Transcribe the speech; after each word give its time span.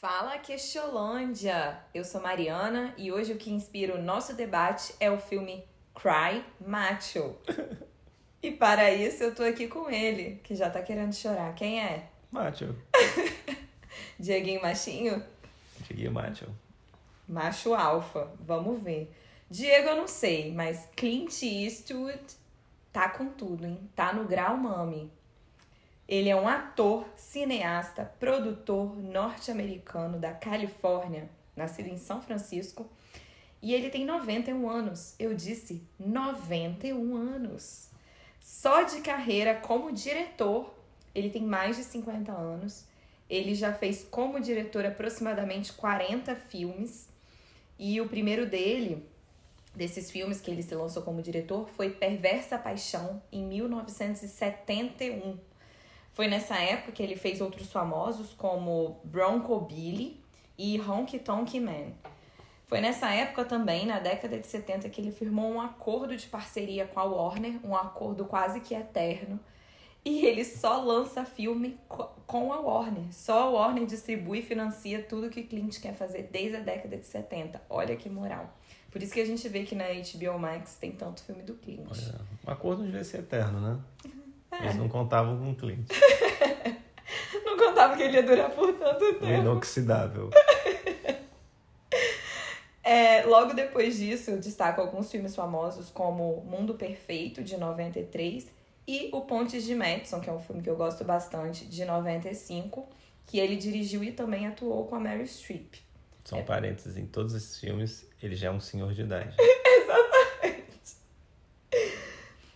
Fala 0.00 0.38
Queixolândia! 0.38 1.78
Eu 1.92 2.02
sou 2.04 2.22
Mariana 2.22 2.94
e 2.96 3.12
hoje 3.12 3.34
o 3.34 3.36
que 3.36 3.50
inspira 3.50 3.96
o 3.96 4.02
nosso 4.02 4.34
debate 4.34 4.94
é 4.98 5.10
o 5.10 5.18
filme 5.18 5.62
Cry 5.94 6.42
Macho. 6.66 7.36
E 8.40 8.52
para 8.52 8.92
isso 8.94 9.24
eu 9.24 9.34
tô 9.34 9.42
aqui 9.42 9.66
com 9.66 9.90
ele, 9.90 10.40
que 10.44 10.54
já 10.54 10.70
tá 10.70 10.80
querendo 10.80 11.12
chorar. 11.12 11.52
Quem 11.56 11.82
é? 11.82 12.08
Macho. 12.30 12.72
Dieguinho 14.16 14.62
Machinho? 14.62 15.20
Dieguinho 15.80 16.12
Macho. 16.12 16.46
Macho 17.26 17.74
alfa, 17.74 18.30
vamos 18.38 18.80
ver. 18.80 19.12
Diego 19.50 19.88
eu 19.88 19.96
não 19.96 20.06
sei, 20.06 20.52
mas 20.52 20.88
Clint 20.94 21.42
Eastwood 21.42 22.20
tá 22.92 23.08
com 23.08 23.30
tudo, 23.30 23.64
hein? 23.64 23.80
Tá 23.96 24.12
no 24.12 24.24
grau 24.24 24.56
mami. 24.58 25.10
Ele 26.06 26.28
é 26.28 26.36
um 26.36 26.46
ator, 26.46 27.06
cineasta, 27.16 28.04
produtor 28.18 28.94
norte-americano 28.96 30.18
da 30.18 30.32
Califórnia, 30.32 31.30
nascido 31.56 31.88
em 31.88 31.96
São 31.96 32.20
Francisco, 32.20 32.90
e 33.62 33.74
ele 33.74 33.88
tem 33.88 34.04
91 34.04 34.68
anos. 34.68 35.14
Eu 35.18 35.34
disse 35.34 35.82
91 35.98 37.16
anos. 37.16 37.88
Só 38.40 38.82
de 38.82 39.00
carreira 39.00 39.54
como 39.54 39.92
diretor, 39.92 40.74
ele 41.14 41.30
tem 41.30 41.42
mais 41.42 41.76
de 41.76 41.84
50 41.84 42.32
anos. 42.32 42.84
Ele 43.28 43.54
já 43.54 43.72
fez 43.72 44.06
como 44.10 44.40
diretor 44.40 44.86
aproximadamente 44.86 45.72
40 45.72 46.36
filmes. 46.36 47.08
E 47.78 48.00
o 48.00 48.08
primeiro 48.08 48.46
dele, 48.46 49.06
desses 49.74 50.10
filmes 50.10 50.40
que 50.40 50.50
ele 50.50 50.62
se 50.62 50.74
lançou 50.74 51.02
como 51.02 51.22
diretor, 51.22 51.68
foi 51.68 51.90
Perversa 51.90 52.58
Paixão, 52.58 53.22
em 53.30 53.44
1971. 53.44 55.38
Foi 56.12 56.26
nessa 56.26 56.56
época 56.56 56.92
que 56.92 57.02
ele 57.02 57.16
fez 57.16 57.40
outros 57.40 57.70
famosos 57.70 58.32
como 58.34 59.00
Bronco 59.04 59.60
Billy 59.60 60.20
e 60.56 60.80
Honky 60.80 61.18
Tonk 61.18 61.60
Man. 61.60 61.92
Foi 62.66 62.80
nessa 62.80 63.08
época 63.10 63.44
também, 63.44 63.86
na 63.86 63.98
década 63.98 64.38
de 64.38 64.46
70, 64.46 64.90
que 64.90 65.00
ele 65.00 65.10
firmou 65.10 65.50
um 65.50 65.60
acordo 65.60 66.14
de 66.16 66.26
parceria 66.26 66.86
com 66.86 67.00
a 67.00 67.04
Warner, 67.04 67.58
um 67.64 67.74
acordo 67.74 68.26
quase 68.26 68.60
que 68.60 68.74
eterno. 68.74 69.40
E 70.04 70.26
ele 70.26 70.44
só 70.44 70.82
lança 70.82 71.24
filme 71.24 71.78
com 72.26 72.52
a 72.52 72.60
Warner. 72.60 73.12
Só 73.12 73.44
a 73.44 73.50
Warner 73.50 73.86
distribui 73.86 74.40
e 74.40 74.42
financia 74.42 75.02
tudo 75.02 75.30
que 75.30 75.42
Clint 75.42 75.80
quer 75.80 75.94
fazer 75.94 76.28
desde 76.30 76.56
a 76.56 76.60
década 76.60 76.96
de 76.96 77.06
70. 77.06 77.62
Olha 77.70 77.96
que 77.96 78.10
moral. 78.10 78.54
Por 78.90 79.02
isso 79.02 79.12
que 79.12 79.20
a 79.20 79.26
gente 79.26 79.48
vê 79.48 79.64
que 79.64 79.74
na 79.74 79.84
HBO 79.84 80.38
Max 80.38 80.76
tem 80.76 80.92
tanto 80.92 81.22
filme 81.22 81.42
do 81.42 81.54
Clint. 81.54 81.86
Olha, 81.90 82.20
o 82.46 82.50
acordo 82.50 82.82
devia 82.84 83.04
ser 83.04 83.18
eterno, 83.18 83.60
né? 83.60 83.78
É. 84.50 84.64
Eles 84.64 84.76
não 84.76 84.88
contavam 84.88 85.38
com 85.38 85.50
o 85.50 85.54
Clint. 85.54 85.88
não 87.44 87.56
contavam 87.56 87.96
que 87.96 88.02
ele 88.02 88.16
ia 88.16 88.22
durar 88.22 88.50
por 88.50 88.72
tanto 88.72 89.12
tempo. 89.14 89.24
O 89.24 89.28
inoxidável. 89.28 90.30
É, 92.90 93.22
logo 93.26 93.52
depois 93.52 93.98
disso, 93.98 94.30
eu 94.30 94.38
destaco 94.38 94.80
alguns 94.80 95.10
filmes 95.10 95.36
famosos 95.36 95.90
como 95.90 96.40
Mundo 96.46 96.72
Perfeito, 96.72 97.44
de 97.44 97.58
93, 97.58 98.48
e 98.86 99.10
O 99.12 99.20
Pontes 99.20 99.64
de 99.64 99.74
Madison, 99.74 100.20
que 100.20 100.30
é 100.30 100.32
um 100.32 100.40
filme 100.40 100.62
que 100.62 100.70
eu 100.70 100.76
gosto 100.76 101.04
bastante, 101.04 101.66
de 101.66 101.84
95, 101.84 102.88
que 103.26 103.38
ele 103.38 103.56
dirigiu 103.56 104.02
e 104.02 104.10
também 104.10 104.46
atuou 104.46 104.86
com 104.86 104.94
a 104.94 104.98
Mary 104.98 105.26
Streep. 105.26 105.74
São 106.28 106.40
é. 106.40 106.42
parênteses, 106.42 106.98
em 106.98 107.06
todos 107.06 107.34
esses 107.34 107.58
filmes, 107.58 108.06
ele 108.22 108.36
já 108.36 108.48
é 108.48 108.50
um 108.50 108.60
senhor 108.60 108.92
de 108.92 109.00
idade. 109.00 109.34
Exatamente. 109.40 110.96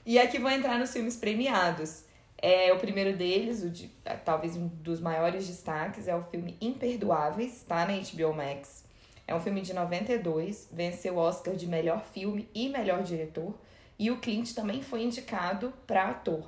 E 0.05 0.19
aqui 0.19 0.39
vou 0.39 0.51
entrar 0.51 0.79
nos 0.79 0.93
filmes 0.93 1.17
premiados. 1.17 2.05
É, 2.37 2.71
o 2.75 2.79
primeiro 2.79 3.17
deles, 3.17 3.63
o 3.63 3.71
de, 3.71 3.89
talvez 4.27 4.59
um 4.59 4.69
dos 4.69 5.01
maiores 5.01 5.47
destaques, 5.47 6.07
é 6.07 6.15
o 6.15 6.23
filme 6.23 6.55
Imperdoáveis, 6.61 7.65
tá 7.67 7.87
na 7.87 7.95
HBO 7.95 8.35
Max. 8.35 8.85
É 9.27 9.35
um 9.35 9.41
filme 9.41 9.63
de 9.63 9.73
92, 9.73 10.69
venceu 10.71 11.15
o 11.15 11.19
Oscar 11.19 11.55
de 11.55 11.67
melhor 11.67 12.05
filme 12.05 12.47
e 12.55 12.69
melhor 12.69 13.03
diretor, 13.03 13.59
e 13.99 14.11
o 14.11 14.19
Clint 14.19 14.53
também 14.53 14.83
foi 14.83 15.03
indicado 15.03 15.73
para 15.87 16.11
ator. 16.11 16.47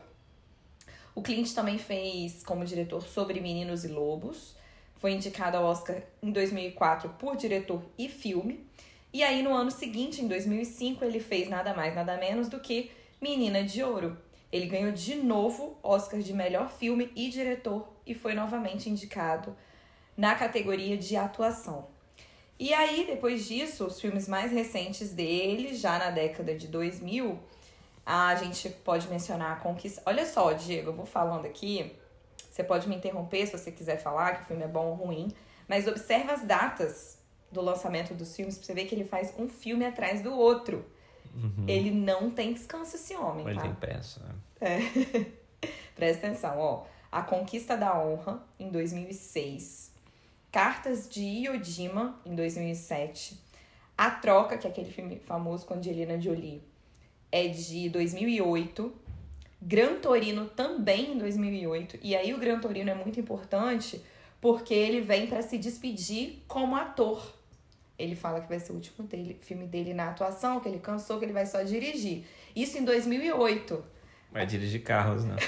O 1.15 1.22
Clint 1.22 1.54
também 1.54 1.78
fez 1.78 2.44
como 2.44 2.66
diretor 2.66 3.00
sobre 3.00 3.41
Meninos 3.41 3.82
e 3.82 3.88
Lobos, 3.88 4.62
foi 5.04 5.12
indicado 5.12 5.59
ao 5.59 5.65
Oscar 5.65 6.00
em 6.22 6.32
2004 6.32 7.10
por 7.19 7.37
diretor 7.37 7.84
e 7.98 8.09
filme. 8.09 8.66
E 9.12 9.22
aí 9.22 9.42
no 9.42 9.53
ano 9.53 9.70
seguinte, 9.70 10.22
em 10.22 10.26
2005, 10.26 11.04
ele 11.04 11.20
fez 11.20 11.47
nada 11.47 11.75
mais, 11.75 11.94
nada 11.94 12.16
menos 12.16 12.48
do 12.48 12.59
que 12.59 12.91
Menina 13.20 13.62
de 13.62 13.82
Ouro. 13.82 14.16
Ele 14.50 14.65
ganhou 14.65 14.92
de 14.92 15.16
novo 15.16 15.76
Oscar 15.82 16.20
de 16.20 16.32
melhor 16.32 16.70
filme 16.70 17.12
e 17.15 17.28
diretor 17.28 17.87
e 18.06 18.15
foi 18.15 18.32
novamente 18.32 18.88
indicado 18.88 19.54
na 20.16 20.34
categoria 20.37 20.97
de 20.97 21.19
atuação. 21.19 21.86
E 22.59 22.72
aí, 22.72 23.04
depois 23.06 23.47
disso, 23.47 23.84
os 23.84 24.00
filmes 24.00 24.26
mais 24.26 24.53
recentes 24.53 25.12
dele, 25.12 25.75
já 25.75 25.98
na 25.98 26.09
década 26.09 26.54
de 26.54 26.66
2000, 26.66 27.38
a 28.06 28.34
gente 28.36 28.71
pode 28.71 29.06
mencionar 29.09 29.53
a 29.53 29.56
Conquista. 29.56 30.00
Olha 30.06 30.25
só, 30.25 30.54
Diego, 30.54 30.88
eu 30.88 30.94
vou 30.94 31.04
falando 31.04 31.44
aqui. 31.44 31.94
Você 32.54 32.62
pode 32.62 32.88
me 32.88 32.94
interromper 32.94 33.44
se 33.48 33.59
você 33.59 33.72
quiser 33.72 33.97
falar 33.97 34.37
que 34.37 34.42
o 34.42 34.44
filme 34.44 34.62
é 34.62 34.69
bom 34.69 34.87
ou 34.87 34.94
ruim, 34.94 35.32
mas 35.66 35.88
observa 35.88 36.34
as 36.34 36.42
datas 36.42 37.19
do 37.50 37.60
lançamento 37.60 38.15
dos 38.15 38.37
filmes 38.37 38.56
pra 38.56 38.65
você 38.65 38.72
ver 38.72 38.84
que 38.84 38.94
ele 38.94 39.04
faz 39.04 39.34
um 39.37 39.48
filme 39.48 39.84
atrás 39.84 40.22
do 40.22 40.32
outro. 40.32 40.87
Uhum. 41.34 41.65
Ele 41.66 41.91
não 41.91 42.31
tem 42.31 42.53
descanso, 42.53 42.94
esse 42.94 43.12
homem. 43.16 43.44
Ele 43.44 43.56
tá? 43.56 43.62
tem 43.62 43.75
pressa, 43.75 44.20
né? 44.20 44.34
É. 44.60 45.66
Presta 45.97 46.28
atenção, 46.28 46.56
ó. 46.60 46.84
A 47.10 47.22
Conquista 47.22 47.76
da 47.76 47.98
Honra, 47.98 48.41
em 48.56 48.71
2006. 48.71 49.92
Cartas 50.53 51.09
de 51.09 51.25
Iodima, 51.25 52.21
em 52.25 52.36
2007. 52.36 53.36
A 53.98 54.12
Troca, 54.12 54.56
que 54.56 54.69
é 54.69 54.71
aquele 54.71 54.92
filme 54.92 55.19
famoso 55.19 55.66
com 55.66 55.75
Angelina 55.75 56.21
Jolie, 56.21 56.62
é 57.32 57.48
de 57.48 57.88
2008. 57.88 58.94
Gran 59.64 59.97
Torino 59.97 60.47
também 60.47 61.12
em 61.12 61.19
2008. 61.19 61.98
E 62.02 62.14
aí 62.14 62.34
o 62.34 62.38
Gran 62.38 62.60
Torino 62.60 62.91
é 62.91 62.94
muito 62.94 63.19
importante 63.19 64.04
porque 64.41 64.75
ele 64.75 65.00
vem 65.00 65.26
para 65.26 65.41
se 65.41 65.56
despedir 65.56 66.42
como 66.47 66.76
ator. 66.76 67.34
Ele 67.98 68.14
fala 68.14 68.42
que 68.42 68.48
vai 68.48 68.60
ser 68.60 68.72
o 68.72 68.74
último 68.74 69.06
dele, 69.06 69.38
filme 69.41 69.66
dele 69.66 69.94
na 69.94 70.10
atuação, 70.10 70.60
que 70.60 70.69
ele 70.69 70.80
cansou, 70.80 71.19
que 71.19 71.24
ele 71.24 71.32
vai 71.32 71.47
só 71.47 71.62
dirigir. 71.62 72.26
Isso 72.54 72.76
em 72.76 72.84
2008. 72.84 73.82
Vai 74.30 74.44
dirigir 74.44 74.82
carros, 74.82 75.24
né? 75.24 75.36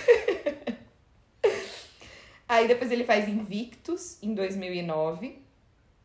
Aí 2.49 2.66
depois 2.66 2.91
ele 2.91 3.05
faz 3.05 3.28
Invictus 3.28 4.16
em 4.22 4.32
2009, 4.32 5.43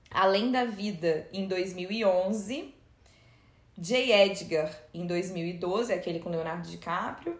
Além 0.09 0.51
da 0.51 0.65
Vida 0.65 1.29
em 1.31 1.47
2011, 1.47 2.73
J. 3.77 4.11
Edgar 4.11 4.69
em 4.93 5.07
2012, 5.07 5.93
aquele 5.93 6.19
com 6.19 6.29
Leonardo 6.29 6.67
DiCaprio. 6.67 7.39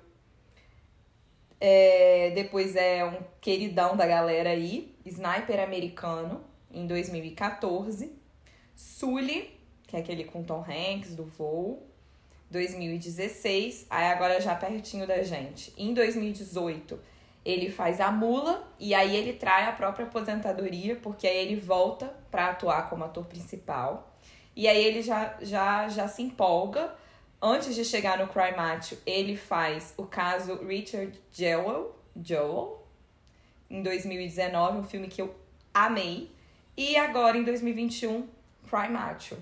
É, 1.64 2.32
depois 2.34 2.76
é 2.76 3.06
um 3.06 3.20
queridão 3.40 3.96
da 3.96 4.08
galera 4.08 4.50
aí, 4.50 4.96
Sniper 5.06 5.62
Americano 5.62 6.44
em 6.74 6.88
2014. 6.88 8.12
Sully, 8.76 9.48
que 9.86 9.96
é 9.96 10.00
aquele 10.00 10.24
com 10.24 10.44
Tom 10.44 10.66
Hanks 10.68 11.14
do 11.14 11.24
Voo, 11.24 11.88
2016. 12.50 13.86
Aí 13.92 14.08
agora 14.08 14.42
já 14.42 14.56
pertinho 14.56 15.06
da 15.06 15.22
gente. 15.22 15.72
Em 15.78 15.94
2018 15.94 17.00
ele 17.46 17.70
faz 17.70 18.02
a 18.02 18.12
mula 18.12 18.68
e 18.80 18.94
aí 18.96 19.16
ele 19.16 19.34
trai 19.34 19.66
a 19.66 19.72
própria 19.72 20.06
aposentadoria, 20.08 20.96
porque 20.96 21.28
aí 21.28 21.38
ele 21.38 21.56
volta 21.56 22.12
para 22.32 22.50
atuar 22.50 22.90
como 22.90 23.04
ator 23.04 23.26
principal. 23.26 24.16
E 24.56 24.68
aí 24.68 24.84
ele 24.84 25.04
já, 25.04 25.38
já, 25.42 25.88
já 25.90 26.08
se 26.08 26.24
empolga. 26.24 26.92
Antes 27.44 27.74
de 27.74 27.84
chegar 27.84 28.20
no 28.20 28.28
Cry 28.28 28.56
Macho, 28.56 28.96
ele 29.04 29.36
faz 29.36 29.96
o 29.98 30.06
caso 30.06 30.64
Richard 30.64 31.20
Jewell, 31.32 31.96
Joel, 32.16 32.86
em 33.68 33.82
2019, 33.82 34.78
um 34.78 34.84
filme 34.84 35.08
que 35.08 35.24
eu 35.24 35.34
amei. 35.74 36.30
E 36.78 36.96
agora, 36.96 37.36
em 37.36 37.44
2021, 37.44 38.28
Cry 38.70 38.90
Macho. 38.92 39.40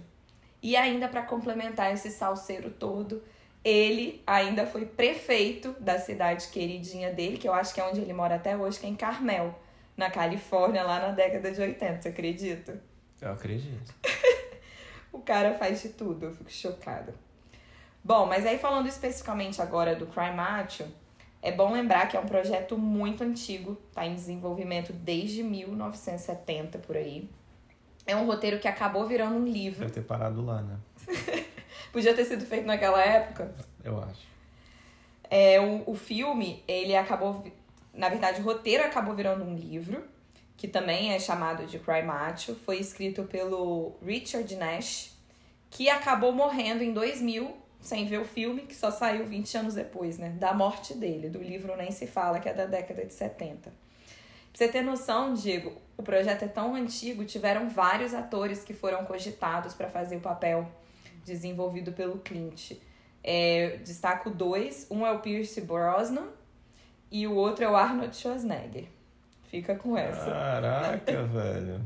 E 0.64 0.78
ainda 0.78 1.10
para 1.10 1.24
complementar 1.24 1.94
esse 1.94 2.10
salseiro 2.10 2.70
todo, 2.70 3.22
ele 3.66 4.24
ainda 4.26 4.66
foi 4.66 4.86
prefeito 4.86 5.76
da 5.78 6.00
cidade 6.00 6.48
queridinha 6.48 7.12
dele, 7.12 7.38
que 7.38 7.50
eu 7.50 7.54
acho 7.54 7.74
que 7.74 7.82
é 7.82 7.84
onde 7.84 8.00
ele 8.00 8.14
mora 8.14 8.36
até 8.36 8.56
hoje, 8.56 8.80
que 8.80 8.86
é 8.86 8.90
em 8.90 8.96
Carmel, 8.96 9.54
na 9.98 10.10
Califórnia, 10.10 10.84
lá 10.84 11.00
na 11.00 11.12
década 11.12 11.52
de 11.52 11.60
80, 11.60 12.02
você 12.02 12.08
acredita? 12.08 12.82
Eu 13.20 13.34
acredito. 13.34 13.94
o 15.12 15.20
cara 15.20 15.54
faz 15.56 15.82
de 15.82 15.90
tudo, 15.90 16.28
eu 16.28 16.34
fico 16.34 16.50
chocada. 16.50 17.14
Bom, 18.04 18.26
mas 18.26 18.46
aí 18.46 18.58
falando 18.58 18.88
especificamente 18.88 19.62
agora 19.62 19.96
do 19.96 20.08
Cry 20.08 20.34
Macho, 20.34 20.86
é 21.42 21.52
bom 21.52 21.72
lembrar 21.72 22.08
que 22.08 22.18
é 22.18 22.20
um 22.20 22.26
projeto 22.26 22.78
muito 22.78 23.24
antigo, 23.24 23.78
tá 23.94 24.06
em 24.06 24.14
desenvolvimento 24.14 24.92
desde 24.92 25.42
1970 25.44 26.80
por 26.80 26.98
aí. 26.98 27.30
É 28.06 28.16
um 28.16 28.26
roteiro 28.26 28.60
que 28.60 28.68
acabou 28.68 29.06
virando 29.06 29.36
um 29.36 29.46
livro. 29.46 29.82
Deve 29.82 29.94
ter 29.94 30.04
parado 30.04 30.44
lá, 30.44 30.62
né? 30.62 30.78
Podia 31.94 32.14
ter 32.14 32.26
sido 32.26 32.46
feito 32.46 32.66
naquela 32.66 33.02
época. 33.02 33.54
Eu 33.84 34.02
acho. 34.02 34.28
É, 35.30 35.62
o, 35.62 35.84
o 35.92 35.96
filme, 35.96 36.64
ele 36.68 36.96
acabou. 36.96 37.46
Na 37.94 38.10
verdade, 38.10 38.42
o 38.42 38.44
roteiro 38.44 38.84
acabou 38.84 39.14
virando 39.14 39.44
um 39.44 39.56
livro, 39.56 40.04
que 40.58 40.68
também 40.68 41.14
é 41.14 41.20
chamado 41.20 41.66
de 41.68 41.80
Cry 41.80 42.02
Macho. 42.04 42.56
Foi 42.66 42.80
escrito 42.80 43.24
pelo 43.24 43.96
Richard 44.04 44.54
Nash, 44.56 45.16
que 45.70 45.90
acabou 45.90 46.34
morrendo 46.34 46.84
em 46.84 46.92
2000, 46.92 47.56
sem 47.80 48.06
ver 48.06 48.20
o 48.20 48.26
filme, 48.26 48.64
que 48.64 48.76
só 48.76 48.92
saiu 48.92 49.26
20 49.26 49.58
anos 49.58 49.74
depois, 49.74 50.18
né? 50.18 50.30
Da 50.38 50.54
morte 50.54 50.94
dele. 50.94 51.30
Do 51.30 51.40
livro 51.40 51.76
nem 51.76 51.92
se 51.92 52.08
fala, 52.08 52.40
que 52.40 52.50
é 52.50 52.54
da 52.54 52.66
década 52.66 53.06
de 53.06 53.14
70. 53.14 53.62
Pra 53.62 53.72
você 54.54 54.68
ter 54.68 54.82
noção, 54.82 55.34
Diego, 55.34 55.74
o 55.98 56.04
projeto 56.04 56.44
é 56.44 56.48
tão 56.48 56.76
antigo, 56.76 57.24
tiveram 57.24 57.70
vários 57.70 58.14
atores 58.14 58.64
que 58.64 58.74
foram 58.74 59.06
cogitados 59.06 59.74
para 59.74 59.90
fazer 59.90 60.18
o 60.18 60.22
papel 60.22 60.70
desenvolvido 61.24 61.92
pelo 61.92 62.20
Clint. 62.20 62.74
É, 63.24 63.78
destaco 63.84 64.30
dois. 64.30 64.88
Um 64.90 65.06
é 65.06 65.12
o 65.12 65.20
Pierce 65.20 65.62
Brosnan 65.62 66.28
e 67.12 67.28
o 67.28 67.36
outro 67.36 67.64
é 67.64 67.70
o 67.70 67.76
Arnold 67.76 68.16
Schwarzenegger. 68.16 68.86
Fica 69.50 69.76
com 69.76 69.98
essa. 69.98 70.26
Caraca, 70.26 71.24
velho. 71.26 71.82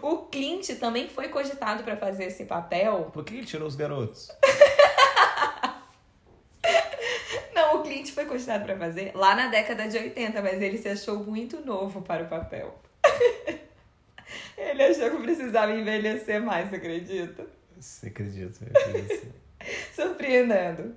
O 0.00 0.18
Clint 0.18 0.68
também 0.78 1.08
foi 1.08 1.28
cogitado 1.28 1.82
para 1.82 1.96
fazer 1.96 2.26
esse 2.26 2.44
papel. 2.44 3.10
Por 3.12 3.24
que 3.24 3.34
ele 3.34 3.46
tirou 3.46 3.66
os 3.66 3.74
garotos? 3.74 4.30
Não, 7.52 7.80
o 7.80 7.82
Clint 7.82 8.07
foi 8.18 8.26
cogitado 8.26 8.64
para 8.64 8.76
fazer 8.76 9.12
lá 9.14 9.36
na 9.36 9.46
década 9.46 9.86
de 9.86 9.96
80, 9.96 10.42
mas 10.42 10.60
ele 10.60 10.76
se 10.76 10.88
achou 10.88 11.22
muito 11.22 11.64
novo 11.64 12.02
para 12.02 12.24
o 12.24 12.28
papel. 12.28 12.76
ele 14.58 14.82
achou 14.82 15.12
que 15.12 15.22
precisava 15.22 15.70
envelhecer 15.72 16.42
mais, 16.42 16.68
você 16.68 16.76
acredita? 16.76 17.46
Você 17.78 18.08
acredita? 18.08 18.64
eu 18.64 18.80
acredito. 18.82 19.34
Surpreendendo. 19.94 20.96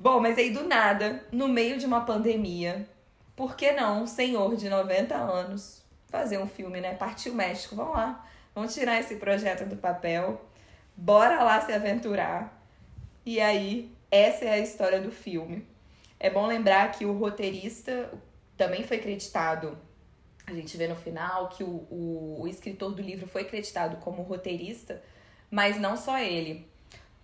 Bom, 0.00 0.18
mas 0.18 0.36
aí 0.36 0.50
do 0.50 0.64
nada, 0.64 1.24
no 1.30 1.46
meio 1.46 1.78
de 1.78 1.86
uma 1.86 2.00
pandemia, 2.00 2.88
por 3.36 3.54
que 3.54 3.70
não 3.70 4.02
um 4.02 4.06
senhor 4.08 4.56
de 4.56 4.68
90 4.68 5.14
anos 5.14 5.80
fazer 6.08 6.38
um 6.38 6.48
filme, 6.48 6.80
né? 6.80 6.94
Partiu 6.94 7.34
México, 7.34 7.76
vamos 7.76 7.94
lá. 7.94 8.28
Vamos 8.52 8.74
tirar 8.74 8.98
esse 8.98 9.14
projeto 9.14 9.64
do 9.64 9.76
papel. 9.76 10.44
Bora 10.96 11.44
lá 11.44 11.60
se 11.60 11.72
aventurar. 11.72 12.60
E 13.24 13.40
aí, 13.40 13.94
essa 14.10 14.44
é 14.44 14.50
a 14.50 14.58
história 14.58 15.00
do 15.00 15.12
filme. 15.12 15.70
É 16.22 16.30
bom 16.30 16.46
lembrar 16.46 16.92
que 16.92 17.04
o 17.04 17.12
roteirista 17.18 18.08
também 18.56 18.84
foi 18.84 18.98
creditado. 18.98 19.76
A 20.46 20.52
gente 20.52 20.76
vê 20.76 20.86
no 20.86 20.94
final 20.94 21.48
que 21.48 21.64
o, 21.64 21.84
o, 21.90 22.42
o 22.42 22.46
escritor 22.46 22.92
do 22.94 23.02
livro 23.02 23.26
foi 23.26 23.44
creditado 23.44 23.96
como 23.96 24.22
roteirista, 24.22 25.02
mas 25.50 25.80
não 25.80 25.96
só 25.96 26.20
ele. 26.20 26.64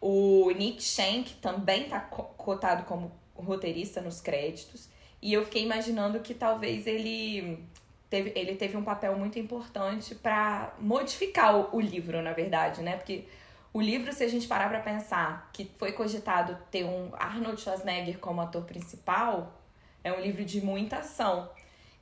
O 0.00 0.50
Nick 0.50 0.82
Shank 0.82 1.34
também 1.34 1.88
tá 1.88 2.00
co- 2.00 2.24
cotado 2.36 2.82
como 2.86 3.12
roteirista 3.36 4.00
nos 4.00 4.20
créditos. 4.20 4.88
E 5.22 5.32
eu 5.32 5.44
fiquei 5.44 5.62
imaginando 5.62 6.18
que 6.18 6.34
talvez 6.34 6.84
ele 6.84 7.64
teve, 8.10 8.32
ele 8.34 8.56
teve 8.56 8.76
um 8.76 8.82
papel 8.82 9.16
muito 9.16 9.38
importante 9.38 10.12
para 10.16 10.74
modificar 10.80 11.54
o, 11.56 11.76
o 11.76 11.80
livro, 11.80 12.20
na 12.20 12.32
verdade, 12.32 12.82
né? 12.82 12.96
Porque 12.96 13.26
o 13.72 13.80
livro, 13.80 14.12
se 14.12 14.24
a 14.24 14.28
gente 14.28 14.48
parar 14.48 14.68
pra 14.68 14.80
pensar 14.80 15.50
que 15.52 15.70
foi 15.76 15.92
cogitado 15.92 16.56
ter 16.70 16.84
um 16.84 17.10
Arnold 17.14 17.60
Schwarzenegger 17.60 18.18
como 18.18 18.40
ator 18.40 18.64
principal, 18.64 19.60
é 20.02 20.12
um 20.12 20.20
livro 20.20 20.44
de 20.44 20.60
muita 20.60 20.98
ação. 20.98 21.50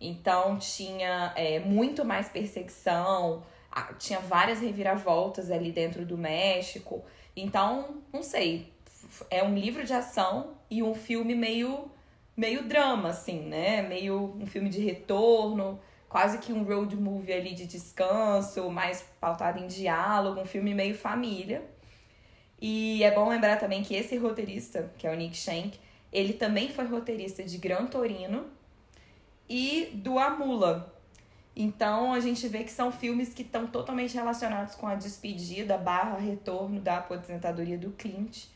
Então 0.01 0.59
tinha 0.59 1.33
é, 1.35 1.59
muito 1.59 2.05
mais 2.05 2.29
perseguição, 2.29 3.43
tinha 3.99 4.21
várias 4.21 4.61
reviravoltas 4.61 5.51
ali 5.51 5.73
dentro 5.73 6.05
do 6.05 6.17
México. 6.17 7.05
Então, 7.35 8.03
não 8.13 8.23
sei, 8.23 8.73
é 9.31 9.43
um 9.43 9.55
livro 9.55 9.85
de 9.85 9.93
ação 9.93 10.57
e 10.71 10.83
um 10.83 10.95
filme 10.95 11.35
meio 11.35 11.91
meio 12.37 12.69
drama 12.69 13.09
assim, 13.09 13.41
né? 13.41 13.83
Meio 13.83 14.37
um 14.39 14.47
filme 14.47 14.69
de 14.69 14.81
retorno, 14.81 15.81
quase 16.17 16.39
que 16.39 16.51
um 16.51 16.63
road 16.63 16.97
movie 16.97 17.31
ali 17.31 17.53
de 17.53 17.67
descanso, 17.67 18.71
mais 18.71 19.05
pautado 19.21 19.59
em 19.59 19.67
diálogo, 19.67 20.41
um 20.41 20.47
filme 20.47 20.73
meio 20.73 20.95
família. 20.95 21.63
E 22.59 23.05
é 23.05 23.11
bom 23.11 23.29
lembrar 23.29 23.59
também 23.59 23.83
que 23.83 23.95
esse 23.95 24.17
roteirista, 24.17 24.91
que 24.97 25.07
é 25.07 25.13
o 25.13 25.15
Nick 25.15 25.37
Shank, 25.37 25.79
ele 26.11 26.33
também 26.33 26.71
foi 26.71 26.87
roteirista 26.87 27.45
de 27.45 27.59
Gran 27.59 27.85
Torino 27.85 28.47
e 29.47 29.91
do 29.93 30.19
A 30.19 30.31
Mula. 30.31 30.91
Então 31.55 32.15
a 32.15 32.21
gente 32.21 32.49
vê 32.49 32.65
que 32.65 32.73
são 32.73 32.91
filmes 32.91 33.35
que 33.35 33.43
estão 33.43 33.67
totalmente 33.67 34.15
relacionados 34.15 34.75
com 34.75 34.87
a 34.87 34.95
despedida 34.95 35.77
barra 35.77 36.17
retorno 36.17 36.81
da 36.81 36.97
aposentadoria 36.97 37.77
do 37.77 37.91
Clint. 37.91 38.47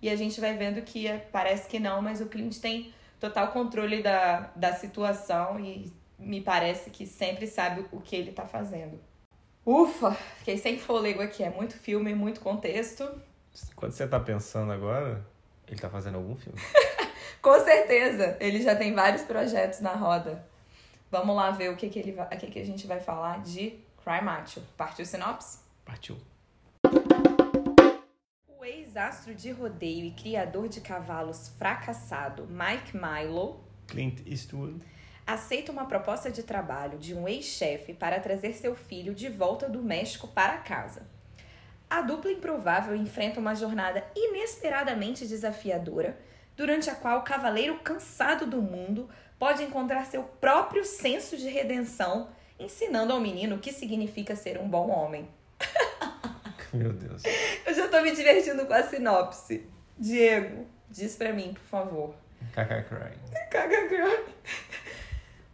E 0.00 0.08
a 0.08 0.14
gente 0.14 0.40
vai 0.40 0.56
vendo 0.56 0.82
que 0.82 1.08
é- 1.08 1.18
parece 1.18 1.68
que 1.68 1.80
não, 1.80 2.00
mas 2.00 2.20
o 2.20 2.26
Clint 2.26 2.58
tem 2.58 2.94
total 3.18 3.48
controle 3.48 4.04
da, 4.04 4.52
da 4.54 4.72
situação 4.72 5.58
e 5.58 5.97
me 6.18 6.40
parece 6.40 6.90
que 6.90 7.06
sempre 7.06 7.46
sabe 7.46 7.86
o 7.92 8.00
que 8.00 8.16
ele 8.16 8.32
tá 8.32 8.46
fazendo. 8.46 9.00
Ufa, 9.64 10.12
fiquei 10.38 10.56
sem 10.56 10.78
fôlego 10.78 11.20
aqui. 11.20 11.42
É 11.42 11.50
muito 11.50 11.74
filme, 11.74 12.14
muito 12.14 12.40
contexto. 12.40 13.08
Quando 13.76 13.92
você 13.92 14.06
tá 14.06 14.18
pensando 14.18 14.72
agora, 14.72 15.24
ele 15.66 15.78
tá 15.78 15.88
fazendo 15.88 16.16
algum 16.16 16.34
filme. 16.36 16.58
Com 17.42 17.58
certeza, 17.60 18.36
ele 18.40 18.62
já 18.62 18.74
tem 18.74 18.94
vários 18.94 19.22
projetos 19.22 19.80
na 19.80 19.94
roda. 19.94 20.44
Vamos 21.10 21.36
lá 21.36 21.50
ver 21.50 21.70
o 21.70 21.76
que, 21.76 21.88
que, 21.88 21.98
ele 21.98 22.12
vai, 22.12 22.26
o 22.26 22.38
que, 22.38 22.46
que 22.48 22.58
a 22.58 22.64
gente 22.64 22.86
vai 22.86 23.00
falar 23.00 23.40
de 23.42 23.78
Cry 24.02 24.22
Macho. 24.22 24.62
Partiu 24.76 25.06
sinopse? 25.06 25.58
Partiu. 25.84 26.18
O 28.48 28.64
ex-astro 28.64 29.34
de 29.34 29.50
rodeio 29.50 30.04
e 30.04 30.10
criador 30.10 30.68
de 30.68 30.80
cavalos 30.80 31.48
fracassado 31.58 32.46
Mike 32.46 32.96
Milo 32.96 33.60
Clint 33.86 34.20
Eastwood. 34.26 34.80
Aceita 35.28 35.70
uma 35.70 35.84
proposta 35.84 36.30
de 36.30 36.42
trabalho 36.42 36.96
de 36.96 37.14
um 37.14 37.28
ex-chefe 37.28 37.92
para 37.92 38.18
trazer 38.18 38.54
seu 38.54 38.74
filho 38.74 39.14
de 39.14 39.28
volta 39.28 39.68
do 39.68 39.82
México 39.82 40.26
para 40.26 40.56
casa. 40.56 41.06
A 41.90 42.00
dupla 42.00 42.32
improvável 42.32 42.96
enfrenta 42.96 43.38
uma 43.38 43.54
jornada 43.54 44.02
inesperadamente 44.16 45.26
desafiadora, 45.26 46.18
durante 46.56 46.88
a 46.88 46.94
qual 46.94 47.18
o 47.18 47.24
cavaleiro 47.24 47.78
cansado 47.80 48.46
do 48.46 48.62
mundo 48.62 49.06
pode 49.38 49.62
encontrar 49.62 50.06
seu 50.06 50.22
próprio 50.22 50.82
senso 50.82 51.36
de 51.36 51.50
redenção, 51.50 52.30
ensinando 52.58 53.12
ao 53.12 53.20
menino 53.20 53.56
o 53.56 53.60
que 53.60 53.70
significa 53.70 54.34
ser 54.34 54.58
um 54.58 54.66
bom 54.66 54.88
homem. 54.88 55.28
Meu 56.72 56.92
Deus. 56.94 57.22
Eu 57.66 57.74
já 57.74 57.86
tô 57.88 58.00
me 58.00 58.12
divertindo 58.12 58.64
com 58.64 58.72
a 58.72 58.82
sinopse. 58.82 59.68
Diego, 59.98 60.66
diz 60.88 61.16
pra 61.16 61.34
mim, 61.34 61.52
por 61.52 61.64
favor. 61.64 62.14
Kaká 62.54 62.82
Crying. 62.82 63.18
KKK. 63.50 64.87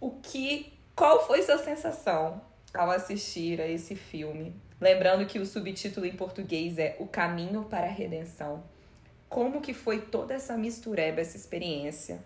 O 0.04 0.10
que. 0.20 0.70
Qual 0.94 1.26
foi 1.26 1.42
sua 1.42 1.56
sensação 1.56 2.42
ao 2.74 2.90
assistir 2.90 3.58
a 3.58 3.66
esse 3.66 3.96
filme? 3.96 4.54
Lembrando 4.78 5.24
que 5.24 5.38
o 5.38 5.46
subtítulo 5.46 6.04
em 6.04 6.14
português 6.14 6.76
é 6.78 6.94
O 7.00 7.06
Caminho 7.06 7.64
para 7.64 7.86
a 7.86 7.90
Redenção. 7.90 8.62
Como 9.30 9.62
que 9.62 9.72
foi 9.72 10.02
toda 10.02 10.34
essa 10.34 10.58
mistureba, 10.58 11.22
essa 11.22 11.38
experiência 11.38 12.22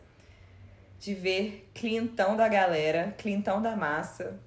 de 0.99 1.15
ver 1.15 1.71
Clintão 1.73 2.37
da 2.37 2.49
galera, 2.49 3.15
Clintão 3.17 3.63
da 3.63 3.77
massa, 3.77 4.41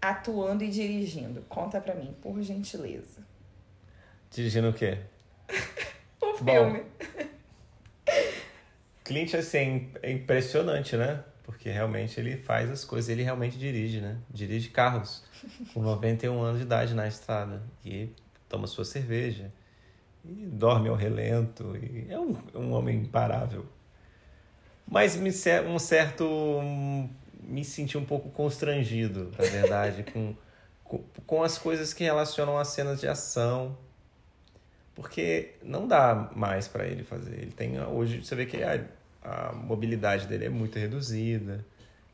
atuando 0.00 0.62
e 0.62 0.68
dirigindo? 0.68 1.44
Conta 1.48 1.80
pra 1.80 1.96
mim, 1.96 2.14
por 2.22 2.40
gentileza. 2.40 3.26
Dirigindo 4.30 4.68
o 4.68 4.72
quê? 4.72 4.98
O 6.22 6.44
Bom. 6.44 6.52
filme. 6.52 6.84
Clint, 9.02 9.34
assim, 9.34 9.90
é 10.02 10.12
impressionante, 10.12 10.96
né? 10.96 11.24
Porque 11.48 11.70
realmente 11.70 12.20
ele 12.20 12.36
faz 12.36 12.70
as 12.70 12.84
coisas, 12.84 13.08
ele 13.08 13.22
realmente 13.22 13.56
dirige, 13.56 14.02
né? 14.02 14.18
Dirige 14.28 14.68
carros 14.68 15.24
com 15.72 15.80
91 15.80 16.42
anos 16.42 16.58
de 16.58 16.66
idade 16.66 16.92
na 16.92 17.08
estrada. 17.08 17.62
E 17.82 18.10
toma 18.50 18.66
sua 18.66 18.84
cerveja. 18.84 19.50
E 20.22 20.44
dorme 20.44 20.90
ao 20.90 20.94
relento. 20.94 21.74
E 21.74 22.06
é 22.10 22.20
um, 22.20 22.36
um 22.54 22.72
homem 22.72 22.98
imparável. 22.98 23.64
Mas 24.86 25.16
me, 25.16 25.30
um 25.66 25.78
certo. 25.78 26.26
um, 26.26 27.08
me 27.42 27.64
senti 27.64 27.96
um 27.96 28.04
pouco 28.04 28.28
constrangido, 28.28 29.32
na 29.38 29.44
verdade, 29.46 30.02
com, 30.12 30.36
com, 30.84 31.02
com 31.26 31.42
as 31.42 31.56
coisas 31.56 31.94
que 31.94 32.04
relacionam 32.04 32.58
às 32.58 32.68
cenas 32.68 33.00
de 33.00 33.08
ação. 33.08 33.74
Porque 34.94 35.54
não 35.62 35.88
dá 35.88 36.30
mais 36.36 36.68
para 36.68 36.86
ele 36.86 37.04
fazer. 37.04 37.40
Ele 37.40 37.52
tem 37.52 37.80
hoje 37.80 38.22
você 38.22 38.34
vê 38.34 38.44
que 38.44 38.62
a, 38.62 38.84
a 39.28 39.52
mobilidade 39.52 40.26
dele 40.26 40.46
é 40.46 40.48
muito 40.48 40.78
reduzida, 40.78 41.64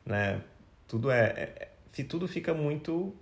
né? 0.05 0.41
Tudo 0.87 1.09
é, 1.09 1.21
é- 1.27 1.69
é- 1.97 2.03
tudo 2.03 2.27
fica 2.27 2.53
muito 2.53 3.15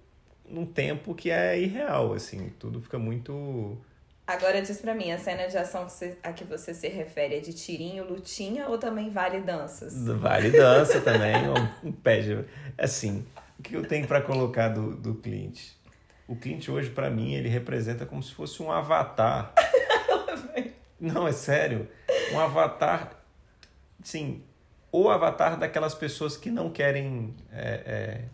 num 0.50 0.66
tempo 0.66 1.14
que 1.14 1.30
é 1.30 1.60
irreal, 1.60 2.14
assim. 2.14 2.52
Tudo 2.60 2.82
fica 2.82 2.98
muito 2.98 3.78
Agora 4.26 4.62
diz 4.62 4.80
pra 4.80 4.96
mim, 4.96 5.12
a 5.12 5.18
cena 5.18 5.48
de 5.48 5.58
ação 5.58 5.86
a 6.24 6.32
que 6.32 6.44
você 6.46 6.74
se 6.74 6.88
refere 6.88 7.36
é 7.36 7.40
de 7.40 7.54
tirinho, 7.54 8.06
lutinha 8.06 8.68
ou 8.70 8.78
também 8.78 9.10
vale 9.10 9.42
danças? 9.42 9.94
vale 10.18 10.50
dança 10.50 11.02
também, 11.02 11.36
um, 11.84 11.90
um 11.90 11.92
pé 11.92 12.22
de 12.22 12.46
assim. 12.78 13.26
O 13.60 13.64
que 13.64 13.76
eu 13.76 13.86
tenho 13.86 14.08
para 14.08 14.22
colocar 14.22 14.70
do, 14.70 14.96
do 14.96 15.16
Clint? 15.16 15.72
O 16.28 16.36
Clint 16.36 16.68
hoje 16.70 16.90
para 16.90 17.10
mim 17.10 17.34
ele 17.34 17.50
representa 17.50 18.06
como 18.06 18.24
se 18.24 18.34
fosse 18.34 18.64
um 18.64 18.72
avatar 18.72 19.54
Não, 21.00 21.28
é 21.28 21.34
sério. 21.34 21.90
Um 22.32 22.40
avatar, 22.40 23.23
sim, 24.04 24.44
o 24.92 25.10
avatar 25.10 25.58
daquelas 25.58 25.96
pessoas 25.96 26.38
que 26.38 26.52
não 26.52 26.70
querem 26.70 27.34
é, 27.52 28.28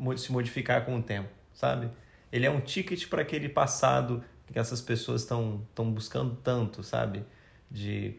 é, 0.00 0.16
se 0.16 0.30
modificar 0.30 0.84
com 0.84 0.96
o 0.96 1.02
tempo, 1.02 1.28
sabe? 1.52 1.90
Ele 2.30 2.46
é 2.46 2.50
um 2.50 2.60
ticket 2.60 3.08
para 3.08 3.22
aquele 3.22 3.48
passado 3.48 4.22
que 4.52 4.58
essas 4.58 4.80
pessoas 4.80 5.22
estão 5.22 5.90
buscando 5.90 6.36
tanto, 6.36 6.82
sabe? 6.82 7.24
De 7.70 8.16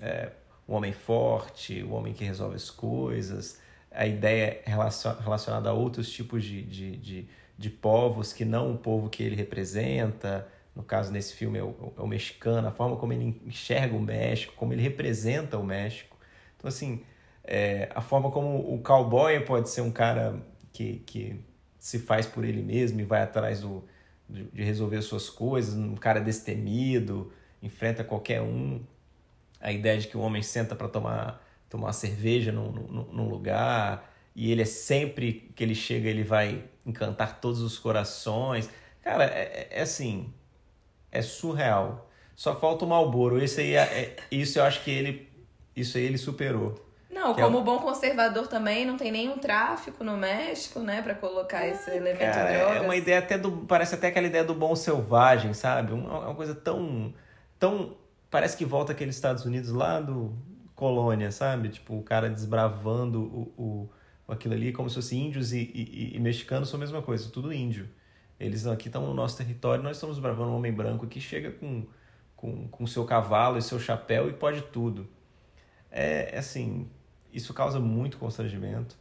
é, 0.00 0.32
o 0.66 0.74
homem 0.74 0.92
forte, 0.92 1.82
o 1.82 1.92
homem 1.92 2.12
que 2.12 2.24
resolve 2.24 2.56
as 2.56 2.70
coisas, 2.70 3.60
a 3.90 4.06
ideia 4.06 4.62
relacionada 4.64 5.70
a 5.70 5.72
outros 5.72 6.10
tipos 6.10 6.44
de, 6.44 6.62
de, 6.62 6.96
de, 6.96 7.28
de 7.58 7.70
povos 7.70 8.32
que 8.32 8.44
não 8.44 8.72
o 8.72 8.78
povo 8.78 9.10
que 9.10 9.22
ele 9.22 9.34
representa. 9.34 10.46
No 10.74 10.84
caso, 10.84 11.12
nesse 11.12 11.34
filme, 11.34 11.58
é 11.58 11.62
o, 11.62 11.92
é 11.98 12.00
o 12.00 12.06
mexicano, 12.06 12.68
a 12.68 12.70
forma 12.70 12.96
como 12.96 13.12
ele 13.12 13.40
enxerga 13.44 13.96
o 13.96 14.00
México, 14.00 14.54
como 14.56 14.72
ele 14.72 14.82
representa 14.82 15.58
o 15.58 15.64
México. 15.64 16.16
Então, 16.60 16.68
assim, 16.68 17.02
é, 17.42 17.90
a 17.94 18.02
forma 18.02 18.30
como 18.30 18.74
o 18.74 18.82
cowboy 18.82 19.40
pode 19.40 19.70
ser 19.70 19.80
um 19.80 19.90
cara 19.90 20.38
que, 20.72 21.02
que 21.06 21.40
se 21.78 21.98
faz 21.98 22.26
por 22.26 22.44
ele 22.44 22.62
mesmo 22.62 23.00
e 23.00 23.04
vai 23.04 23.22
atrás 23.22 23.62
do, 23.62 23.82
de, 24.28 24.62
resolver 24.62 25.00
suas 25.00 25.30
coisas, 25.30 25.74
um 25.74 25.96
cara 25.96 26.20
destemido, 26.20 27.32
enfrenta 27.62 28.04
qualquer 28.04 28.42
um. 28.42 28.82
A 29.58 29.72
ideia 29.72 29.98
de 29.98 30.06
que 30.06 30.16
o 30.16 30.20
homem 30.20 30.42
senta 30.42 30.76
para 30.76 30.88
tomar, 30.88 31.42
tomar 31.68 31.92
cerveja 31.94 32.52
num, 32.52 32.70
num, 32.70 33.04
num 33.04 33.28
lugar 33.28 34.10
e 34.36 34.52
ele 34.52 34.62
é 34.62 34.66
sempre 34.66 35.50
que 35.56 35.64
ele 35.64 35.74
chega, 35.74 36.08
ele 36.08 36.22
vai 36.22 36.64
encantar 36.84 37.40
todos 37.40 37.60
os 37.60 37.78
corações. 37.78 38.68
Cara, 39.02 39.24
é, 39.24 39.68
é, 39.72 39.78
é 39.78 39.82
assim, 39.82 40.32
é 41.10 41.22
surreal. 41.22 42.10
Só 42.36 42.58
falta 42.58 42.84
o 42.84 42.88
Malboro. 42.88 43.42
Isso 43.42 43.60
aí, 43.60 43.74
é, 43.74 43.80
é, 43.80 44.16
isso 44.30 44.58
eu 44.58 44.64
acho 44.64 44.82
que 44.82 44.90
ele, 44.90 45.28
isso 45.74 45.96
aí 45.96 46.04
ele 46.04 46.18
superou. 46.18 46.86
Não, 47.10 47.34
como 47.34 47.58
é 47.58 47.60
o... 47.60 47.64
bom 47.64 47.78
conservador 47.78 48.46
também, 48.46 48.86
não 48.86 48.96
tem 48.96 49.10
nenhum 49.10 49.36
tráfico 49.38 50.04
no 50.04 50.16
México, 50.16 50.80
né, 50.80 51.02
para 51.02 51.14
colocar 51.14 51.66
esse 51.66 51.90
elemento 51.90 52.18
cara, 52.18 52.52
drogas. 52.52 52.76
É 52.76 52.80
uma 52.80 52.96
ideia 52.96 53.18
até 53.18 53.36
do, 53.36 53.50
parece 53.66 53.94
até 53.94 54.08
aquela 54.08 54.26
ideia 54.26 54.44
do 54.44 54.54
bom 54.54 54.76
selvagem, 54.76 55.52
sabe? 55.52 55.92
Uma, 55.92 56.20
uma 56.20 56.34
coisa 56.34 56.54
tão, 56.54 57.12
tão, 57.58 57.96
parece 58.30 58.56
que 58.56 58.64
volta 58.64 58.92
aqueles 58.92 59.16
Estados 59.16 59.44
Unidos 59.44 59.70
lá 59.70 60.00
do 60.00 60.32
colônia, 60.76 61.32
sabe? 61.32 61.68
Tipo, 61.68 61.98
o 61.98 62.02
cara 62.02 62.30
desbravando 62.30 63.20
o, 63.20 63.54
o 63.58 64.32
aquilo 64.32 64.54
ali, 64.54 64.72
como 64.72 64.88
se 64.88 64.94
fosse 64.94 65.16
índios 65.16 65.52
e, 65.52 65.58
e, 65.74 66.16
e 66.16 66.20
mexicanos 66.20 66.68
são 66.68 66.78
a 66.78 66.80
mesma 66.80 67.02
coisa, 67.02 67.28
tudo 67.28 67.52
índio. 67.52 67.88
Eles 68.38 68.66
aqui 68.66 68.86
estão 68.86 69.04
no 69.04 69.12
nosso 69.12 69.36
território, 69.36 69.82
nós 69.82 69.96
estamos 69.96 70.18
bravando 70.20 70.52
um 70.52 70.56
homem 70.56 70.72
branco 70.72 71.06
que 71.08 71.20
chega 71.20 71.50
com 71.50 71.84
com, 72.40 72.66
com 72.68 72.86
seu 72.86 73.04
cavalo 73.04 73.58
e 73.58 73.62
seu 73.62 73.78
chapéu 73.78 74.30
e 74.30 74.32
pode 74.32 74.62
tudo. 74.62 75.06
É 75.90 76.38
assim, 76.38 76.88
isso 77.32 77.52
causa 77.54 77.80
muito 77.80 78.18
constrangimento. 78.18 78.96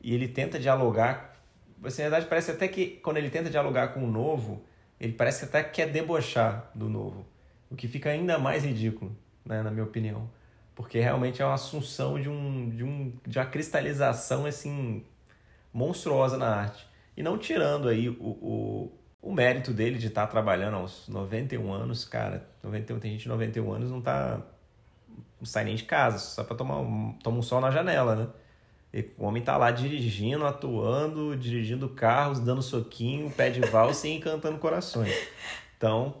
E 0.00 0.14
ele 0.14 0.28
tenta 0.28 0.58
dialogar. 0.58 1.34
Assim, 1.84 2.02
na 2.02 2.08
verdade, 2.08 2.26
parece 2.28 2.50
até 2.50 2.68
que 2.68 3.00
quando 3.02 3.16
ele 3.16 3.30
tenta 3.30 3.50
dialogar 3.50 3.88
com 3.88 4.04
o 4.04 4.10
novo, 4.10 4.62
ele 5.00 5.12
parece 5.12 5.44
até 5.44 5.62
que 5.62 5.70
quer 5.72 5.90
debochar 5.90 6.70
do 6.74 6.88
novo. 6.88 7.26
O 7.70 7.76
que 7.76 7.88
fica 7.88 8.10
ainda 8.10 8.38
mais 8.38 8.64
ridículo, 8.64 9.16
né, 9.44 9.62
na 9.62 9.70
minha 9.70 9.84
opinião. 9.84 10.30
Porque 10.74 11.00
realmente 11.00 11.42
é 11.42 11.44
uma 11.44 11.54
assunção 11.54 12.20
de, 12.20 12.28
um, 12.28 12.70
de, 12.70 12.84
um, 12.84 13.12
de 13.26 13.38
uma 13.38 13.46
cristalização 13.46 14.46
assim, 14.46 15.04
monstruosa 15.72 16.36
na 16.36 16.48
arte. 16.48 16.86
E 17.16 17.22
não 17.22 17.36
tirando 17.36 17.88
aí 17.88 18.08
o, 18.08 18.14
o, 18.14 18.92
o 19.20 19.32
mérito 19.32 19.72
dele 19.72 19.98
de 19.98 20.06
estar 20.06 20.26
tá 20.26 20.32
trabalhando 20.32 20.76
aos 20.76 21.08
91 21.08 21.72
anos, 21.72 22.04
cara. 22.04 22.48
91, 22.62 22.98
tem 22.98 23.12
gente 23.12 23.22
de 23.22 23.28
91 23.28 23.72
anos 23.72 23.90
não 23.90 24.00
tá 24.00 24.40
não 25.38 25.46
sai 25.46 25.64
nem 25.64 25.74
de 25.74 25.84
casa, 25.84 26.18
só 26.18 26.44
para 26.44 26.56
tomar 26.56 26.78
um, 26.78 27.12
toma 27.22 27.38
um 27.38 27.42
sol 27.42 27.60
na 27.60 27.70
janela, 27.70 28.14
né? 28.14 28.28
E 28.94 29.08
o 29.18 29.24
homem 29.24 29.42
tá 29.42 29.56
lá 29.56 29.70
dirigindo, 29.70 30.46
atuando, 30.46 31.34
dirigindo 31.36 31.88
carros, 31.88 32.38
dando 32.38 32.60
soquinho, 32.60 33.30
pé 33.30 33.48
de 33.48 33.60
valsa 33.60 34.06
e 34.06 34.16
encantando 34.16 34.58
corações. 34.58 35.14
Então. 35.76 36.14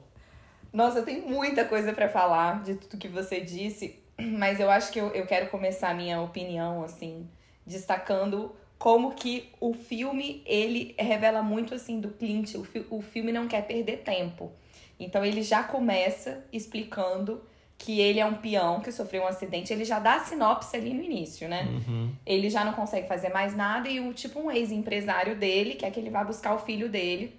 Nossa, 0.72 1.02
tem 1.02 1.20
muita 1.20 1.64
coisa 1.64 1.92
para 1.92 2.08
falar 2.08 2.62
de 2.62 2.74
tudo 2.74 2.98
que 2.98 3.06
você 3.06 3.40
disse, 3.40 4.02
mas 4.18 4.58
eu 4.58 4.70
acho 4.70 4.90
que 4.90 4.98
eu, 4.98 5.08
eu 5.08 5.26
quero 5.26 5.50
começar 5.50 5.90
a 5.90 5.94
minha 5.94 6.20
opinião, 6.20 6.82
assim, 6.82 7.28
destacando 7.66 8.56
como 8.78 9.14
que 9.14 9.50
o 9.60 9.72
filme, 9.74 10.42
ele 10.44 10.96
revela 10.98 11.42
muito, 11.42 11.74
assim, 11.74 12.00
do 12.00 12.08
Clint. 12.08 12.56
O, 12.56 12.64
fi 12.64 12.84
o 12.90 13.00
filme 13.00 13.30
não 13.30 13.46
quer 13.46 13.64
perder 13.64 13.98
tempo. 13.98 14.50
Então 14.98 15.24
ele 15.24 15.42
já 15.42 15.62
começa 15.62 16.44
explicando 16.52 17.42
que 17.82 18.00
ele 18.00 18.20
é 18.20 18.24
um 18.24 18.34
peão 18.34 18.80
que 18.80 18.92
sofreu 18.92 19.24
um 19.24 19.26
acidente, 19.26 19.72
ele 19.72 19.84
já 19.84 19.98
dá 19.98 20.14
a 20.14 20.20
sinopse 20.20 20.76
ali 20.76 20.94
no 20.94 21.02
início, 21.02 21.48
né? 21.48 21.64
Uhum. 21.64 22.12
Ele 22.24 22.48
já 22.48 22.64
não 22.64 22.72
consegue 22.72 23.08
fazer 23.08 23.30
mais 23.30 23.56
nada 23.56 23.88
e 23.88 23.98
o 23.98 24.14
tipo 24.14 24.38
um 24.38 24.52
ex-empresário 24.52 25.34
dele 25.34 25.74
quer 25.74 25.90
que 25.90 25.98
ele 25.98 26.08
vá 26.08 26.22
buscar 26.22 26.54
o 26.54 26.58
filho 26.58 26.88
dele 26.88 27.34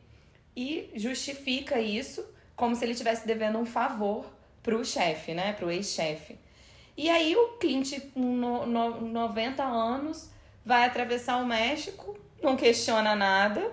e 0.53 0.91
justifica 0.95 1.79
isso 1.79 2.25
como 2.57 2.75
se 2.75 2.83
ele 2.83 2.91
estivesse 2.91 3.25
devendo 3.25 3.57
um 3.57 3.65
favor 3.65 4.25
pro 4.61 4.83
chefe, 4.83 5.33
né? 5.33 5.53
Pro 5.53 5.71
ex-chefe. 5.71 6.37
E 6.97 7.09
aí 7.09 7.33
o 7.37 7.57
Clint, 7.57 7.97
com 8.13 8.19
no, 8.19 8.65
no, 8.65 9.01
90 9.01 9.63
anos, 9.63 10.29
vai 10.65 10.85
atravessar 10.85 11.37
o 11.37 11.45
México, 11.45 12.17
não 12.41 12.57
questiona 12.57 13.15
nada 13.15 13.71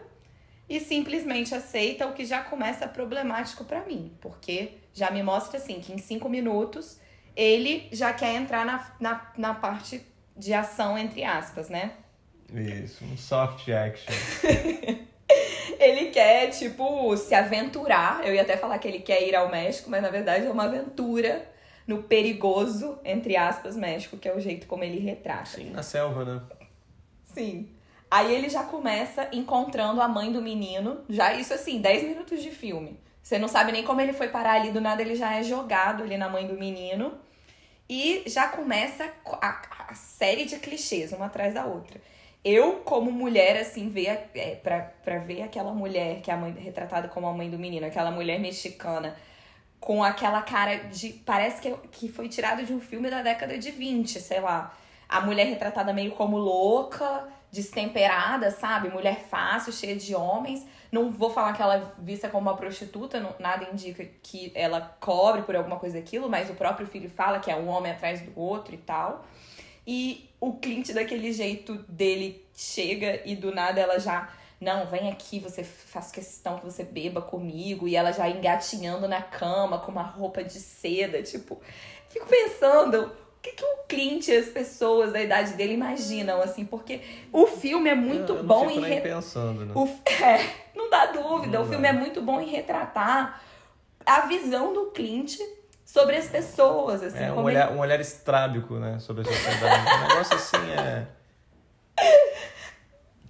e 0.69 0.79
simplesmente 0.79 1.53
aceita 1.53 2.07
o 2.07 2.12
que 2.12 2.25
já 2.25 2.45
começa 2.45 2.87
problemático 2.87 3.65
para 3.65 3.85
mim, 3.85 4.12
porque 4.21 4.80
já 4.93 5.11
me 5.11 5.23
mostra 5.23 5.59
assim 5.59 5.81
que 5.81 5.93
em 5.93 5.99
cinco 5.99 6.29
minutos 6.29 7.01
ele 7.37 7.89
já 7.93 8.13
quer 8.13 8.35
entrar 8.35 8.65
na, 8.65 8.93
na, 8.99 9.33
na 9.37 9.55
parte 9.55 10.05
de 10.37 10.53
ação, 10.53 10.99
entre 10.99 11.25
aspas, 11.25 11.69
né? 11.69 11.93
Isso, 12.53 13.05
um 13.05 13.17
soft 13.17 13.69
action. 13.69 14.13
ele 15.79 16.11
quer, 16.11 16.51
tipo, 16.51 17.17
se 17.17 17.35
aventurar. 17.35 18.27
Eu 18.27 18.35
ia 18.35 18.43
até 18.43 18.57
falar 18.57 18.79
que 18.79 18.89
ele 18.89 19.01
quer 19.01 19.27
ir 19.27 19.35
ao 19.35 19.51
México, 19.51 19.89
mas 19.89 20.03
na 20.03 20.11
verdade 20.11 20.47
é 20.47 20.51
uma 20.51 20.65
aventura 20.65 21.49
no 21.87 22.03
perigoso, 22.03 22.99
entre 23.05 23.37
aspas, 23.37 23.77
México, 23.77 24.17
que 24.17 24.29
é 24.29 24.35
o 24.35 24.41
jeito 24.41 24.67
como 24.67 24.85
ele 24.85 24.99
retrata. 24.99 25.47
Sim, 25.47 25.71
na 25.71 25.83
selva, 25.83 26.25
né? 26.25 26.43
Sim. 27.25 27.69
Aí 28.11 28.35
ele 28.35 28.49
já 28.49 28.65
começa 28.65 29.29
encontrando 29.33 30.01
a 30.01 30.09
mãe 30.09 30.33
do 30.33 30.43
menino, 30.43 31.05
já 31.09 31.33
isso 31.35 31.55
assim, 31.55 31.81
10 31.81 32.03
minutos 32.03 32.43
de 32.43 32.51
filme. 32.51 32.99
Você 33.23 33.39
não 33.39 33.49
sabe 33.49 33.73
nem 33.73 33.85
como 33.85 34.00
ele 34.00 34.12
foi 34.12 34.29
parar 34.29 34.55
ali, 34.55 34.71
do 34.71 34.81
nada 34.81 35.03
ele 35.03 35.15
já 35.15 35.35
é 35.35 35.43
jogado 35.43 36.03
ali 36.03 36.17
na 36.17 36.29
mãe 36.29 36.47
do 36.47 36.55
menino. 36.55 37.19
E 37.89 38.23
já 38.27 38.49
começa 38.49 39.11
a, 39.43 39.62
a 39.89 39.95
série 39.95 40.45
de 40.45 40.59
clichês, 40.59 41.12
uma 41.12 41.27
atrás 41.27 41.55
da 41.55 41.65
outra. 41.65 42.00
Eu, 42.45 42.77
como 42.85 43.11
mulher, 43.11 43.61
assim, 43.61 43.89
ver, 43.91 44.31
é, 44.35 44.55
pra, 44.55 44.81
pra 44.81 45.19
ver 45.19 45.43
aquela 45.43 45.73
mulher 45.73 46.23
que 46.23 46.31
é 46.31 46.35
a 46.35 46.37
mãe, 46.37 46.53
retratada 46.53 47.09
como 47.09 47.27
a 47.27 47.33
mãe 47.33 47.50
do 47.50 47.59
menino, 47.59 47.87
aquela 47.87 48.11
mulher 48.11 48.41
mexicana, 48.41 49.15
com 49.79 50.03
aquela 50.03 50.41
cara 50.41 50.77
de. 50.89 51.11
Parece 51.12 51.61
que, 51.61 51.75
que 51.91 52.09
foi 52.09 52.29
tirado 52.29 52.65
de 52.65 52.73
um 52.73 52.81
filme 52.81 53.11
da 53.11 53.23
década 53.23 53.59
de 53.59 53.71
20, 53.71 54.21
sei 54.21 54.41
lá. 54.41 54.75
A 55.09 55.21
mulher 55.21 55.47
retratada 55.49 55.93
meio 55.93 56.12
como 56.12 56.39
louca, 56.39 57.29
destemperada, 57.50 58.50
sabe? 58.50 58.89
Mulher 58.89 59.27
fácil, 59.29 59.73
cheia 59.73 59.97
de 59.97 60.15
homens. 60.15 60.65
Não 60.91 61.11
vou 61.11 61.31
falar 61.31 61.53
que 61.53 61.63
ela 61.63 61.77
é 61.77 61.83
vista 61.99 62.29
como 62.29 62.51
uma 62.51 62.57
prostituta, 62.57 63.21
não, 63.21 63.35
nada 63.39 63.69
indica 63.73 64.05
que 64.23 64.51
ela 64.55 64.97
cobre 64.99 65.43
por 65.43 65.55
alguma 65.55 65.79
coisa 65.79 65.99
aquilo, 65.99 66.29
mas 66.29 66.51
o 66.51 66.55
próprio 66.55 66.87
filho 66.87 67.09
fala 67.09 67.39
que 67.39 67.51
é 67.51 67.57
um 67.57 67.69
homem 67.69 67.93
atrás 67.93 68.21
do 68.21 68.39
outro 68.39 68.75
e 68.75 68.79
tal. 68.79 69.25
E 69.87 70.29
o 70.41 70.55
Clint, 70.55 70.93
daquele 70.93 71.33
jeito 71.33 71.75
dele, 71.89 72.45
chega 72.55 73.23
e 73.25 73.35
do 73.37 73.55
nada 73.55 73.81
ela 73.81 73.99
já. 73.99 74.31
Não, 74.61 74.87
vem 74.87 75.11
aqui, 75.11 75.41
você 75.41 75.65
faz 75.65 76.11
questão 76.13 76.59
que 76.59 76.65
você 76.65 76.85
beba 76.85 77.23
comigo. 77.23 77.89
E 77.89 77.97
ela 77.97 78.13
já 78.13 78.29
engatinhando 78.29 79.09
na 79.09 79.23
cama 79.23 79.79
com 79.79 79.91
uma 79.91 80.03
roupa 80.03 80.45
de 80.45 80.61
seda. 80.61 81.23
Tipo, 81.23 81.61
fico 82.09 82.27
pensando, 82.27 83.11
o 83.41 83.43
que, 83.43 83.53
que 83.53 83.65
o 83.65 83.79
Clint 83.89 84.29
e 84.29 84.37
as 84.37 84.49
pessoas 84.49 85.13
da 85.13 85.21
idade 85.23 85.55
dele 85.55 85.73
imaginam, 85.73 86.43
assim? 86.43 86.65
Porque 86.65 87.01
o 87.33 87.47
filme 87.47 87.89
é 87.89 87.95
muito 87.95 88.33
eu, 88.33 88.37
eu 88.37 88.45
bom 88.45 88.69
em. 88.69 88.81
Re... 88.81 89.01
pensando, 89.01 89.65
né? 89.65 89.73
O... 89.75 89.89
É, 90.23 90.39
não 90.81 90.91
dá 90.91 91.07
dúvida. 91.07 91.59
Não 91.59 91.65
o 91.65 91.69
filme 91.69 91.87
é 91.87 91.93
muito 91.93 92.23
bom 92.23 92.41
em 92.41 92.49
retratar 92.49 93.41
a 94.05 94.21
visão 94.23 94.73
do 94.73 94.87
Clint 94.87 95.39
sobre 95.85 96.17
as 96.17 96.29
pessoas, 96.29 97.03
assim. 97.03 97.25
É 97.25 97.33
um 97.33 97.43
olhar, 97.43 97.69
ele... 97.69 97.77
um 97.77 97.81
olhar 97.81 98.01
estrábico, 98.01 98.75
né? 98.75 98.99
Sobre 98.99 99.23
a 99.23 99.25
sociedade. 99.25 99.89
um 99.89 100.09
negócio 100.09 100.35
assim 100.35 100.71
é. 100.73 101.07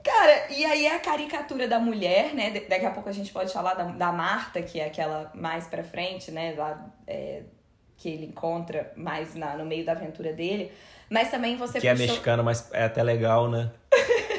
Cara, 0.03 0.51
e 0.51 0.65
aí 0.65 0.87
é 0.87 0.97
a 0.97 0.99
caricatura 0.99 1.69
da 1.69 1.79
mulher, 1.79 2.35
né? 2.35 2.51
Daqui 2.69 2.87
a 2.87 2.91
pouco 2.91 3.09
a 3.09 3.13
gente 3.13 3.33
pode 3.33 3.53
falar 3.53 3.75
da, 3.75 3.85
da 3.85 4.13
Marta, 4.13 4.63
que 4.63 4.81
é 4.81 4.87
aquela 4.87 5.31
mais 5.35 5.67
pra 5.67 5.85
frente, 5.85 6.31
né? 6.31 6.55
Lá, 6.57 6.87
é, 7.07 7.43
que 7.97 8.09
ele 8.09 8.27
encontra 8.27 8.93
mais 8.97 9.35
na, 9.35 9.57
no 9.57 9.67
meio 9.67 9.85
da 9.85 9.93
aventura 9.93 10.33
dele. 10.33 10.73
Mas 11.11 11.31
também 11.31 11.57
você 11.57 11.81
Que 11.81 11.89
é 11.89 11.93
puxou... 11.93 12.07
é 12.07 12.09
mexicano, 12.09 12.43
mas 12.43 12.71
é 12.73 12.85
até 12.85 13.03
legal, 13.03 13.51
né? 13.51 13.71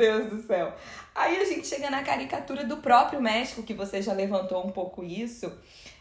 Meu 0.00 0.28
Deus 0.28 0.32
do 0.32 0.46
céu. 0.46 0.72
Aí 1.14 1.36
a 1.40 1.44
gente 1.44 1.66
chega 1.66 1.90
na 1.90 2.02
caricatura 2.02 2.64
do 2.64 2.78
próprio 2.78 3.20
México, 3.20 3.62
que 3.62 3.74
você 3.74 4.00
já 4.00 4.12
levantou 4.12 4.66
um 4.66 4.70
pouco 4.70 5.04
isso. 5.04 5.52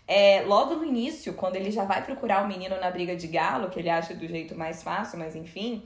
É, 0.08 0.44
logo 0.48 0.76
no 0.76 0.86
início, 0.86 1.34
quando 1.34 1.56
ele 1.58 1.70
já 1.70 1.84
vai 1.84 2.04
procurar 2.04 2.44
o 2.44 2.48
menino 2.48 2.80
na 2.80 2.90
briga 2.90 3.16
de 3.16 3.28
galo, 3.28 3.70
que 3.70 3.78
ele 3.78 3.90
acha 3.90 4.14
do 4.14 4.26
jeito 4.26 4.58
mais 4.58 4.82
fácil, 4.82 5.20
mas 5.20 5.36
enfim. 5.36 5.84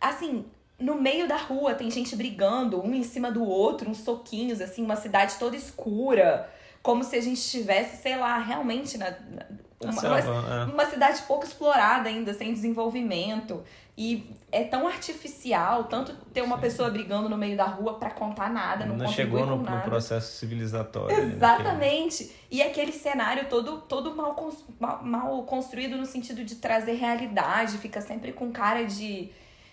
Assim, 0.00 0.46
no 0.78 0.94
meio 0.94 1.28
da 1.28 1.36
rua 1.36 1.74
tem 1.74 1.90
gente 1.90 2.16
brigando, 2.16 2.84
um 2.84 2.94
em 2.94 3.02
cima 3.02 3.30
do 3.30 3.44
outro, 3.44 3.90
uns 3.90 3.98
soquinhos, 3.98 4.60
assim, 4.60 4.84
uma 4.84 4.96
cidade 4.96 5.36
toda 5.38 5.54
escura. 5.56 6.48
Como 6.82 7.04
se 7.04 7.16
a 7.16 7.20
gente 7.20 7.38
estivesse, 7.38 8.00
sei 8.02 8.16
lá, 8.16 8.38
realmente 8.38 8.96
na, 8.96 9.10
na 9.10 9.46
uma, 9.80 9.92
selva, 9.92 10.30
uma, 10.30 10.54
é. 10.54 10.64
uma 10.64 10.86
cidade 10.86 11.22
pouco 11.22 11.44
explorada 11.44 12.08
ainda, 12.08 12.32
sem 12.34 12.52
desenvolvimento. 12.52 13.62
E 14.00 14.30
é 14.52 14.62
tão 14.62 14.86
artificial, 14.86 15.84
tanto 15.84 16.14
ter 16.32 16.40
uma 16.40 16.54
Sim. 16.54 16.62
pessoa 16.62 16.88
brigando 16.88 17.28
no 17.28 17.36
meio 17.36 17.56
da 17.56 17.64
rua 17.64 17.94
pra 17.98 18.10
contar 18.10 18.48
nada, 18.48 18.86
não, 18.86 18.96
Não 18.96 19.08
chegou 19.08 19.40
no, 19.44 19.56
com 19.56 19.56
no 19.56 19.62
nada. 19.64 19.82
processo 19.82 20.36
civilizatório. 20.38 21.08
ali, 21.16 21.26
naquele- 21.34 21.36
Exatamente. 21.36 22.32
E 22.48 22.62
aquele 22.62 22.92
cenário 22.92 23.48
todo, 23.48 23.80
todo 23.80 24.14
mal, 24.14 24.36
mal, 24.78 25.02
mal 25.04 25.42
construído 25.42 25.96
no 25.96 26.06
sentido 26.06 26.44
de 26.44 26.54
trazer 26.54 26.92
realidade, 26.92 27.76
fica 27.78 28.00
sempre 28.00 28.32
com 28.32 28.52
cara 28.52 28.84
de, 28.84 29.30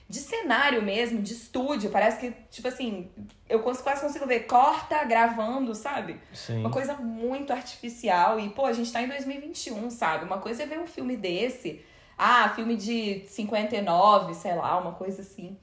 de 0.10 0.20
cenário 0.20 0.82
mesmo, 0.82 1.22
de 1.22 1.34
estúdio. 1.34 1.92
Parece 1.92 2.18
que, 2.20 2.34
tipo 2.50 2.68
assim, 2.68 3.08
eu 3.48 3.60
quase 3.60 4.02
consigo 4.02 4.26
ver 4.26 4.42
corta 4.48 5.04
gravando, 5.04 5.76
sabe? 5.76 6.20
Sim. 6.34 6.62
Uma 6.62 6.72
coisa 6.72 6.96
muito 6.96 7.54
artificial. 7.54 8.40
E, 8.40 8.50
pô, 8.50 8.66
a 8.66 8.74
gente 8.74 8.92
tá 8.92 9.04
em 9.04 9.08
2021, 9.08 9.90
sabe? 9.92 10.26
Uma 10.26 10.40
coisa 10.40 10.64
é 10.64 10.66
ver 10.66 10.80
um 10.80 10.88
filme 10.88 11.16
desse. 11.16 11.80
Ah, 12.18 12.50
filme 12.50 12.76
de 12.76 13.26
59, 13.28 14.34
sei 14.34 14.56
lá, 14.56 14.78
uma 14.78 14.94
coisa 14.94 15.22
assim. 15.22 15.58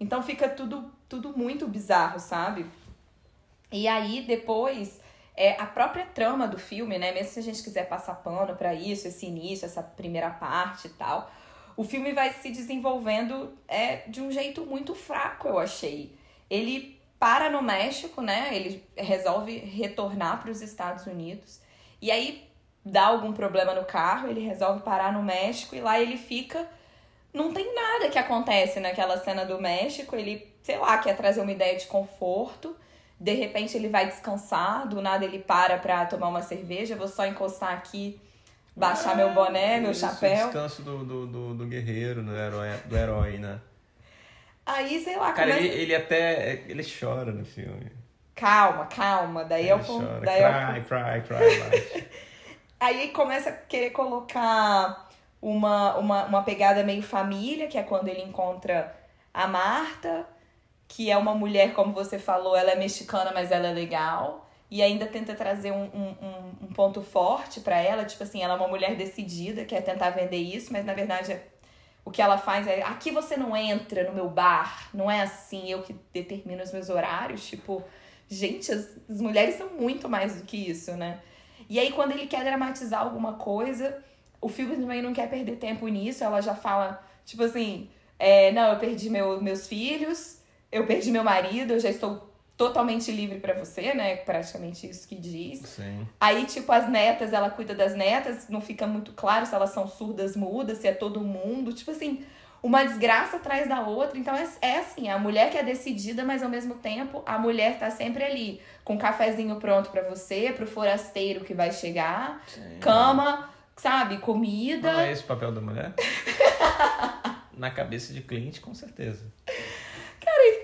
Então 0.00 0.22
fica 0.22 0.48
tudo, 0.48 0.92
tudo 1.08 1.36
muito 1.36 1.66
bizarro, 1.66 2.20
sabe? 2.20 2.66
E 3.70 3.86
aí, 3.88 4.22
depois, 4.22 5.00
é, 5.36 5.60
a 5.60 5.66
própria 5.66 6.06
trama 6.06 6.46
do 6.46 6.58
filme, 6.58 6.98
né? 6.98 7.12
Mesmo 7.12 7.32
se 7.32 7.38
a 7.40 7.42
gente 7.42 7.62
quiser 7.62 7.88
passar 7.88 8.14
pano 8.16 8.56
pra 8.56 8.74
isso, 8.74 9.08
esse 9.08 9.26
início, 9.26 9.66
essa 9.66 9.82
primeira 9.82 10.30
parte 10.30 10.86
e 10.86 10.90
tal, 10.90 11.30
o 11.76 11.84
filme 11.84 12.12
vai 12.12 12.32
se 12.32 12.50
desenvolvendo 12.50 13.52
é, 13.68 13.98
de 14.08 14.20
um 14.20 14.30
jeito 14.30 14.64
muito 14.66 14.94
fraco, 14.94 15.48
eu 15.48 15.58
achei. 15.58 16.16
Ele 16.48 16.98
para 17.18 17.50
no 17.50 17.62
México, 17.62 18.22
né? 18.22 18.50
Ele 18.52 18.84
resolve 18.96 19.58
retornar 19.58 20.40
para 20.40 20.50
os 20.50 20.60
Estados 20.60 21.06
Unidos. 21.06 21.60
E 22.00 22.10
aí 22.10 22.47
dá 22.84 23.06
algum 23.06 23.32
problema 23.32 23.74
no 23.74 23.84
carro, 23.84 24.28
ele 24.28 24.40
resolve 24.40 24.82
parar 24.82 25.12
no 25.12 25.22
México 25.22 25.74
e 25.74 25.80
lá 25.80 26.00
ele 26.00 26.16
fica. 26.16 26.66
Não 27.32 27.52
tem 27.52 27.74
nada 27.74 28.08
que 28.08 28.18
acontece 28.18 28.80
naquela 28.80 29.18
cena 29.18 29.44
do 29.44 29.60
México. 29.60 30.16
Ele, 30.16 30.52
sei 30.62 30.78
lá, 30.78 30.98
quer 30.98 31.16
trazer 31.16 31.40
uma 31.40 31.52
ideia 31.52 31.76
de 31.76 31.86
conforto. 31.86 32.74
De 33.20 33.34
repente 33.34 33.76
ele 33.76 33.88
vai 33.88 34.06
descansar, 34.06 34.86
do 34.86 35.02
nada 35.02 35.24
ele 35.24 35.40
para 35.40 35.76
pra 35.78 36.06
tomar 36.06 36.28
uma 36.28 36.42
cerveja. 36.42 36.96
Vou 36.96 37.08
só 37.08 37.26
encostar 37.26 37.72
aqui, 37.74 38.20
baixar 38.74 39.16
meu 39.16 39.34
boné, 39.34 39.80
meu 39.80 39.90
Isso, 39.90 40.00
chapéu. 40.00 40.46
O 40.46 40.50
descanso 40.50 40.82
do, 40.82 41.04
do, 41.04 41.26
do, 41.26 41.54
do 41.54 41.66
guerreiro, 41.66 42.22
do 42.22 42.34
herói, 42.34 42.70
do 42.86 42.96
herói, 42.96 43.38
né? 43.38 43.60
Aí, 44.64 45.00
sei 45.02 45.16
lá, 45.16 45.32
Cara, 45.32 45.48
começa... 45.48 45.66
ele, 45.66 45.82
ele 45.82 45.94
até. 45.94 46.64
Ele 46.68 46.84
chora 46.84 47.32
no 47.32 47.44
filme. 47.44 47.90
Calma, 48.34 48.86
calma. 48.86 49.44
Daí 49.44 49.68
é 49.68 49.74
o 49.74 49.78
ele 49.78 49.84
ponto. 49.84 50.06
chora. 50.06 50.20
Daí 50.20 50.40
é 50.40 50.48
o 50.48 50.84
Cry, 50.84 51.22
cry, 51.22 51.22
cry. 51.22 52.08
Aí 52.80 53.08
começa 53.08 53.50
a 53.50 53.52
querer 53.52 53.90
colocar 53.90 55.08
uma, 55.42 55.96
uma, 55.96 56.24
uma 56.26 56.42
pegada 56.42 56.82
meio 56.84 57.02
família, 57.02 57.66
que 57.68 57.76
é 57.78 57.82
quando 57.82 58.08
ele 58.08 58.22
encontra 58.22 58.94
a 59.34 59.46
Marta, 59.46 60.26
que 60.86 61.10
é 61.10 61.16
uma 61.16 61.34
mulher, 61.34 61.74
como 61.74 61.92
você 61.92 62.18
falou, 62.18 62.56
ela 62.56 62.70
é 62.72 62.76
mexicana, 62.76 63.32
mas 63.34 63.50
ela 63.50 63.68
é 63.68 63.72
legal. 63.72 64.48
E 64.70 64.82
ainda 64.82 65.06
tenta 65.06 65.34
trazer 65.34 65.72
um, 65.72 65.84
um, 65.84 66.16
um- 66.62 66.72
ponto 66.74 67.02
forte 67.02 67.60
pra 67.60 67.78
ela, 67.80 68.04
tipo 68.04 68.22
assim, 68.22 68.42
ela 68.42 68.54
é 68.54 68.56
uma 68.56 68.68
mulher 68.68 68.94
decidida, 68.96 69.64
quer 69.64 69.82
tentar 69.82 70.10
vender 70.10 70.36
isso, 70.36 70.72
mas 70.72 70.84
na 70.84 70.94
verdade 70.94 71.32
é- 71.32 71.46
o 72.04 72.10
que 72.10 72.22
ela 72.22 72.38
faz 72.38 72.66
é, 72.68 72.82
aqui 72.82 73.10
você 73.10 73.36
não 73.36 73.56
entra 73.56 74.04
no 74.04 74.12
meu 74.14 74.28
bar, 74.28 74.88
não 74.94 75.10
é 75.10 75.22
assim, 75.22 75.68
eu 75.70 75.82
que 75.82 75.94
determino 76.12 76.62
os 76.62 76.72
meus 76.72 76.88
horários, 76.88 77.46
tipo, 77.46 77.82
gente, 78.28 78.70
as, 78.72 78.88
as 79.10 79.20
mulheres 79.20 79.56
são 79.56 79.70
muito 79.70 80.08
mais 80.08 80.36
do 80.36 80.44
que 80.46 80.56
isso, 80.70 80.92
né? 80.96 81.20
E 81.68 81.78
aí, 81.78 81.92
quando 81.92 82.12
ele 82.12 82.26
quer 82.26 82.44
dramatizar 82.44 83.02
alguma 83.02 83.34
coisa, 83.34 84.02
o 84.40 84.48
filme 84.48 84.76
também 84.76 85.02
não 85.02 85.12
quer 85.12 85.28
perder 85.28 85.56
tempo 85.56 85.86
nisso. 85.88 86.24
Ela 86.24 86.40
já 86.40 86.54
fala, 86.54 87.02
tipo 87.24 87.42
assim, 87.42 87.88
é, 88.18 88.50
não, 88.52 88.72
eu 88.72 88.78
perdi 88.78 89.10
meu, 89.10 89.40
meus 89.40 89.66
filhos, 89.66 90.40
eu 90.72 90.86
perdi 90.86 91.10
meu 91.10 91.22
marido, 91.24 91.74
eu 91.74 91.80
já 91.80 91.90
estou 91.90 92.28
totalmente 92.56 93.12
livre 93.12 93.38
pra 93.38 93.54
você, 93.54 93.94
né? 93.94 94.16
Praticamente 94.16 94.88
isso 94.88 95.06
que 95.06 95.14
diz. 95.14 95.60
Sim. 95.60 96.06
Aí, 96.20 96.44
tipo, 96.44 96.72
as 96.72 96.90
netas, 96.90 97.32
ela 97.32 97.48
cuida 97.50 97.72
das 97.74 97.94
netas, 97.94 98.48
não 98.48 98.60
fica 98.60 98.84
muito 98.86 99.12
claro 99.12 99.46
se 99.46 99.54
elas 99.54 99.70
são 99.70 99.86
surdas, 99.86 100.34
mudas, 100.34 100.78
se 100.78 100.88
é 100.88 100.92
todo 100.92 101.20
mundo. 101.20 101.72
Tipo 101.72 101.92
assim, 101.92 102.24
uma 102.62 102.84
desgraça 102.84 103.36
atrás 103.36 103.68
da 103.68 103.80
outra. 103.80 104.18
Então 104.18 104.34
é, 104.34 104.48
é 104.60 104.78
assim, 104.78 105.08
a 105.08 105.18
mulher 105.18 105.50
que 105.50 105.58
é 105.58 105.62
decidida, 105.62 106.24
mas 106.24 106.42
ao 106.42 106.48
mesmo 106.48 106.74
tempo 106.74 107.22
a 107.26 107.38
mulher 107.38 107.78
tá 107.78 107.90
sempre 107.90 108.24
ali, 108.24 108.60
com 108.84 108.94
um 108.94 108.98
cafezinho 108.98 109.56
pronto 109.56 109.90
pra 109.90 110.02
você, 110.02 110.52
pro 110.56 110.66
forasteiro 110.66 111.44
que 111.44 111.54
vai 111.54 111.72
chegar, 111.72 112.42
Sim. 112.46 112.78
cama, 112.80 113.50
sabe, 113.76 114.18
comida. 114.18 114.92
Não 114.92 115.00
é 115.00 115.12
esse 115.12 115.24
o 115.24 115.26
papel 115.26 115.52
da 115.52 115.60
mulher? 115.60 115.94
Na 117.56 117.70
cabeça 117.70 118.12
de 118.12 118.20
Clint, 118.22 118.60
com 118.60 118.72
certeza. 118.72 119.26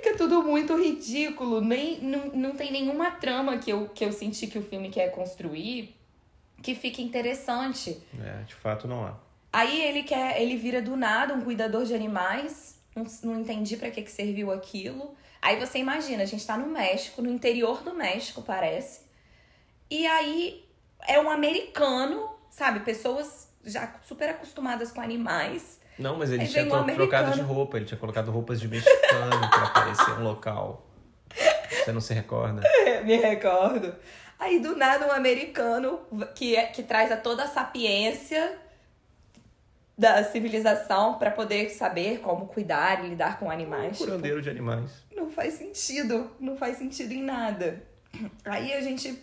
Fica 0.05 0.17
tudo 0.17 0.43
muito 0.43 0.77
ridículo. 0.77 1.61
Nem, 1.61 1.99
não, 2.01 2.27
não 2.27 2.55
tem 2.55 2.71
nenhuma 2.71 3.11
trama 3.11 3.57
que 3.59 3.71
eu, 3.71 3.89
que 3.89 4.05
eu 4.05 4.13
senti 4.13 4.47
que 4.47 4.59
o 4.59 4.63
filme 4.63 4.91
quer 4.91 5.11
construir 5.11 5.97
que 6.65 6.75
fique 6.75 7.03
interessante. 7.03 8.03
É, 8.19 8.43
de 8.45 8.55
fato 8.55 8.89
não 8.89 9.05
há. 9.07 9.15
Aí 9.55 9.81
ele 9.83 10.03
quer, 10.03 10.43
ele 10.43 10.57
vira 10.57 10.83
do 10.83 10.97
nada 10.97 11.33
um 11.33 11.41
cuidador 11.41 11.85
de 11.85 11.95
animais. 11.95 12.77
Não, 12.97 13.05
não 13.23 13.41
entendi 13.41 13.77
pra 13.77 13.89
que, 13.89 14.03
que 14.03 14.11
serviu 14.11 14.51
aquilo. 14.51 15.15
Aí 15.41 15.61
você 15.61 15.79
imagina, 15.79 16.25
a 16.25 16.27
gente 16.27 16.45
tá 16.45 16.57
no 16.57 16.67
México, 16.67 17.23
no 17.23 17.31
interior 17.31 17.81
do 17.85 17.95
México, 17.95 18.43
parece. 18.43 19.03
E 19.89 20.05
aí 20.09 20.65
é 21.07 21.21
um 21.21 21.31
americano, 21.31 22.31
sabe? 22.51 22.81
Pessoas 22.81 23.49
já 23.65 23.95
super 24.03 24.29
acostumadas 24.31 24.91
com 24.91 25.01
animais. 25.01 25.81
Não, 25.97 26.19
mas 26.19 26.33
ele 26.33 26.43
Aí 26.43 26.49
tinha 26.49 26.65
um 26.65 26.85
tro- 26.85 26.95
trocado 26.95 27.33
de 27.33 27.41
roupa, 27.41 27.77
ele 27.77 27.87
tinha 27.87 27.99
colocado 27.99 28.33
roupas 28.33 28.61
de 28.61 28.67
mexicano 28.67 29.49
pra 29.51 29.69
parecer 29.69 30.11
um 30.19 30.25
local. 30.25 30.85
Você 31.71 31.93
não 31.93 32.01
se 32.01 32.13
recorda? 32.13 32.61
Me 33.07 33.17
recordo. 33.19 33.95
Aí 34.37 34.59
do 34.59 34.75
nada 34.77 35.07
um 35.07 35.13
americano 35.13 36.01
que, 36.35 36.57
é, 36.57 36.67
que 36.67 36.83
traz 36.83 37.13
a 37.13 37.17
toda 37.17 37.45
a 37.45 37.47
sapiência 37.47 38.59
da 39.97 40.25
civilização 40.25 41.19
pra 41.19 41.31
poder 41.31 41.71
saber 41.71 42.19
como 42.21 42.47
cuidar 42.47 43.05
e 43.05 43.09
lidar 43.11 43.39
com 43.39 43.51
animais. 43.51 43.89
Um 43.89 43.93
tipo, 43.93 44.05
curandeiro 44.07 44.43
de 44.43 44.51
animais. 44.51 44.91
não 45.15 45.31
faz 45.31 45.55
sentido, 45.55 46.31
não 46.41 46.57
faz 46.57 46.77
sentido 46.79 47.13
em 47.13 47.23
nada. 47.23 47.83
Aí 48.45 48.73
a 48.73 48.81
gente 48.81 49.17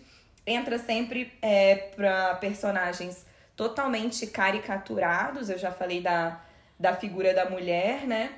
entra 0.48 0.78
sempre 0.80 1.32
é, 1.42 1.76
para 1.76 2.36
personagens 2.36 3.26
totalmente 3.56 4.26
caricaturados. 4.28 5.50
Eu 5.50 5.58
já 5.58 5.72
falei 5.72 6.02
da, 6.02 6.42
da 6.80 6.96
figura 6.96 7.34
da 7.34 7.50
mulher, 7.50 8.08
né? 8.08 8.32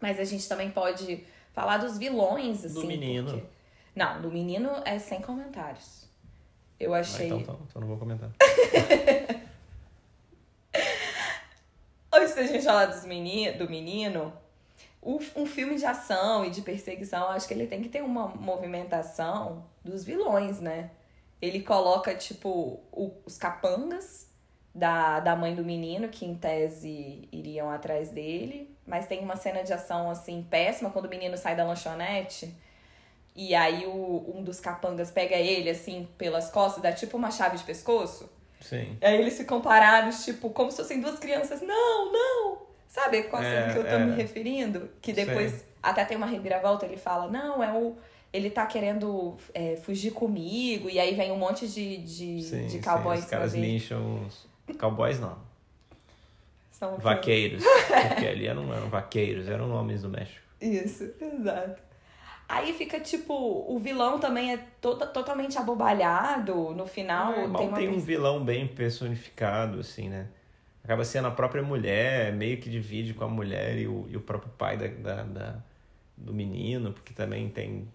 Mas 0.00 0.18
a 0.18 0.24
gente 0.24 0.48
também 0.48 0.70
pode 0.70 1.24
falar 1.52 1.78
dos 1.78 1.96
vilões, 1.96 2.64
assim. 2.64 2.74
Do 2.74 2.86
menino. 2.86 3.30
porque- 3.32 3.46
Não, 3.94 4.20
do 4.20 4.30
menino 4.30 4.70
é 4.84 4.98
sem 4.98 5.20
comentários. 5.20 6.04
Eu 6.80 6.92
Ah, 6.92 6.98
achei. 6.98 7.26
então, 7.26 7.38
então, 7.40 7.60
então 7.68 7.80
não 7.80 7.88
vou 7.88 7.96
comentar. 7.96 8.30
Antes 12.24 12.34
da 12.36 12.42
gente 12.46 12.64
falar 12.64 12.86
dos 12.86 13.04
meni... 13.04 13.52
do 13.52 13.68
menino, 13.68 14.32
um 15.36 15.46
filme 15.46 15.76
de 15.76 15.84
ação 15.84 16.44
e 16.44 16.50
de 16.50 16.62
perseguição, 16.62 17.28
acho 17.28 17.46
que 17.46 17.52
ele 17.54 17.66
tem 17.66 17.82
que 17.82 17.88
ter 17.90 18.02
uma 18.02 18.28
movimentação 18.28 19.64
dos 19.84 20.02
vilões, 20.04 20.60
né? 20.60 20.90
Ele 21.42 21.60
coloca, 21.62 22.14
tipo, 22.14 22.80
o- 22.90 23.12
os 23.26 23.36
capangas 23.36 24.26
da, 24.74 25.20
da 25.20 25.36
mãe 25.36 25.54
do 25.54 25.62
menino, 25.62 26.08
que 26.08 26.24
em 26.24 26.34
tese 26.34 27.28
iriam 27.30 27.70
atrás 27.70 28.08
dele. 28.10 28.74
Mas 28.86 29.06
tem 29.06 29.20
uma 29.20 29.36
cena 29.36 29.62
de 29.62 29.72
ação, 29.72 30.10
assim, 30.10 30.42
péssima, 30.42 30.90
quando 30.90 31.04
o 31.06 31.10
menino 31.10 31.36
sai 31.36 31.54
da 31.54 31.64
lanchonete. 31.64 32.54
E 33.36 33.54
aí 33.54 33.86
o, 33.86 34.32
um 34.36 34.42
dos 34.44 34.60
capangas 34.60 35.10
pega 35.10 35.36
ele, 35.36 35.70
assim, 35.70 36.08
pelas 36.18 36.50
costas, 36.50 36.82
dá 36.82 36.92
tipo 36.92 37.16
uma 37.16 37.30
chave 37.30 37.58
de 37.58 37.64
pescoço. 37.64 38.30
Sim. 38.64 38.96
Aí 39.02 39.20
eles 39.20 39.36
ficam 39.36 39.60
parados, 39.60 40.24
tipo, 40.24 40.48
como 40.48 40.70
se 40.70 40.78
fossem 40.78 41.00
duas 41.00 41.18
crianças. 41.18 41.60
Não, 41.60 42.10
não! 42.10 42.62
Sabe 42.88 43.24
qual 43.24 43.42
a 43.42 43.44
cena 43.44 43.66
É, 43.66 43.72
que 43.72 43.78
eu 43.78 43.84
tô 43.84 43.90
é. 43.90 44.04
me 44.04 44.16
referindo? 44.16 44.88
Que 45.02 45.12
depois 45.12 45.50
Sei. 45.50 45.64
até 45.82 46.04
tem 46.04 46.16
uma 46.16 46.26
reviravolta, 46.26 46.86
ele 46.86 46.96
fala, 46.96 47.30
não, 47.30 47.62
é 47.62 47.72
o. 47.72 47.96
Ele 48.32 48.50
tá 48.50 48.66
querendo 48.66 49.36
é, 49.52 49.76
fugir 49.76 50.12
comigo, 50.12 50.88
e 50.88 50.98
aí 50.98 51.14
vem 51.14 51.30
um 51.30 51.36
monte 51.36 51.68
de, 51.68 51.98
de, 51.98 52.42
Sim, 52.42 52.66
de 52.66 52.70
sim, 52.70 52.80
cowboys 52.80 53.20
Os 53.20 53.26
caras 53.26 53.54
lincham 53.54 54.24
os... 54.26 54.48
Cowboys 54.76 55.20
não. 55.20 55.38
São? 56.72 56.96
Vaqueiros. 56.96 57.62
Porque 58.08 58.26
ali 58.26 58.48
eram, 58.48 58.72
eram 58.72 58.88
vaqueiros, 58.88 59.48
eram 59.48 59.70
homens 59.70 60.02
do 60.02 60.08
México. 60.08 60.40
Isso, 60.60 61.12
exato. 61.20 61.80
Aí 62.48 62.72
fica 62.74 63.00
tipo, 63.00 63.32
o 63.34 63.78
vilão 63.78 64.18
também 64.20 64.52
é 64.52 64.58
to 64.80 64.96
totalmente 65.12 65.58
abobalhado 65.58 66.72
no 66.74 66.86
final. 66.86 67.32
É, 67.32 67.48
tem, 67.48 67.72
tem 67.72 67.88
um 67.88 67.98
vilão 68.00 68.44
bem 68.44 68.66
personificado, 68.68 69.80
assim, 69.80 70.08
né? 70.08 70.28
Acaba 70.84 71.04
sendo 71.04 71.28
a 71.28 71.30
própria 71.30 71.62
mulher, 71.62 72.32
meio 72.34 72.60
que 72.60 72.68
divide 72.70 73.14
com 73.14 73.24
a 73.24 73.28
mulher 73.28 73.78
e 73.78 73.88
o, 73.88 74.06
e 74.10 74.16
o 74.16 74.20
próprio 74.20 74.52
pai 74.52 74.76
da, 74.76 74.88
da, 74.88 75.22
da- 75.24 75.62
do 76.16 76.32
menino, 76.34 76.92
porque 76.92 77.12
também 77.14 77.48
tem 77.48 77.88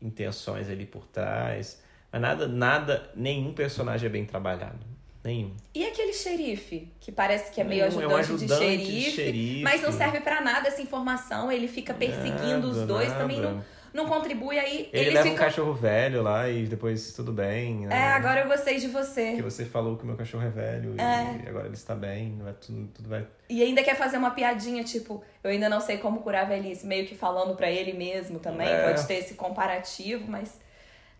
intenções 0.00 0.68
ali 0.68 0.86
por 0.86 1.06
trás. 1.06 1.82
Mas 2.10 2.20
nada, 2.20 2.46
nada, 2.48 3.10
nenhum 3.14 3.52
personagem 3.54 4.06
é 4.06 4.10
bem 4.12 4.24
trabalhado. 4.24 4.84
Nenhum. 5.24 5.52
E 5.74 5.86
aquele 5.86 6.12
xerife, 6.12 6.92
que 7.00 7.12
parece 7.12 7.52
que 7.52 7.60
é 7.60 7.64
meio 7.64 7.84
Nenhum, 7.88 8.00
é 8.10 8.14
ajudante, 8.20 8.32
um 8.32 8.36
de, 8.36 8.44
ajudante 8.52 8.66
xerife, 8.84 8.92
de 8.92 9.10
xerife. 9.12 9.62
mas 9.62 9.80
não 9.82 9.92
serve 9.92 10.20
pra 10.20 10.40
nada 10.40 10.66
essa 10.68 10.82
informação. 10.82 11.50
Ele 11.52 11.68
fica 11.68 11.94
perseguindo 11.94 12.66
os 12.68 12.76
Nada, 12.78 12.86
dois, 12.86 13.08
nada. 13.08 13.20
também 13.20 13.40
não, 13.40 13.64
não 13.94 14.06
contribui. 14.06 14.58
Aí 14.58 14.90
Ele 14.92 15.10
leva 15.10 15.28
um 15.28 15.30
ficam. 15.30 15.44
cachorro 15.46 15.72
velho 15.74 16.22
lá 16.22 16.48
e 16.50 16.66
depois 16.66 17.12
tudo 17.12 17.32
bem. 17.32 17.86
né? 17.86 17.94
É, 17.96 18.08
agora 18.08 18.40
eu 18.40 18.48
gostei 18.48 18.78
de 18.78 18.88
você. 18.88 19.34
Que 19.36 19.42
você 19.42 19.64
falou 19.64 19.96
que 19.96 20.02
o 20.02 20.06
meu 20.06 20.16
cachorro 20.16 20.44
é 20.44 20.50
velho 20.50 20.96
É. 21.00 21.44
e 21.44 21.48
agora 21.48 21.66
ele 21.66 21.74
está 21.74 21.94
bem, 21.94 22.38
vai 22.42 22.54
tudo, 22.54 22.88
tudo 22.92 23.08
vai. 23.08 23.24
E 23.48 23.62
ainda 23.62 23.80
quer 23.84 23.94
fazer 23.94 24.16
uma 24.16 24.32
piadinha, 24.32 24.82
tipo, 24.82 25.22
eu 25.44 25.50
ainda 25.52 25.68
não 25.68 25.80
sei 25.80 25.98
como 25.98 26.18
curar 26.22 26.42
a 26.46 26.48
velhice, 26.48 26.84
meio 26.84 27.06
que 27.06 27.14
falando 27.14 27.54
pra 27.54 27.70
ele 27.70 27.92
mesmo 27.92 28.40
também, 28.40 28.66
É. 28.66 28.86
pode 28.88 29.06
ter 29.06 29.14
esse 29.18 29.34
comparativo, 29.34 30.24
mas 30.28 30.58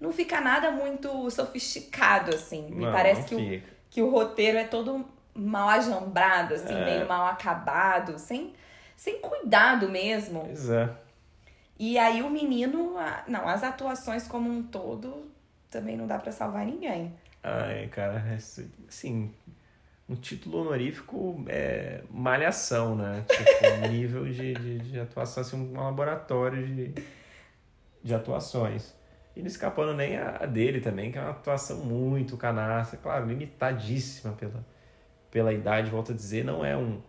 não 0.00 0.12
fica 0.12 0.40
nada 0.40 0.72
muito 0.72 1.30
sofisticado, 1.30 2.34
assim. 2.34 2.68
Me 2.70 2.84
Não, 2.86 2.92
parece 2.92 3.20
não 3.20 3.28
que, 3.28 3.56
o. 3.58 3.71
que 3.92 4.00
o 4.00 4.08
roteiro 4.10 4.56
é 4.56 4.64
todo 4.64 5.04
mal 5.34 5.68
ajambrado, 5.68 6.54
assim, 6.54 6.74
É. 6.74 6.84
meio 6.84 7.06
mal 7.06 7.26
acabado, 7.26 8.18
sem, 8.18 8.54
sem 8.96 9.20
cuidado 9.20 9.86
mesmo. 9.86 10.40
Pois 10.40 10.70
é. 10.70 10.88
E 11.78 11.98
aí 11.98 12.22
o 12.22 12.30
menino, 12.30 12.94
não, 13.28 13.46
as 13.46 13.62
atuações 13.62 14.26
como 14.26 14.48
um 14.50 14.62
todo 14.62 15.30
também 15.70 15.94
não 15.94 16.06
dá 16.06 16.18
pra 16.18 16.32
salvar 16.32 16.64
ninguém. 16.64 17.12
Ai, 17.42 17.86
cara, 17.88 18.18
é 18.30 18.38
assim, 18.88 19.30
um 20.08 20.14
título 20.14 20.62
honorífico 20.62 21.44
é 21.48 22.02
malhação, 22.10 22.96
né? 22.96 23.24
Tipo, 23.28 23.84
um 23.84 23.88
nível 23.90 24.24
de, 24.24 24.54
de, 24.54 24.78
de 24.78 25.00
atuação, 25.00 25.42
assim, 25.42 25.56
um 25.56 25.78
laboratório 25.78 26.66
de, 26.66 26.94
de 28.02 28.14
atuações. 28.14 28.94
E 29.34 29.40
não 29.40 29.46
escapando 29.46 29.94
nem 29.94 30.16
a, 30.16 30.44
dele 30.46 30.80
também, 30.80 31.10
que 31.10 31.18
é 31.18 31.20
uma 31.20 31.30
atuação 31.30 31.78
muito 31.78 32.36
canastra, 32.36 32.98
claro, 32.98 33.26
limitadíssima 33.26 34.34
pela, 34.34 34.64
pela 35.30 35.52
idade, 35.52 35.90
volto 35.90 36.12
a 36.12 36.14
dizer, 36.14 36.44
não 36.44 36.64
é 36.64 36.76
um. 36.76 37.00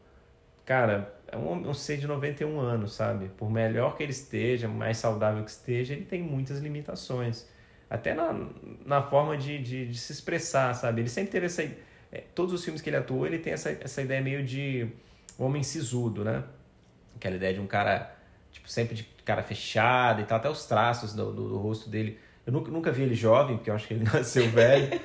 Cara, 0.65 1.13
é 1.27 1.37
um, 1.37 1.69
um 1.69 1.73
ser 1.73 1.97
de 1.97 2.07
91 2.07 2.59
anos, 2.59 2.93
sabe? 2.93 3.27
Por 3.35 3.49
melhor 3.51 3.97
que 3.97 4.03
ele 4.03 4.11
esteja, 4.11 4.67
mais 4.67 4.97
saudável 4.97 5.43
que 5.43 5.51
esteja, 5.51 5.93
ele 5.93 6.05
tem 6.05 6.21
muitas 6.21 6.59
limitações. 6.59 7.47
Até 7.89 8.13
na, 8.13 8.47
na 8.85 9.01
forma 9.01 9.37
de, 9.37 9.61
de, 9.61 9.87
de 9.87 9.97
se 9.97 10.13
expressar, 10.13 10.73
sabe? 10.73 11.01
Ele 11.01 11.09
sempre 11.09 11.31
teve 11.31 11.47
essa. 11.47 11.63
é, 12.11 12.23
Todos 12.33 12.53
os 12.53 12.63
filmes 12.63 12.81
que 12.81 12.89
ele 12.89 12.97
atuou, 12.97 13.27
ele 13.27 13.39
tem 13.39 13.53
essa, 13.53 13.69
essa 13.69 14.01
ideia 14.01 14.21
meio 14.21 14.43
de 14.43 14.87
homem 15.37 15.61
sisudo, 15.61 16.23
né? 16.23 16.43
Aquela 17.15 17.35
ideia 17.35 17.53
de 17.53 17.59
um 17.59 17.67
cara, 17.67 18.15
tipo, 18.53 18.69
sempre 18.69 18.95
de 18.95 19.03
cara 19.25 19.41
fechado 19.41 20.21
e 20.21 20.25
tal, 20.25 20.37
até 20.37 20.49
os 20.49 20.65
traços 20.65 21.13
do, 21.13 21.33
do, 21.33 21.49
do 21.49 21.57
rosto 21.57 21.89
dele. 21.89 22.17
Eu 22.45 22.53
nunca, 22.53 22.71
nunca 22.71 22.91
vi 22.91 23.03
ele 23.03 23.15
jovem, 23.15 23.57
porque 23.57 23.69
eu 23.69 23.75
acho 23.75 23.87
que 23.87 23.93
ele 23.93 24.03
nasceu 24.11 24.47
velho. 24.49 24.99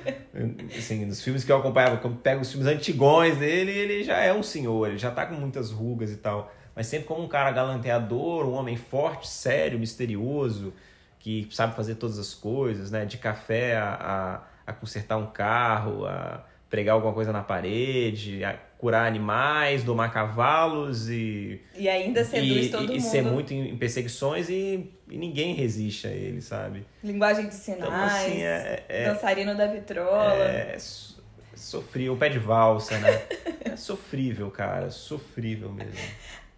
assim, 0.77 1.05
nos 1.05 1.21
filmes 1.23 1.43
que 1.43 1.51
eu 1.51 1.57
acompanhava, 1.57 1.97
quando 1.97 2.17
pego 2.17 2.41
os 2.41 2.51
filmes 2.51 2.67
antigões 2.67 3.37
dele, 3.37 3.71
ele 3.71 4.03
já 4.03 4.17
é 4.17 4.33
um 4.33 4.43
senhor, 4.43 4.89
ele 4.89 4.97
já 4.97 5.09
tá 5.09 5.25
com 5.25 5.35
muitas 5.35 5.71
rugas 5.71 6.11
e 6.11 6.17
tal. 6.17 6.53
Mas 6.75 6.87
sempre 6.87 7.07
como 7.07 7.23
um 7.23 7.27
cara 7.27 7.51
galanteador, 7.51 8.45
um 8.45 8.53
homem 8.53 8.77
forte, 8.77 9.27
sério, 9.27 9.79
misterioso, 9.79 10.73
que 11.19 11.47
sabe 11.51 11.75
fazer 11.75 11.95
todas 11.95 12.19
as 12.19 12.33
coisas, 12.33 12.91
né? 12.91 13.05
De 13.05 13.17
café 13.17 13.75
a, 13.77 14.43
a, 14.65 14.71
a 14.71 14.73
consertar 14.73 15.17
um 15.17 15.27
carro, 15.27 16.05
a 16.05 16.45
pregar 16.69 16.95
alguma 16.95 17.13
coisa 17.13 17.33
na 17.33 17.41
parede, 17.41 18.43
a 18.43 18.57
curar 18.79 19.05
animais, 19.05 19.83
domar 19.83 20.11
cavalos 20.11 21.09
e 21.09 21.61
E 21.75 21.87
ainda 21.89 22.23
seduz 22.23 22.65
e, 22.67 22.69
todo 22.69 22.83
e, 22.83 22.87
mundo. 22.87 22.95
e 22.95 23.01
ser 23.01 23.21
muito 23.21 23.53
em, 23.53 23.77
perseguições 23.77 24.49
e, 24.49 24.89
e 25.11 25.17
ninguém 25.17 25.53
resiste 25.53 26.07
a 26.07 26.11
ele, 26.11 26.41
sabe? 26.41 26.85
Linguagem 27.03 27.47
de 27.49 27.53
sinais, 27.55 27.83
Então, 27.83 27.93
assim, 28.03 28.41
é, 28.41 28.85
é, 28.87 29.13
dançarino 29.13 29.53
da 29.55 29.67
vitrola. 29.67 30.33
é 30.33 30.79
so- 30.79 31.21
sofrível, 31.53 32.13
o 32.13 32.17
pé 32.17 32.29
de 32.29 32.39
valsa, 32.39 32.97
né? 32.99 33.21
É 33.65 33.75
sofrível, 33.75 34.49
cara, 34.49 34.89
sofrível 34.89 35.71
mesmo. 35.71 35.93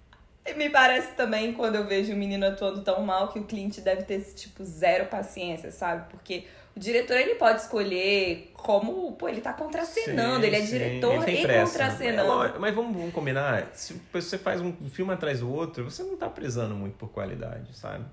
E 0.51 0.57
Me 0.57 0.69
parece 0.69 1.13
também, 1.15 1.53
quando 1.53 1.75
eu 1.75 1.85
vejo 1.87 2.13
o 2.13 2.15
menino 2.15 2.45
atuando 2.45 2.81
tão 2.81 3.01
mal, 3.03 3.29
que 3.29 3.39
o 3.39 3.43
Clint 3.43 3.79
deve 3.79 4.03
ter, 4.03 4.21
tipo, 4.33 4.63
zero 4.65 5.05
paciência, 5.05 5.71
sabe? 5.71 6.09
Porque 6.09 6.45
o 6.75 6.79
diretor, 6.79 7.17
ele 7.17 7.35
pode 7.35 7.61
escolher 7.61 8.51
como... 8.53 9.13
Pô, 9.13 9.27
ele 9.29 9.41
tá 9.41 9.53
contracenando, 9.53 10.41
Sim, 10.41 10.47
ele 10.47 10.55
é 10.55 10.61
sim, 10.61 10.67
diretor 10.67 11.27
ele 11.27 11.39
e 11.39 11.41
pressa. 11.43 11.71
contracenando. 11.71 12.43
É 12.55 12.59
mas 12.59 12.73
vamos, 12.75 12.95
vamos 12.95 13.13
combinar, 13.13 13.69
se 13.73 13.99
você 14.11 14.37
faz 14.37 14.61
um 14.61 14.73
filme 14.89 15.13
atrás 15.13 15.39
do 15.39 15.51
outro, 15.51 15.83
você 15.83 16.03
não 16.03 16.15
tá 16.17 16.29
prezando 16.29 16.75
muito 16.75 16.95
por 16.97 17.09
qualidade, 17.09 17.75
sabe? 17.75 18.05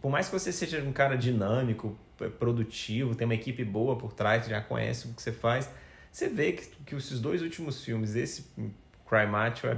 Por 0.00 0.10
mais 0.10 0.28
que 0.28 0.38
você 0.38 0.52
seja 0.52 0.82
um 0.82 0.92
cara 0.92 1.16
dinâmico, 1.16 1.96
p- 2.18 2.28
produtivo, 2.28 3.14
tem 3.14 3.24
uma 3.24 3.34
equipe 3.34 3.64
boa 3.64 3.96
por 3.96 4.12
trás, 4.12 4.46
já 4.46 4.60
conhece 4.60 5.06
o 5.06 5.14
que 5.14 5.22
você 5.22 5.32
faz, 5.32 5.70
você 6.10 6.28
vê 6.28 6.52
que, 6.52 6.66
que 6.84 6.94
esses 6.96 7.20
dois 7.20 7.40
últimos 7.40 7.84
filmes, 7.84 8.16
esse 8.16 8.50
Cry 9.08 9.26
Macho 9.26 9.66
é, 9.68 9.76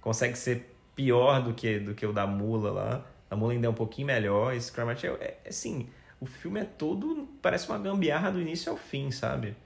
consegue 0.00 0.36
ser 0.36 0.74
pior 1.00 1.42
do 1.42 1.54
que, 1.54 1.78
do 1.78 1.94
que 1.94 2.04
o 2.04 2.12
da 2.12 2.26
Mula 2.26 2.70
lá. 2.70 3.06
A 3.30 3.34
Mula 3.34 3.54
ainda 3.54 3.66
é 3.66 3.70
um 3.70 3.74
pouquinho 3.74 4.06
melhor, 4.06 4.54
esse 4.54 4.70
Cry 4.70 4.84
Macho 4.84 5.06
é, 5.06 5.38
é 5.44 5.48
assim, 5.48 5.88
o 6.20 6.26
filme 6.26 6.60
é 6.60 6.64
todo, 6.64 7.26
parece 7.40 7.68
uma 7.68 7.78
gambiarra 7.78 8.30
do 8.30 8.40
início 8.40 8.70
ao 8.70 8.76
fim, 8.76 9.10
sabe? 9.10 9.56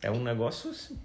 É 0.00 0.10
um 0.10 0.22
negócio 0.22 0.70
assim, 0.70 0.98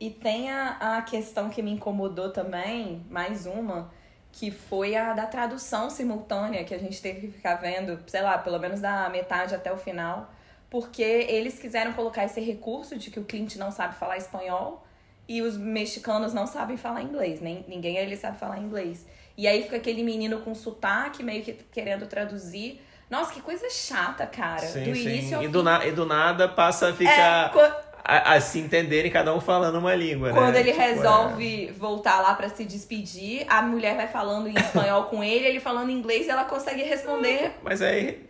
E 0.00 0.10
tem 0.10 0.50
a, 0.50 0.96
a 0.98 1.02
questão 1.02 1.48
que 1.48 1.62
me 1.62 1.70
incomodou 1.70 2.30
também, 2.30 3.04
mais 3.08 3.46
uma, 3.46 3.92
que 4.32 4.50
foi 4.50 4.96
a 4.96 5.12
da 5.12 5.26
tradução 5.26 5.88
simultânea, 5.88 6.64
que 6.64 6.74
a 6.74 6.78
gente 6.78 7.00
teve 7.00 7.28
que 7.28 7.32
ficar 7.34 7.56
vendo, 7.56 8.00
sei 8.08 8.22
lá, 8.22 8.36
pelo 8.38 8.58
menos 8.58 8.80
da 8.80 9.08
metade 9.08 9.54
até 9.54 9.72
o 9.72 9.76
final, 9.76 10.32
porque 10.68 11.02
eles 11.02 11.60
quiseram 11.60 11.92
colocar 11.92 12.24
esse 12.24 12.40
recurso 12.40 12.98
de 12.98 13.10
que 13.10 13.20
o 13.20 13.24
Clint 13.24 13.54
não 13.56 13.70
sabe 13.70 13.94
falar 13.94 14.16
espanhol 14.16 14.85
e 15.28 15.42
os 15.42 15.56
mexicanos 15.56 16.32
não 16.32 16.46
sabem 16.46 16.76
falar 16.76 17.02
inglês, 17.02 17.40
nem 17.40 17.64
ninguém 17.68 17.98
ali 17.98 18.16
sabe 18.16 18.38
falar 18.38 18.58
inglês. 18.58 19.06
E 19.36 19.46
aí 19.46 19.62
fica 19.62 19.76
aquele 19.76 20.02
menino 20.02 20.38
com 20.40 20.54
sotaque, 20.54 21.22
meio 21.22 21.42
que 21.42 21.52
querendo 21.72 22.06
traduzir. 22.06 22.80
Nossa, 23.10 23.32
que 23.32 23.40
coisa 23.40 23.68
chata, 23.70 24.26
cara. 24.26 24.60
Sim, 24.66 24.84
do 24.84 24.94
sim. 24.94 25.02
início 25.08 25.36
ao 25.36 25.42
E 25.42 25.46
fim. 25.46 25.52
do, 25.52 25.62
e 25.86 25.90
do 25.92 26.06
nada 26.06 26.48
passa 26.48 26.86
a 26.86 26.90
É, 26.90 26.92
ficar. 26.92 27.52
quan- 27.52 27.72
a, 28.08 28.34
a 28.34 28.40
se 28.40 28.60
entenderem, 28.60 29.10
cada 29.10 29.34
um 29.34 29.40
falando 29.40 29.78
uma 29.78 29.92
língua, 29.94 30.28
né? 30.28 30.34
Quando 30.34 30.54
ele 30.54 30.70
Tipo, 30.70 30.80
é. 30.82 30.92
resolve 30.92 31.66
voltar 31.76 32.20
lá 32.20 32.34
pra 32.34 32.48
se 32.48 32.64
despedir, 32.64 33.44
a 33.48 33.60
mulher 33.62 33.96
vai 33.96 34.06
falando 34.06 34.46
em 34.48 34.54
espanhol 34.54 35.04
com 35.06 35.24
ele, 35.24 35.44
ele 35.44 35.58
falando 35.58 35.90
em 35.90 35.94
inglês 35.98 36.26
e 36.26 36.30
ela 36.30 36.44
consegue 36.44 36.82
responder. 36.84 37.52
Mas 37.64 37.82
aí, 37.82 38.24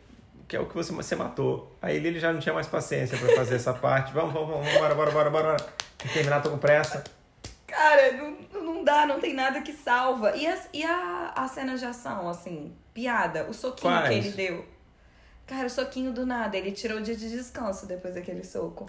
que 0.48 0.56
é 0.56 0.60
o 0.60 0.66
que 0.66 0.74
você, 0.74 0.92
você 0.92 1.16
matou. 1.16 1.76
Aí 1.82 1.96
ele, 1.96 2.08
ele 2.08 2.20
já 2.20 2.32
não 2.32 2.40
tinha 2.40 2.54
mais 2.54 2.66
paciência 2.66 3.18
pra 3.18 3.34
fazer 3.34 3.56
essa 3.56 3.72
parte. 3.74 4.12
Vamos, 4.12 4.32
vamos, 4.32 4.48
vamos, 4.50 4.72
bora, 4.74 4.94
bora, 4.94 5.10
bora, 5.10 5.30
bora. 5.30 5.48
bora. 5.52 5.56
Tem 5.98 6.08
que 6.08 6.14
terminar, 6.14 6.42
tô 6.42 6.50
com 6.50 6.58
pressa. 6.58 7.02
Cara, 7.66 8.12
não, 8.12 8.62
não 8.62 8.84
dá, 8.84 9.06
não 9.06 9.18
tem 9.20 9.34
nada 9.34 9.60
que 9.60 9.72
salva. 9.72 10.36
E, 10.36 10.46
as, 10.46 10.68
e 10.72 10.84
a, 10.84 11.32
a 11.34 11.48
cena 11.48 11.76
de 11.76 11.84
ação, 11.84 12.28
assim, 12.28 12.72
piada, 12.94 13.44
o 13.48 13.52
soquinho 13.52 13.92
Quais? 13.92 14.08
que 14.08 14.14
ele 14.14 14.30
deu. 14.30 14.66
Cara, 15.46 15.66
o 15.66 15.70
soquinho 15.70 16.12
do 16.12 16.24
nada, 16.26 16.56
ele 16.56 16.72
tirou 16.72 16.98
o 16.98 17.02
dia 17.02 17.14
de 17.16 17.28
descanso 17.30 17.86
depois 17.86 18.14
daquele 18.14 18.44
soco. 18.44 18.88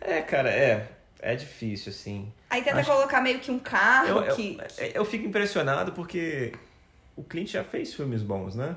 É, 0.00 0.20
cara, 0.22 0.50
é. 0.50 0.88
É 1.20 1.36
difícil, 1.36 1.90
assim. 1.90 2.32
Aí 2.50 2.62
tenta 2.62 2.80
Acho- 2.80 2.90
colocar 2.90 3.20
meio 3.20 3.38
que 3.38 3.50
um 3.50 3.58
carro 3.60 4.08
Eu, 4.08 4.22
eu, 4.24 4.34
que. 4.34 4.58
eu 4.92 5.04
fico 5.04 5.24
impressionado 5.26 5.92
porque 5.92 6.52
o 7.14 7.22
Clint 7.22 7.50
já 7.52 7.62
fez 7.62 7.94
filmes 7.94 8.22
bons, 8.24 8.56
né? 8.56 8.74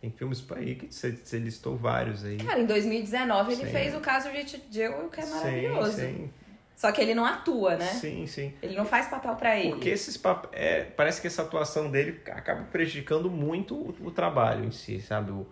Tem 0.00 0.10
filmes 0.10 0.40
por 0.40 0.58
aí 0.58 0.74
que 0.74 0.92
você, 0.92 1.12
você 1.12 1.38
listou 1.38 1.76
vários 1.76 2.24
aí. 2.24 2.36
Cara, 2.36 2.60
em 2.60 2.66
2019 2.66 3.52
ele 3.52 3.64
Sim. 3.64 3.72
fez 3.72 3.94
o 3.94 4.00
caso 4.00 4.30
de 4.30 4.62
Jewell, 4.70 5.08
que 5.08 5.20
é 5.20 5.26
maravilhoso. 5.26 5.98
Sim, 5.98 6.30
Só 6.76 6.92
que 6.92 7.00
ele 7.00 7.14
não 7.14 7.24
atua, 7.24 7.76
né? 7.76 7.86
sim, 7.86 8.26
sim, 8.26 8.26
sim. 8.26 8.54
Ele 8.62 8.76
não 8.76 8.84
faz 8.84 9.08
papel 9.08 9.34
pra 9.36 9.58
ele. 9.58 9.70
Porque 9.70 9.88
esses 9.88 10.16
pap... 10.16 10.48
é, 10.52 10.84
parece 10.84 11.20
que 11.20 11.26
essa 11.26 11.42
atuação 11.42 11.90
dele 11.90 12.20
acaba 12.26 12.62
prejudicando 12.64 13.30
muito 13.30 13.74
o, 13.74 13.96
o 14.06 14.10
trabalho 14.10 14.64
em 14.66 14.70
si, 14.70 15.00
sabe? 15.00 15.30
O, 15.30 15.46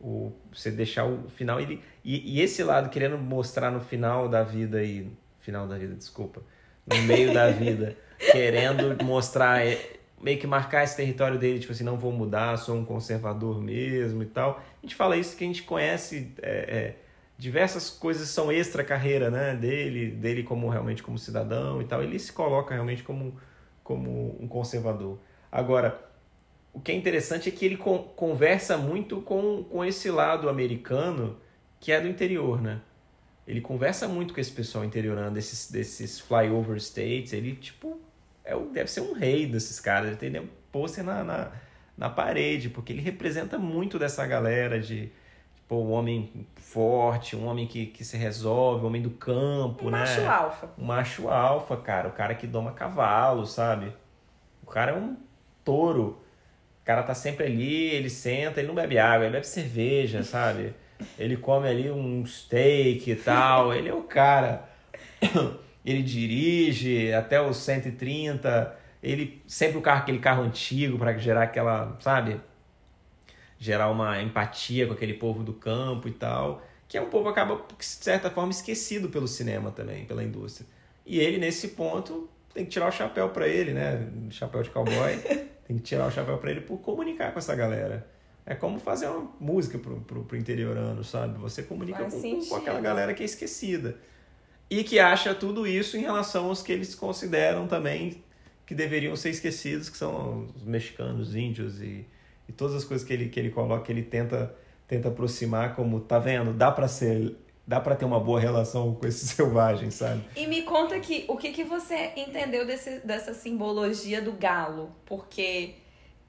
o, 0.00 0.32
você 0.52 0.70
deixar 0.70 1.04
o 1.04 1.28
final. 1.28 1.60
Ele, 1.60 1.82
e, 2.04 2.38
e 2.38 2.40
esse 2.40 2.62
lado, 2.62 2.90
querendo 2.90 3.18
mostrar 3.18 3.70
no 3.70 3.80
final 3.80 4.28
da 4.28 4.42
vida 4.44 4.78
aí. 4.78 5.10
Final 5.40 5.66
da 5.66 5.76
vida, 5.76 5.94
desculpa. 5.94 6.40
No 6.86 7.02
meio 7.02 7.34
da 7.34 7.50
vida, 7.52 7.96
querendo 8.30 9.04
mostrar. 9.04 9.60
Meio 10.20 10.38
que 10.38 10.46
marcar 10.46 10.84
esse 10.84 10.96
território 10.96 11.38
dele, 11.38 11.58
tipo 11.58 11.72
assim, 11.72 11.84
não 11.84 11.98
vou 11.98 12.12
mudar, 12.12 12.56
sou 12.56 12.76
um 12.76 12.84
conservador 12.84 13.60
mesmo 13.60 14.22
e 14.22 14.26
tal. 14.26 14.62
A 14.82 14.86
gente 14.86 14.94
fala 14.94 15.16
isso 15.16 15.36
que 15.36 15.44
a 15.44 15.46
gente 15.46 15.62
conhece. 15.62 16.32
é, 16.42 16.50
é, 16.50 16.96
diversas 17.38 17.88
coisas 17.88 18.28
são 18.28 18.50
extra 18.50 18.82
carreira, 18.82 19.30
né, 19.30 19.54
dele, 19.54 20.10
dele 20.10 20.42
como 20.42 20.68
realmente 20.68 21.02
como 21.04 21.16
cidadão 21.18 21.80
e 21.80 21.84
tal. 21.84 22.02
Ele 22.02 22.18
se 22.18 22.32
coloca 22.32 22.74
realmente 22.74 23.02
como 23.02 23.36
como 23.88 24.36
um 24.38 24.46
conservador. 24.46 25.18
Agora, 25.50 25.98
o 26.74 26.80
que 26.80 26.92
é 26.92 26.94
interessante 26.94 27.48
é 27.48 27.52
que 27.52 27.64
ele 27.64 27.78
con 27.78 28.02
conversa 28.14 28.76
muito 28.76 29.22
com, 29.22 29.64
com 29.64 29.82
esse 29.82 30.10
lado 30.10 30.46
americano 30.50 31.38
que 31.80 31.90
é 31.90 31.98
do 31.98 32.06
interior, 32.06 32.60
né? 32.60 32.82
Ele 33.46 33.62
conversa 33.62 34.06
muito 34.06 34.34
com 34.34 34.40
esse 34.40 34.52
pessoal 34.52 34.84
interiorando, 34.84 35.32
desses, 35.32 35.70
desses 35.70 36.20
flyover 36.20 36.76
states. 36.76 37.32
Ele, 37.32 37.56
tipo, 37.56 37.98
é 38.48 38.56
o, 38.56 38.70
deve 38.70 38.90
ser 38.90 39.02
um 39.02 39.12
rei 39.12 39.46
desses 39.46 39.78
caras. 39.78 40.08
Ele 40.08 40.16
tem 40.16 40.40
um 40.40 40.48
pôster 40.72 41.04
na, 41.04 41.22
na, 41.22 41.52
na 41.96 42.08
parede, 42.08 42.70
porque 42.70 42.92
ele 42.92 43.02
representa 43.02 43.58
muito 43.58 43.98
dessa 43.98 44.26
galera 44.26 44.80
de 44.80 45.12
tipo, 45.54 45.76
um 45.76 45.92
homem 45.92 46.46
forte, 46.56 47.36
um 47.36 47.46
homem 47.46 47.66
que, 47.66 47.86
que 47.86 48.02
se 48.02 48.16
resolve, 48.16 48.84
um 48.84 48.88
homem 48.88 49.02
do 49.02 49.10
campo, 49.10 49.86
um 49.86 49.90
né? 49.90 49.98
macho 49.98 50.26
alfa. 50.26 50.70
Um 50.78 50.84
macho 50.84 51.28
alfa, 51.28 51.76
cara. 51.76 52.08
O 52.08 52.12
cara 52.12 52.34
que 52.34 52.46
doma 52.46 52.72
cavalo, 52.72 53.46
sabe? 53.46 53.92
O 54.62 54.66
cara 54.66 54.92
é 54.92 54.94
um 54.94 55.14
touro. 55.62 56.18
O 56.82 56.84
cara 56.86 57.02
tá 57.02 57.14
sempre 57.14 57.44
ali, 57.44 57.90
ele 57.90 58.08
senta, 58.08 58.60
ele 58.60 58.68
não 58.68 58.74
bebe 58.74 58.98
água, 58.98 59.26
ele 59.26 59.34
bebe 59.34 59.46
cerveja, 59.46 60.22
sabe? 60.24 60.74
Ele 61.18 61.36
come 61.36 61.68
ali 61.68 61.90
um 61.90 62.24
steak 62.24 63.10
e 63.10 63.14
tal. 63.14 63.74
Ele 63.74 63.90
é 63.90 63.94
o 63.94 64.02
cara. 64.04 64.66
Ele 65.88 66.02
dirige 66.02 67.14
até 67.14 67.40
os 67.40 67.56
130. 67.56 68.76
Ele 69.02 69.42
sempre 69.46 69.78
o 69.78 69.80
carro, 69.80 70.02
aquele 70.02 70.18
carro 70.18 70.42
antigo 70.42 70.98
para 70.98 71.16
gerar 71.16 71.44
aquela, 71.44 71.96
sabe? 72.00 72.38
Gerar 73.58 73.88
uma 73.90 74.20
empatia 74.20 74.86
com 74.86 74.92
aquele 74.92 75.14
povo 75.14 75.42
do 75.42 75.54
campo 75.54 76.06
e 76.06 76.12
tal. 76.12 76.62
Que 76.86 76.98
é 76.98 77.00
um 77.00 77.08
povo 77.08 77.30
acaba, 77.30 77.64
de 77.78 77.84
certa 77.84 78.30
forma, 78.30 78.50
esquecido 78.50 79.08
pelo 79.08 79.26
cinema 79.26 79.70
também, 79.70 80.04
pela 80.04 80.22
indústria. 80.22 80.68
E 81.06 81.18
ele, 81.18 81.38
nesse 81.38 81.68
ponto, 81.68 82.28
tem 82.52 82.66
que 82.66 82.70
tirar 82.70 82.88
o 82.88 82.92
chapéu 82.92 83.30
para 83.30 83.48
ele, 83.48 83.72
né? 83.72 84.10
Chapéu 84.28 84.62
de 84.62 84.68
cowboy. 84.68 85.16
tem 85.66 85.78
que 85.78 85.82
tirar 85.82 86.06
o 86.06 86.10
chapéu 86.10 86.36
para 86.36 86.50
ele 86.50 86.60
por 86.60 86.76
comunicar 86.80 87.32
com 87.32 87.38
essa 87.38 87.54
galera. 87.54 88.06
É 88.44 88.54
como 88.54 88.78
fazer 88.78 89.06
uma 89.06 89.30
música 89.40 89.78
pro, 89.78 90.02
pro, 90.02 90.22
pro 90.24 90.36
interiorano, 90.36 91.02
sabe? 91.02 91.38
Você 91.38 91.62
comunica 91.62 92.04
com, 92.04 92.46
com, 92.46 92.56
aquela 92.56 92.80
galera 92.80 93.14
que 93.14 93.22
é 93.22 93.26
esquecida. 93.26 93.96
E 94.70 94.84
que 94.84 94.98
acha 94.98 95.34
tudo 95.34 95.66
isso 95.66 95.96
em 95.96 96.00
relação 96.00 96.46
aos 96.46 96.62
que 96.62 96.72
eles 96.72 96.94
consideram 96.94 97.66
também 97.66 98.22
que 98.66 98.74
deveriam 98.74 99.16
ser 99.16 99.30
esquecidos, 99.30 99.88
que 99.88 99.96
são 99.96 100.46
os 100.54 100.62
mexicanos, 100.62 101.28
os 101.28 101.34
índios 101.34 101.80
e, 101.80 102.06
e 102.46 102.52
todas 102.52 102.74
as 102.74 102.84
coisas 102.84 103.06
que 103.06 103.12
ele, 103.12 103.30
que 103.30 103.40
ele 103.40 103.50
coloca, 103.50 103.82
que 103.84 103.90
ele 103.90 104.02
tenta, 104.02 104.54
tenta 104.86 105.08
aproximar 105.08 105.74
como, 105.74 106.00
tá 106.00 106.18
vendo? 106.18 106.52
Dá 106.52 106.70
para 106.70 106.86
ser 106.86 107.34
dá 107.68 107.78
para 107.78 107.94
ter 107.94 108.06
uma 108.06 108.18
boa 108.18 108.40
relação 108.40 108.94
com 108.94 109.06
esses 109.06 109.28
selvagens, 109.32 109.94
sabe? 109.94 110.22
E 110.34 110.46
me 110.46 110.62
conta 110.62 110.96
aqui, 110.96 111.26
o 111.28 111.36
que, 111.36 111.52
que 111.52 111.64
você 111.64 112.12
entendeu 112.16 112.66
desse, 112.66 113.00
dessa 113.00 113.34
simbologia 113.34 114.22
do 114.22 114.32
galo? 114.32 114.90
Porque 115.04 115.74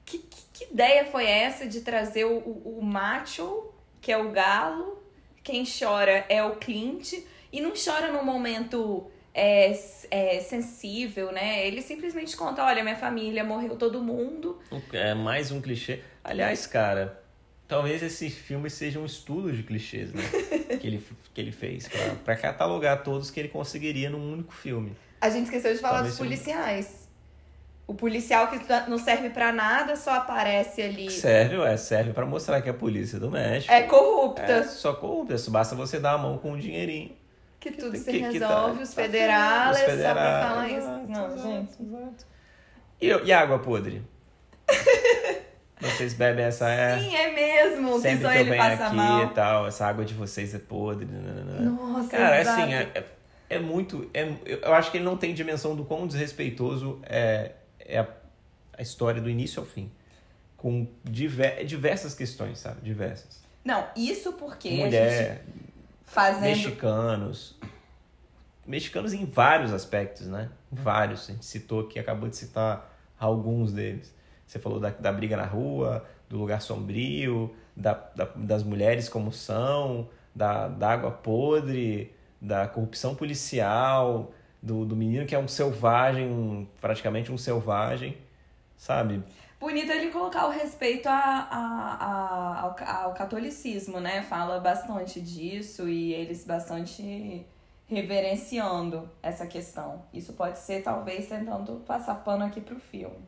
que, 0.04 0.18
que, 0.18 0.42
que, 0.52 0.72
ideia 0.72 1.06
foi 1.06 1.24
essa 1.24 1.66
de 1.66 1.80
trazer 1.80 2.26
o, 2.26 2.36
o, 2.36 2.78
o, 2.80 2.82
macho, 2.82 3.70
que 4.02 4.12
é 4.12 4.18
o 4.18 4.30
galo, 4.30 5.02
quem 5.42 5.64
chora 5.64 6.26
é 6.28 6.44
o 6.44 6.56
Clint, 6.56 7.14
e 7.52 7.60
não 7.60 7.72
chora 7.72 8.12
num 8.12 8.24
momento 8.24 9.10
é, 9.34 9.72
é, 10.10 10.40
sensível, 10.40 11.32
né? 11.32 11.66
Ele 11.66 11.82
simplesmente 11.82 12.36
conta: 12.36 12.64
olha, 12.64 12.82
minha 12.82 12.96
família 12.96 13.44
morreu 13.44 13.76
todo 13.76 14.02
mundo. 14.02 14.58
É 14.92 15.14
mais 15.14 15.50
um 15.50 15.60
clichê. 15.60 16.00
Aliás, 16.22 16.66
cara, 16.66 17.22
talvez 17.66 18.02
esse 18.02 18.28
filme 18.28 18.68
seja 18.68 18.98
um 18.98 19.06
estudo 19.06 19.52
de 19.52 19.62
clichês, 19.62 20.12
né? 20.12 20.22
que, 20.80 20.86
ele, 20.86 21.04
que 21.32 21.40
ele 21.40 21.52
fez, 21.52 21.88
para 22.24 22.36
catalogar 22.36 23.02
todos 23.02 23.30
que 23.30 23.40
ele 23.40 23.48
conseguiria 23.48 24.10
num 24.10 24.32
único 24.32 24.52
filme. 24.52 24.96
A 25.20 25.30
gente 25.30 25.44
esqueceu 25.44 25.74
de 25.74 25.80
falar 25.80 25.94
talvez 25.96 26.16
dos 26.16 26.26
policiais. 26.26 27.08
O 27.86 27.94
policial 27.94 28.46
que 28.48 28.60
não 28.88 28.98
serve 28.98 29.30
para 29.30 29.52
nada 29.52 29.96
só 29.96 30.12
aparece 30.12 30.80
ali. 30.80 31.10
Serve, 31.10 31.56
ué, 31.56 31.76
serve 31.76 32.12
para 32.12 32.24
mostrar 32.24 32.62
que 32.62 32.70
a 32.70 32.74
polícia 32.74 33.18
do 33.18 33.28
México 33.30 33.72
é 33.72 33.82
corrupta. 33.82 34.42
É 34.42 34.62
só 34.62 34.94
corrupta, 34.94 35.34
basta 35.48 35.74
você 35.74 35.98
dar 35.98 36.12
a 36.12 36.18
mão 36.18 36.38
com 36.38 36.52
um 36.52 36.58
dinheirinho. 36.58 37.19
Que 37.60 37.70
tudo 37.70 37.96
se 37.96 38.10
que, 38.10 38.18
resolve, 38.18 38.32
que 38.32 38.78
tá, 38.78 38.82
os, 38.82 38.88
tá 38.88 39.02
federales, 39.02 39.78
os 39.78 39.84
federais, 39.84 40.06
só 40.06 40.14
pra 40.14 40.48
falar 40.48 40.68
isso. 40.70 40.88
Não, 40.88 41.26
exato, 41.26 41.42
gente. 41.42 41.82
Exato. 41.82 42.26
E, 43.00 43.06
e 43.06 43.32
água 43.32 43.58
podre? 43.58 44.02
vocês 45.80 46.14
bebem 46.14 46.46
essa 46.46 46.68
é? 46.70 46.98
Sim, 46.98 47.14
é 47.14 47.32
mesmo. 47.32 48.00
Sempre 48.00 48.16
que, 48.16 48.22
só 48.22 48.30
que 48.30 48.38
ele 48.38 48.48
eu 48.48 48.52
venho 48.52 48.62
passa 48.62 48.86
aqui 48.86 48.96
mal. 48.96 49.24
e 49.24 49.28
tal, 49.28 49.66
essa 49.66 49.86
água 49.86 50.04
de 50.04 50.14
vocês 50.14 50.54
é 50.54 50.58
podre. 50.58 51.06
Nossa, 51.06 52.08
Cara, 52.08 52.36
é 52.36 52.40
exato. 52.40 52.62
assim, 52.62 52.72
é, 52.72 52.90
é, 52.94 53.04
é 53.50 53.58
muito. 53.58 54.10
É, 54.14 54.32
eu 54.62 54.74
acho 54.74 54.90
que 54.90 54.96
ele 54.96 55.04
não 55.04 55.16
tem 55.16 55.34
dimensão 55.34 55.76
do 55.76 55.84
quão 55.84 56.06
desrespeitoso 56.06 56.98
é, 57.04 57.52
é 57.78 57.98
a 57.98 58.06
a 58.80 58.82
história 58.82 59.20
do 59.20 59.28
início 59.28 59.60
ao 59.60 59.66
fim. 59.66 59.92
Com 60.56 60.86
diver, 61.04 61.64
diversas 61.66 62.14
questões, 62.14 62.58
sabe? 62.58 62.80
Diversas. 62.80 63.42
Não, 63.62 63.86
isso 63.94 64.32
porque 64.32 64.70
Mulher, 64.70 65.44
fazendo... 66.10 66.42
mexicanos. 66.42 67.58
Mexicanos 68.66 69.12
em 69.12 69.24
vários 69.24 69.72
aspectos, 69.72 70.26
né? 70.26 70.50
Vários. 70.70 71.28
A 71.28 71.32
gente 71.32 71.44
citou 71.44 71.80
aqui, 71.80 71.98
acabou 71.98 72.28
de 72.28 72.36
citar 72.36 72.96
alguns 73.18 73.72
deles. 73.72 74.14
Você 74.46 74.58
falou 74.58 74.78
da, 74.78 74.90
da 74.90 75.12
briga 75.12 75.36
na 75.36 75.44
rua, 75.44 76.04
do 76.28 76.36
lugar 76.36 76.60
sombrio, 76.60 77.54
da, 77.76 77.94
da, 78.14 78.24
das 78.36 78.62
mulheres 78.62 79.08
como 79.08 79.32
são, 79.32 80.08
da, 80.34 80.68
da 80.68 80.90
água 80.90 81.10
podre, 81.10 82.12
da 82.40 82.66
corrupção 82.66 83.14
policial, 83.14 84.32
do, 84.62 84.84
do 84.84 84.96
menino 84.96 85.26
que 85.26 85.34
é 85.34 85.38
um 85.38 85.48
selvagem, 85.48 86.68
praticamente 86.80 87.32
um 87.32 87.38
selvagem 87.38 88.16
sabe? 88.80 89.22
Bonito 89.60 89.92
ele 89.92 90.10
colocar 90.10 90.46
o 90.46 90.50
respeito 90.50 91.06
a, 91.06 91.12
a, 91.12 91.94
a, 92.00 92.60
ao, 92.62 93.04
ao 93.04 93.12
catolicismo, 93.12 94.00
né? 94.00 94.22
Fala 94.22 94.58
bastante 94.58 95.20
disso 95.20 95.86
e 95.86 96.14
eles 96.14 96.46
bastante 96.46 97.46
reverenciando 97.86 99.10
essa 99.22 99.46
questão. 99.46 100.02
Isso 100.14 100.32
pode 100.32 100.58
ser, 100.58 100.82
talvez, 100.82 101.28
tentando 101.28 101.82
passar 101.86 102.14
pano 102.14 102.46
aqui 102.46 102.58
pro 102.58 102.80
filme. 102.80 103.18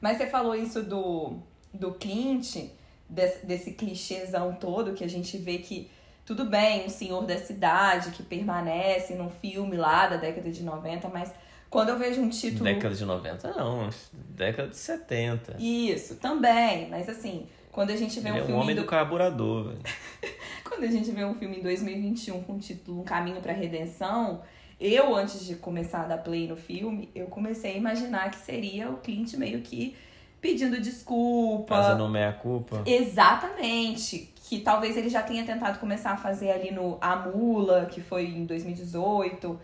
Mas 0.00 0.18
você 0.18 0.26
falou 0.26 0.56
isso 0.56 0.82
do, 0.82 1.38
do 1.72 1.92
Clint, 1.92 2.70
desse, 3.08 3.46
desse 3.46 3.72
clichêzão 3.74 4.54
todo 4.54 4.94
que 4.94 5.04
a 5.04 5.08
gente 5.08 5.38
vê 5.38 5.58
que 5.58 5.88
tudo 6.26 6.44
bem, 6.44 6.86
um 6.86 6.90
senhor 6.90 7.24
da 7.24 7.38
cidade 7.38 8.10
que 8.10 8.22
permanece 8.24 9.14
num 9.14 9.30
filme 9.30 9.76
lá 9.76 10.08
da 10.08 10.16
década 10.16 10.50
de 10.50 10.62
90, 10.62 11.08
mas 11.08 11.32
quando 11.70 11.90
eu 11.90 11.98
vejo 11.98 12.20
um 12.20 12.28
título. 12.28 12.64
Década 12.64 12.94
de 12.94 13.04
90, 13.04 13.54
não. 13.54 13.90
Década 14.12 14.68
de 14.68 14.76
70. 14.76 15.56
Isso, 15.58 16.16
também. 16.16 16.88
Mas 16.88 17.08
assim, 17.08 17.46
quando 17.70 17.90
a 17.90 17.96
gente 17.96 18.18
vê 18.20 18.30
Ele 18.30 18.38
um 18.38 18.40
é 18.40 18.44
filme. 18.44 18.58
um 18.58 18.62
homem 18.62 18.74
do, 18.74 18.82
do 18.82 18.88
carburador, 18.88 19.68
velho. 19.68 19.78
quando 20.64 20.84
a 20.84 20.88
gente 20.88 21.10
vê 21.10 21.24
um 21.24 21.34
filme 21.34 21.58
em 21.58 21.62
2021 21.62 22.42
com 22.42 22.54
o 22.54 22.58
título 22.58 23.00
Um 23.00 23.04
Caminho 23.04 23.40
pra 23.40 23.52
Redenção. 23.52 24.42
Eu, 24.80 25.14
antes 25.14 25.44
de 25.44 25.56
começar 25.56 26.02
a 26.02 26.06
dar 26.06 26.18
play 26.18 26.46
no 26.46 26.56
filme, 26.56 27.10
eu 27.14 27.26
comecei 27.26 27.72
a 27.72 27.76
imaginar 27.76 28.30
que 28.30 28.38
seria 28.38 28.88
o 28.88 28.98
Clint 28.98 29.34
meio 29.34 29.60
que 29.60 29.96
pedindo 30.40 30.80
desculpa. 30.80 31.74
Fazendo 31.74 32.08
meia-culpa. 32.08 32.82
Exatamente. 32.86 34.32
Que 34.36 34.60
talvez 34.60 34.96
ele 34.96 35.08
já 35.08 35.22
tenha 35.22 35.44
tentado 35.44 35.78
começar 35.78 36.12
a 36.12 36.16
fazer 36.16 36.52
ali 36.52 36.70
no 36.70 36.96
A 37.00 37.16
Mula, 37.16 37.86
que 37.86 38.00
foi 38.00 38.26
em 38.26 38.44
2018 38.46 39.60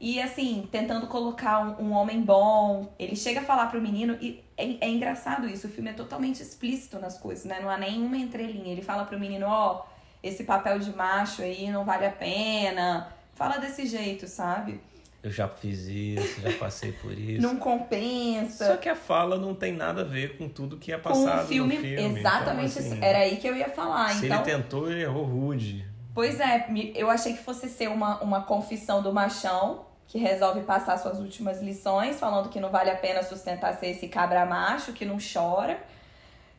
e 0.00 0.20
assim, 0.20 0.68
tentando 0.70 1.06
colocar 1.08 1.60
um, 1.60 1.86
um, 1.86 1.92
homem 1.92 2.22
bom. 2.22 2.92
Ele 2.98 3.16
chega 3.16 3.40
a 3.40 3.42
falar 3.42 3.66
pro 3.66 3.80
menino, 3.80 4.16
e 4.20 4.42
é, 4.56 4.86
é, 4.86 4.88
engraçado 4.88 5.48
isso, 5.48 5.66
o 5.66 5.70
filme 5.70 5.90
é 5.90 5.92
totalmente 5.92 6.40
explícito 6.40 6.98
nas 6.98 7.18
coisas, 7.18 7.44
né? 7.44 7.60
Não 7.60 7.68
há 7.68 7.76
nenhuma 7.76 8.16
entrelinha. 8.16 8.72
Ele 8.72 8.82
fala 8.82 9.04
pro 9.04 9.18
menino, 9.18 9.46
ó, 9.46 9.84
oh, 9.84 9.88
esse 10.22 10.44
papel 10.44 10.78
de 10.78 10.94
macho 10.94 11.42
aí 11.42 11.70
não 11.70 11.84
vale 11.84 12.06
a 12.06 12.12
pena. 12.12 13.08
Fala 13.34 13.58
desse 13.58 13.86
jeito, 13.86 14.28
sabe? 14.28 14.80
Eu 15.20 15.32
já 15.32 15.48
fiz 15.48 15.88
isso, 15.88 16.40
já 16.40 16.56
passei 16.58 16.92
por 16.92 17.12
isso. 17.12 17.42
Não 17.42 17.56
compensa. 17.56 18.66
Só 18.66 18.76
que 18.76 18.88
a 18.88 18.94
fala 18.94 19.36
não 19.36 19.52
tem 19.52 19.72
nada 19.72 20.02
a 20.02 20.04
ver 20.04 20.38
com 20.38 20.48
tudo 20.48 20.76
que 20.76 20.92
é 20.92 20.98
passado 20.98 21.38
com 21.38 21.44
o 21.44 21.48
filme, 21.48 21.74
no 21.74 21.80
filme. 21.80 22.18
Exatamente, 22.20 22.78
então, 22.78 22.92
assim, 22.92 23.04
era 23.04 23.18
aí 23.18 23.36
que 23.36 23.48
eu 23.48 23.56
ia 23.56 23.68
falar. 23.68 24.10
Se 24.10 24.26
então... 24.26 24.38
ele 24.38 24.44
tentou, 24.44 24.90
ele 24.90 25.02
errou 25.02 25.24
rude. 25.24 25.84
Pois 26.14 26.38
é, 26.38 26.68
eu 26.94 27.10
achei 27.10 27.32
que 27.32 27.42
fosse 27.42 27.68
ser 27.68 27.88
uma, 27.88 28.20
uma 28.20 28.42
confissão 28.42 29.02
do 29.02 29.12
machão, 29.12 29.86
que 30.08 30.16
resolve 30.18 30.62
passar 30.62 30.98
suas 30.98 31.18
últimas 31.18 31.60
lições, 31.62 32.18
falando 32.18 32.48
que 32.48 32.58
não 32.58 32.70
vale 32.70 32.90
a 32.90 32.96
pena 32.96 33.22
sustentar 33.22 33.74
ser 33.74 33.88
esse 33.88 34.08
cabra 34.08 34.46
macho 34.46 34.94
que 34.94 35.04
não 35.04 35.18
chora, 35.18 35.78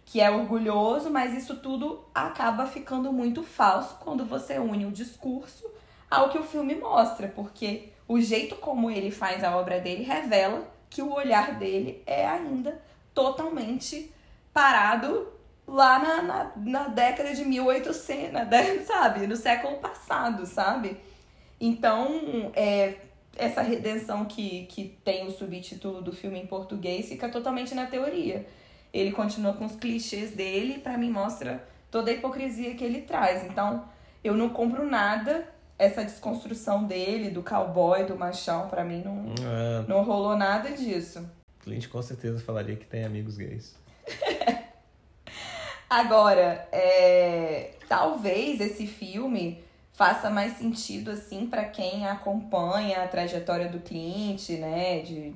que 0.05 0.21
é 0.21 0.29
orgulhoso, 0.29 1.09
mas 1.09 1.33
isso 1.33 1.57
tudo 1.57 2.05
acaba 2.13 2.67
ficando 2.67 3.12
muito 3.12 3.43
falso 3.43 3.97
quando 3.99 4.23
você 4.23 4.59
une 4.59 4.85
o 4.85 4.91
discurso 4.91 5.67
ao 6.09 6.29
que 6.29 6.38
o 6.38 6.43
filme 6.43 6.75
mostra, 6.75 7.27
porque 7.27 7.89
o 8.07 8.19
jeito 8.21 8.55
como 8.55 8.89
ele 8.89 9.12
faz 9.12 9.43
a 9.43 9.55
obra 9.57 9.79
dele 9.79 10.03
revela 10.03 10.67
que 10.89 11.01
o 11.01 11.12
olhar 11.12 11.55
dele 11.55 12.03
é 12.05 12.27
ainda 12.27 12.79
totalmente 13.13 14.12
parado 14.53 15.27
lá 15.67 15.99
na, 15.99 16.21
na, 16.21 16.51
na 16.55 16.88
década 16.88 17.33
de 17.33 17.45
1800, 17.45 18.31
na, 18.31 18.47
sabe? 18.85 19.27
No 19.27 19.35
século 19.35 19.77
passado, 19.77 20.45
sabe? 20.45 20.97
Então, 21.62 22.51
é, 22.55 22.95
essa 23.39 23.62
redenção 23.62 24.25
que, 24.25 24.65
que 24.67 24.97
tem 25.04 25.25
o 25.25 25.32
subtítulo 25.32 26.02
do 26.02 26.12
filme 26.12 26.39
em 26.39 26.45
português 26.47 27.08
fica 27.10 27.30
totalmente 27.30 27.73
na 27.73 27.86
teoria. 27.88 28.45
ele 28.93 29.12
continua 29.12 29.54
com 29.54 29.65
os 29.65 29.75
clichês 29.75 30.32
dele 30.32 30.75
e 30.78 30.80
pra 30.80 30.97
mim 30.97 31.10
mostra 31.12 31.63
toda 31.91 32.12
a 32.12 32.13
hipocrisia 32.13 32.75
que 32.75 32.84
ele 32.84 33.02
traz. 33.02 33.43
Então, 33.45 33.86
eu 34.23 34.34
não 34.36 34.49
compro 34.49 34.86
nada. 34.86 35.47
Essa 35.78 36.04
desconstrução 36.04 36.84
dele, 36.84 37.30
do 37.30 37.41
cowboy, 37.41 38.04
do 38.06 38.17
machão, 38.17 38.67
pra 38.67 38.84
mim 38.84 39.02
não, 39.02 39.34
É, 39.41 39.88
não 39.88 40.04
rolou 40.04 40.36
nada 40.36 40.71
disso. 40.71 41.25
Clint 41.62 41.88
com 41.88 42.02
certeza 42.02 42.39
falaria 42.43 42.75
que 42.75 42.86
tem 42.86 43.06
amigos 43.06 43.38
gays. 43.38 43.75
Agora, 45.89 46.67
é, 46.71 47.71
talvez 47.88 48.60
esse 48.60 48.86
filme 48.86 49.63
faça 49.99 50.29
mais 50.29 50.53
sentido 50.53 51.12
assim 51.12 51.45
para 51.47 51.65
quem 51.65 52.07
acompanha 52.07 53.03
a 53.03 53.07
trajetória 53.09 53.67
do 53.67 53.81
Clint, 53.81 54.47
né? 54.51 55.01
De, 55.01 55.35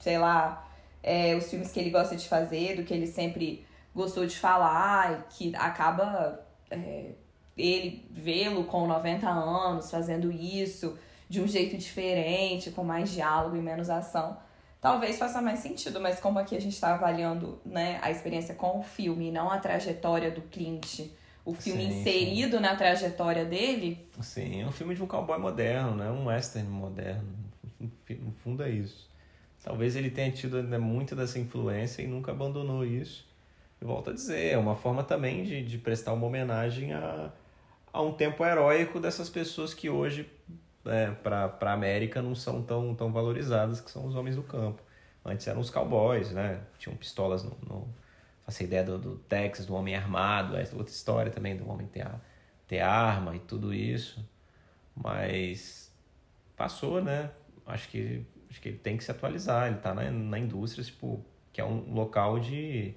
sei 0.00 0.18
lá, 0.18 0.68
é, 1.00 1.36
os 1.36 1.48
filmes 1.48 1.70
que 1.70 1.78
ele 1.78 1.90
gosta 1.90 2.16
de 2.16 2.28
fazer, 2.28 2.74
do 2.74 2.82
que 2.82 2.92
ele 2.92 3.06
sempre 3.06 3.64
gostou 3.94 4.26
de 4.26 4.36
falar, 4.36 5.28
que 5.30 5.54
acaba 5.54 6.44
é, 6.68 7.12
ele 7.56 8.04
vê-lo 8.10 8.64
com 8.64 8.84
90 8.84 9.28
anos 9.28 9.88
fazendo 9.92 10.32
isso 10.32 10.98
de 11.28 11.40
um 11.40 11.46
jeito 11.46 11.78
diferente, 11.78 12.72
com 12.72 12.82
mais 12.82 13.12
diálogo 13.12 13.56
e 13.56 13.62
menos 13.62 13.88
ação. 13.88 14.36
Talvez 14.80 15.20
faça 15.20 15.40
mais 15.40 15.60
sentido, 15.60 16.00
mas 16.00 16.18
como 16.18 16.40
aqui 16.40 16.56
a 16.56 16.60
gente 16.60 16.74
está 16.74 16.94
avaliando 16.94 17.60
né, 17.64 18.00
a 18.02 18.10
experiência 18.10 18.56
com 18.56 18.80
o 18.80 18.82
filme 18.82 19.28
e 19.28 19.30
não 19.30 19.48
a 19.52 19.58
trajetória 19.58 20.32
do 20.32 20.42
Clint, 20.42 21.12
o 21.44 21.54
filme 21.54 21.82
Sim, 21.82 22.00
inserido 22.00 22.58
na 22.58 22.74
trajetória 22.74 23.44
dele, 23.44 24.08
Sim, 24.20 24.62
é 24.62 24.66
um 24.66 24.72
filme 24.72 24.94
de 24.94 25.02
um 25.02 25.06
cowboy 25.06 25.38
moderno, 25.38 25.94
né? 25.94 26.10
Um 26.10 26.26
western 26.26 26.68
moderno. 26.68 27.28
No 28.08 28.32
fundo 28.32 28.62
é 28.62 28.70
isso. 28.70 29.10
Talvez 29.62 29.94
ele 29.94 30.10
tenha 30.10 30.30
tido 30.30 30.56
ainda 30.56 30.78
muito 30.78 31.14
dessa 31.14 31.38
influência 31.38 32.02
e 32.02 32.06
nunca 32.06 32.32
abandonou 32.32 32.84
isso. 32.84 33.26
E 33.80 33.84
volto 33.84 34.10
a 34.10 34.12
dizer, 34.12 34.52
é 34.52 34.58
uma 34.58 34.74
forma 34.74 35.02
também 35.02 35.42
de, 35.42 35.62
de 35.62 35.78
prestar 35.78 36.12
uma 36.14 36.26
homenagem 36.26 36.94
a, 36.94 37.30
a 37.92 38.00
um 38.00 38.12
tempo 38.12 38.44
heróico 38.44 38.98
dessas 38.98 39.28
pessoas 39.28 39.74
que 39.74 39.90
hoje, 39.90 40.30
é, 40.86 41.10
para 41.10 41.56
a 41.60 41.72
América, 41.72 42.22
não 42.22 42.34
são 42.34 42.62
tão, 42.62 42.94
tão 42.94 43.12
valorizadas, 43.12 43.80
que 43.80 43.90
são 43.90 44.06
os 44.06 44.14
homens 44.14 44.36
do 44.36 44.42
campo. 44.42 44.82
Antes 45.24 45.46
eram 45.46 45.60
os 45.60 45.70
cowboys, 45.70 46.30
né? 46.30 46.60
Tinham 46.78 46.96
pistolas 46.96 47.42
no... 47.42 47.56
no 47.66 48.03
essa 48.46 48.62
ideia 48.62 48.84
do, 48.84 48.98
do 48.98 49.16
Texas, 49.16 49.66
do 49.66 49.74
homem 49.74 49.94
armado, 49.94 50.56
essa 50.56 50.76
outra 50.76 50.92
história 50.92 51.30
também 51.30 51.56
do 51.56 51.68
homem 51.68 51.86
ter, 51.86 52.06
ter 52.66 52.80
arma 52.80 53.34
e 53.34 53.40
tudo 53.40 53.72
isso. 53.72 54.24
Mas 54.94 55.92
passou, 56.56 57.02
né? 57.02 57.30
Acho 57.66 57.88
que, 57.88 58.24
acho 58.50 58.60
que 58.60 58.68
ele 58.68 58.78
tem 58.78 58.96
que 58.96 59.04
se 59.04 59.10
atualizar. 59.10 59.66
Ele 59.66 59.76
está 59.76 59.94
na, 59.94 60.10
na 60.10 60.38
indústria, 60.38 60.84
tipo, 60.84 61.24
que 61.52 61.60
é 61.60 61.64
um 61.64 61.92
local 61.92 62.38
de, 62.38 62.94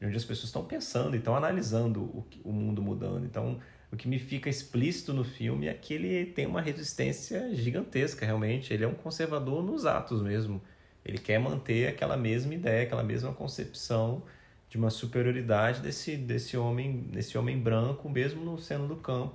de 0.00 0.06
onde 0.06 0.16
as 0.16 0.24
pessoas 0.24 0.46
estão 0.46 0.64
pensando 0.64 1.14
e 1.14 1.18
estão 1.18 1.36
analisando 1.36 2.02
o, 2.02 2.26
o 2.44 2.52
mundo 2.52 2.80
mudando. 2.80 3.26
Então, 3.26 3.60
o 3.92 3.96
que 3.96 4.08
me 4.08 4.18
fica 4.18 4.48
explícito 4.48 5.12
no 5.12 5.24
filme 5.24 5.68
é 5.68 5.74
que 5.74 5.92
ele 5.92 6.26
tem 6.26 6.46
uma 6.46 6.60
resistência 6.62 7.54
gigantesca, 7.54 8.24
realmente. 8.24 8.72
Ele 8.72 8.84
é 8.84 8.88
um 8.88 8.94
conservador 8.94 9.62
nos 9.62 9.84
atos 9.84 10.22
mesmo. 10.22 10.62
Ele 11.04 11.18
quer 11.18 11.38
manter 11.38 11.88
aquela 11.88 12.16
mesma 12.16 12.54
ideia, 12.54 12.84
aquela 12.84 13.02
mesma 13.02 13.32
concepção 13.34 14.22
de 14.70 14.78
uma 14.78 14.88
superioridade 14.88 15.80
desse, 15.80 16.16
desse 16.16 16.56
homem 16.56 17.02
desse 17.12 17.36
homem 17.36 17.58
branco, 17.58 18.08
mesmo 18.08 18.42
no 18.44 18.56
seno 18.56 18.86
do 18.86 18.96
campo, 18.96 19.34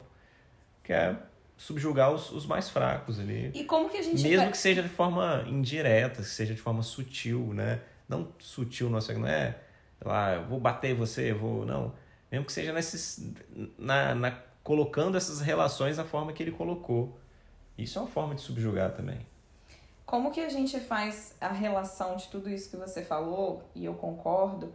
que 0.82 0.94
é 0.94 1.18
subjugar 1.58 2.12
os, 2.12 2.32
os 2.32 2.46
mais 2.46 2.70
fracos 2.70 3.20
ali. 3.20 3.52
e 3.54 3.66
como 3.66 3.90
que 3.90 3.98
a 3.98 4.02
gente 4.02 4.24
Mesmo 4.24 4.44
vai... 4.44 4.52
que 4.52 4.58
seja 4.58 4.82
de 4.82 4.90
forma 4.90 5.44
indireta, 5.48 6.22
que 6.22 6.28
seja 6.28 6.54
de 6.54 6.62
forma 6.62 6.82
sutil, 6.82 7.54
né? 7.54 7.82
Não 8.08 8.30
sutil, 8.40 8.90
nossa, 8.90 9.14
não 9.14 9.28
é, 9.28 9.58
lá, 10.04 10.36
eu 10.36 10.46
vou 10.46 10.60
bater 10.60 10.96
você, 10.96 11.32
eu 11.32 11.38
vou. 11.38 11.66
Não. 11.66 11.94
Mesmo 12.32 12.46
que 12.46 12.54
seja 12.54 12.72
nesses. 12.72 13.34
Na, 13.78 14.16
na, 14.16 14.32
colocando 14.64 15.18
essas 15.18 15.42
relações 15.42 15.98
da 15.98 16.06
forma 16.06 16.32
que 16.32 16.42
ele 16.42 16.52
colocou. 16.52 17.20
Isso 17.78 18.00
é 18.00 18.02
uma 18.02 18.08
forma 18.10 18.36
de 18.36 18.42
subjugar 18.42 18.92
também. 18.92 19.20
Como 20.06 20.32
que 20.32 20.40
a 20.40 20.50
gente 20.50 20.80
faz 20.80 21.36
a 21.42 21.52
relação 21.52 22.16
de 22.16 22.28
tudo 22.30 22.50
isso 22.50 22.70
que 22.70 22.78
você 22.78 23.04
falou, 23.04 23.64
e 23.74 23.84
eu 23.84 23.96
concordo, 23.96 24.72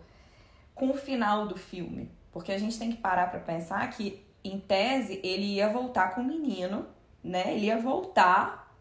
com 0.75 0.91
o 0.91 0.95
final 0.95 1.47
do 1.47 1.57
filme? 1.57 2.11
Porque 2.33 2.53
a 2.53 2.59
gente 2.59 2.79
tem 2.79 2.91
que 2.91 2.99
parar 2.99 3.31
pra 3.31 3.41
pensar 3.41 3.89
que, 3.91 4.25
em 4.43 4.59
tese, 4.59 5.21
ele 5.23 5.55
ia 5.55 5.69
voltar 5.69 6.15
com 6.15 6.21
o 6.21 6.25
menino, 6.25 6.87
né? 7.23 7.55
Ele 7.55 7.67
ia 7.67 7.79
voltar 7.79 8.75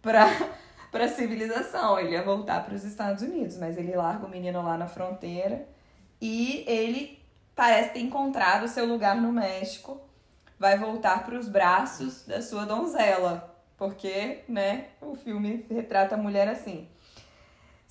pra, 0.00 0.26
pra 0.90 1.08
civilização, 1.08 1.98
ele 1.98 2.10
ia 2.12 2.22
voltar 2.22 2.64
para 2.64 2.74
os 2.74 2.84
Estados 2.84 3.22
Unidos, 3.22 3.56
mas 3.56 3.76
ele 3.76 3.94
larga 3.94 4.26
o 4.26 4.30
menino 4.30 4.62
lá 4.62 4.76
na 4.76 4.86
fronteira 4.86 5.68
e 6.20 6.64
ele 6.66 7.22
parece 7.54 7.90
ter 7.90 8.00
encontrado 8.00 8.64
o 8.64 8.68
seu 8.68 8.86
lugar 8.86 9.16
no 9.16 9.32
México, 9.32 10.00
vai 10.58 10.78
voltar 10.78 11.24
para 11.24 11.38
os 11.38 11.48
braços 11.48 12.24
da 12.26 12.40
sua 12.42 12.64
donzela. 12.64 13.54
Porque, 13.76 14.44
né, 14.48 14.86
o 15.00 15.14
filme 15.14 15.66
retrata 15.70 16.14
a 16.14 16.18
mulher 16.18 16.48
assim. 16.48 16.88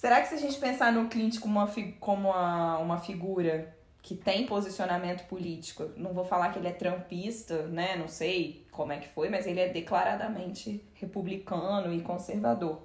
Será 0.04 0.20
que 0.20 0.28
se 0.28 0.36
a 0.36 0.38
gente 0.38 0.60
pensar 0.60 0.92
no 0.92 1.08
Clint 1.08 1.40
como 1.40 1.58
uma, 1.58 1.74
como 1.98 2.28
uma, 2.28 2.78
uma 2.78 2.98
figura 2.98 3.74
que 4.02 4.14
tem 4.16 4.46
posicionamento 4.46 5.26
político, 5.30 5.92
não 5.96 6.12
vou 6.12 6.26
falar 6.26 6.52
que 6.52 6.60
ele 6.60 6.68
é 6.68 6.74
trampista, 6.74 7.68
né, 7.68 7.96
não 7.96 8.10
sei 8.10 8.68
como 8.70 8.92
é 8.92 8.98
que 8.98 9.08
foi, 9.08 9.30
mas 9.30 9.48
ele 9.48 9.62
é 9.62 9.70
declaradamente 9.70 10.86
republicano 10.96 11.94
e 11.94 12.02
conservador. 12.02 12.82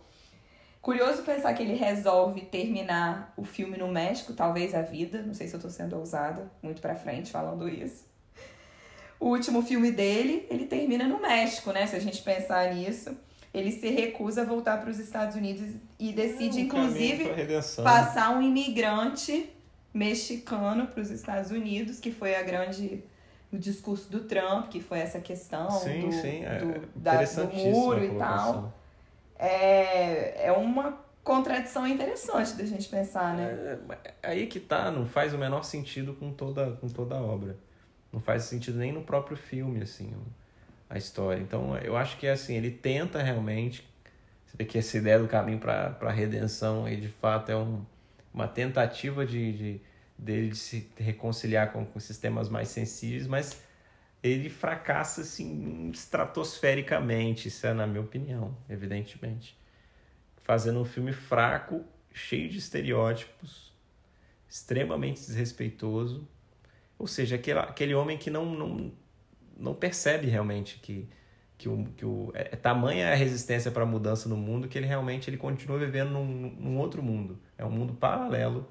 Curioso 0.80 1.24
pensar 1.24 1.54
que 1.54 1.62
ele 1.64 1.74
resolve 1.74 2.42
terminar 2.42 3.34
o 3.36 3.42
filme 3.42 3.76
no 3.76 3.88
México, 3.88 4.32
talvez 4.32 4.72
a 4.72 4.82
vida, 4.82 5.20
não 5.20 5.34
sei 5.34 5.48
se 5.48 5.56
eu 5.56 5.60
tô 5.60 5.68
sendo 5.68 5.98
ousada, 5.98 6.48
muito 6.62 6.80
pra 6.80 6.94
frente 6.94 7.32
falando 7.32 7.68
isso. 7.68 8.06
O 9.18 9.30
último 9.30 9.60
filme 9.62 9.90
dele, 9.90 10.46
ele 10.48 10.66
termina 10.66 11.08
no 11.08 11.20
México, 11.20 11.72
né? 11.72 11.84
Se 11.84 11.96
a 11.96 12.00
gente 12.00 12.22
pensar 12.22 12.72
nisso. 12.72 13.10
Ele 13.52 13.72
se 13.72 13.88
recusa 13.88 14.42
a 14.42 14.44
voltar 14.44 14.80
para 14.80 14.90
os 14.90 14.98
Estados 14.98 15.34
Unidos 15.36 15.74
e 15.98 16.12
decide, 16.12 16.58
É 16.58 16.62
um 16.62 16.64
inclusive, 16.64 17.24
passar 17.82 18.30
um 18.30 18.42
imigrante 18.42 19.50
mexicano 19.92 20.86
para 20.86 21.00
os 21.00 21.10
Estados 21.10 21.50
Unidos, 21.50 21.98
que 21.98 22.10
foi 22.10 22.34
a 22.36 22.42
grande 22.42 23.02
o 23.50 23.56
discurso 23.56 24.10
do 24.10 24.20
Trump, 24.20 24.68
que 24.68 24.80
foi 24.80 24.98
essa 24.98 25.20
questão 25.20 25.70
Sim, 25.70 26.00
do, 26.00 26.12
sim, 26.12 26.44
é 26.44 26.58
do, 26.58 26.86
da- 26.96 27.22
do 27.24 27.54
muro 27.54 28.04
e 28.04 28.18
tal. 28.18 28.72
É, 29.38 30.48
é 30.48 30.52
uma 30.52 30.98
contradição 31.24 31.86
interessante 31.86 32.54
da 32.54 32.64
gente 32.64 32.88
pensar, 32.88 33.34
né? 33.34 33.78
É, 34.22 34.28
aí 34.30 34.46
que 34.46 34.60
tá, 34.60 34.90
não 34.90 35.06
faz 35.06 35.32
o 35.32 35.38
menor 35.38 35.62
sentido 35.62 36.14
com 36.14 36.32
toda, 36.32 36.72
com 36.72 36.88
toda 36.88 37.16
a 37.16 37.22
obra. 37.22 37.56
Não 38.12 38.20
faz 38.20 38.44
sentido 38.44 38.78
nem 38.78 38.92
no 38.92 39.02
próprio 39.02 39.36
filme, 39.36 39.82
assim, 39.82 40.14
a 40.88 40.98
história. 40.98 41.40
Então, 41.40 41.76
eu 41.78 41.96
acho 41.96 42.16
que, 42.18 42.26
assim, 42.26 42.56
ele 42.56 42.70
tenta 42.70 43.22
realmente... 43.22 43.86
Que 44.66 44.78
essa 44.78 44.98
ideia 44.98 45.20
do 45.20 45.28
caminho 45.28 45.60
para 45.60 45.96
a 46.00 46.10
redenção, 46.10 46.84
aí, 46.84 46.96
de 46.96 47.06
fato, 47.06 47.52
é 47.52 47.56
um, 47.56 47.84
uma 48.34 48.48
tentativa 48.48 49.24
de, 49.24 49.52
de, 49.52 49.80
dele 50.18 50.48
de 50.48 50.56
se 50.56 50.90
reconciliar 50.96 51.70
com, 51.70 51.84
com 51.84 52.00
sistemas 52.00 52.48
mais 52.48 52.66
sensíveis, 52.68 53.28
mas 53.28 53.62
ele 54.20 54.48
fracassa, 54.48 55.20
assim, 55.20 55.90
estratosfericamente, 55.90 57.46
isso 57.46 57.68
é 57.68 57.72
na 57.72 57.86
minha 57.86 58.00
opinião, 58.00 58.56
evidentemente. 58.68 59.56
Fazendo 60.42 60.80
um 60.80 60.84
filme 60.84 61.12
fraco, 61.12 61.84
cheio 62.12 62.48
de 62.48 62.58
estereótipos, 62.58 63.72
extremamente 64.48 65.20
desrespeitoso. 65.20 66.26
Ou 66.98 67.06
seja, 67.06 67.36
aquele, 67.36 67.60
aquele 67.60 67.94
homem 67.94 68.18
que 68.18 68.28
não, 68.28 68.44
não, 68.44 68.92
não 69.58 69.74
percebe 69.74 70.26
realmente 70.28 70.78
que, 70.80 71.08
que, 71.56 71.68
o, 71.68 71.84
que 71.96 72.04
o, 72.04 72.30
é, 72.34 72.50
é 72.52 72.56
tamanha 72.56 73.10
a 73.12 73.14
resistência 73.14 73.70
para 73.70 73.82
a 73.82 73.86
mudança 73.86 74.28
no 74.28 74.36
mundo 74.36 74.68
que 74.68 74.78
ele 74.78 74.86
realmente 74.86 75.28
ele 75.30 75.36
continua 75.36 75.78
vivendo 75.78 76.10
num, 76.10 76.24
num 76.24 76.78
outro 76.78 77.02
mundo. 77.02 77.38
É 77.56 77.64
um 77.64 77.70
mundo 77.70 77.94
paralelo 77.94 78.68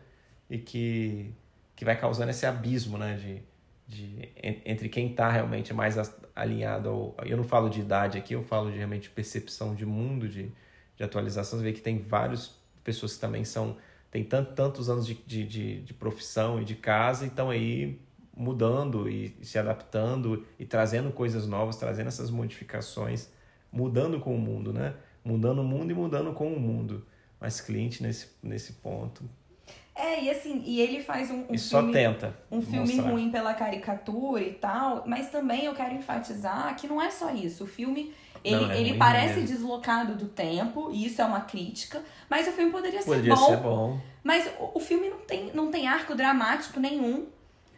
e 0.50 0.58
que, 0.58 1.34
que 1.76 1.86
vai 1.86 1.97
causando 2.00 2.32
esse 2.32 2.45
abismo 2.45 2.97
né, 2.97 3.15
de, 3.17 3.43
de, 3.88 4.29
en- 4.44 4.62
entre 4.65 4.90
quem 4.90 5.12
está 5.12 5.29
realmente 5.29 5.73
mais 5.73 5.98
alinhado 6.35 6.90
ao. 6.90 7.15
Eu 7.25 7.38
não 7.38 7.44
falo 7.44 7.69
de 7.69 7.79
idade 7.81 8.17
aqui, 8.17 8.33
eu 8.33 8.44
falo 8.44 8.71
de 8.71 8.77
realmente 8.77 9.10
percepção 9.10 9.75
de 9.75 9.85
mundo, 9.85 10.27
de, 10.29 10.52
de 10.96 11.04
atualização. 11.04 11.60
Você 11.60 11.63
vê 11.65 11.73
que 11.73 11.81
tem 11.81 12.00
várias 12.00 12.56
pessoas 12.83 13.15
que 13.15 13.19
também 13.21 13.44
são. 13.44 13.77
Tem 14.10 14.23
tanto, 14.23 14.54
tantos 14.56 14.90
anos 14.90 15.06
de, 15.06 15.15
de, 15.15 15.44
de, 15.46 15.81
de 15.81 15.94
profissão 15.94 16.62
e 16.62 16.65
de 16.65 16.75
casa 16.75 17.25
e 17.25 17.27
estão 17.27 17.50
aí 17.50 18.00
mudando 18.38 19.10
e, 19.10 19.35
se 19.42 19.58
adaptando 19.60 20.46
e 20.60 20.65
trazendo 20.65 21.12
coisas 21.12 21.48
novas, 21.48 21.75
trazendo 21.77 22.08
essas 22.08 22.29
modificações, 22.29 23.29
mudando 23.71 24.19
com 24.19 24.35
o 24.35 24.40
mundo, 24.40 24.71
né? 24.71 24.94
Mudando 25.25 25.60
o 25.60 25.63
mundo 25.63 25.92
e 25.92 25.96
mudando 25.96 26.33
com 26.33 26.54
o 26.54 26.60
mundo. 26.60 27.06
Mas 27.40 27.60
Clint, 27.62 28.02
nesse, 28.02 28.29
nesse 28.42 28.73
ponto, 28.73 29.23
É, 29.96 30.23
e 30.23 30.29
assim, 30.29 30.62
e 30.65 30.79
ele 30.79 31.02
faz 31.04 31.31
um, 31.31 31.46
um 31.50 31.56
e 31.56 31.58
só 31.58 31.79
filme 31.79 31.92
tenta. 31.92 32.38
um 32.52 32.62
filme 32.62 32.96
mostrar. 32.96 33.10
ruim 33.12 33.31
pela 33.31 33.54
caricatura 33.56 34.42
e 34.44 34.54
tal, 34.54 35.04
mas 35.08 35.29
também 35.31 35.65
eu 35.65 35.73
quero 35.75 35.96
enfatizar 35.96 36.75
que 36.75 36.88
não 36.88 37.02
é 37.02 37.10
só 37.10 37.31
isso. 37.31 37.63
O 37.63 37.67
filme, 37.67 38.13
Ele, 38.44 38.67
Não, 38.67 38.71
é 38.71 38.79
ele 38.79 38.94
parece 38.94 39.42
mesmo. 39.42 39.48
deslocado 39.48 40.15
do 40.15 40.27
tempo, 40.27 40.90
e 40.92 41.06
isso 41.08 41.21
é 41.21 41.25
uma 41.25 41.42
crítica, 41.42 42.04
mas 42.29 42.48
o 42.48 42.52
filme 42.52 42.71
poderia, 42.71 43.02
Poderia 43.04 43.35
ser 43.35 43.42
bom. 43.42 43.46
ser 43.48 43.58
bom. 43.58 44.02
Mas 44.23 44.48
o, 44.60 44.77
o 44.77 44.79
filme 44.79 45.10
não 45.10 45.19
tem, 45.19 45.52
não 45.54 45.71
tem 45.71 45.88
arco 45.88 46.13
dramático 46.15 46.79
nenhum, 46.79 47.27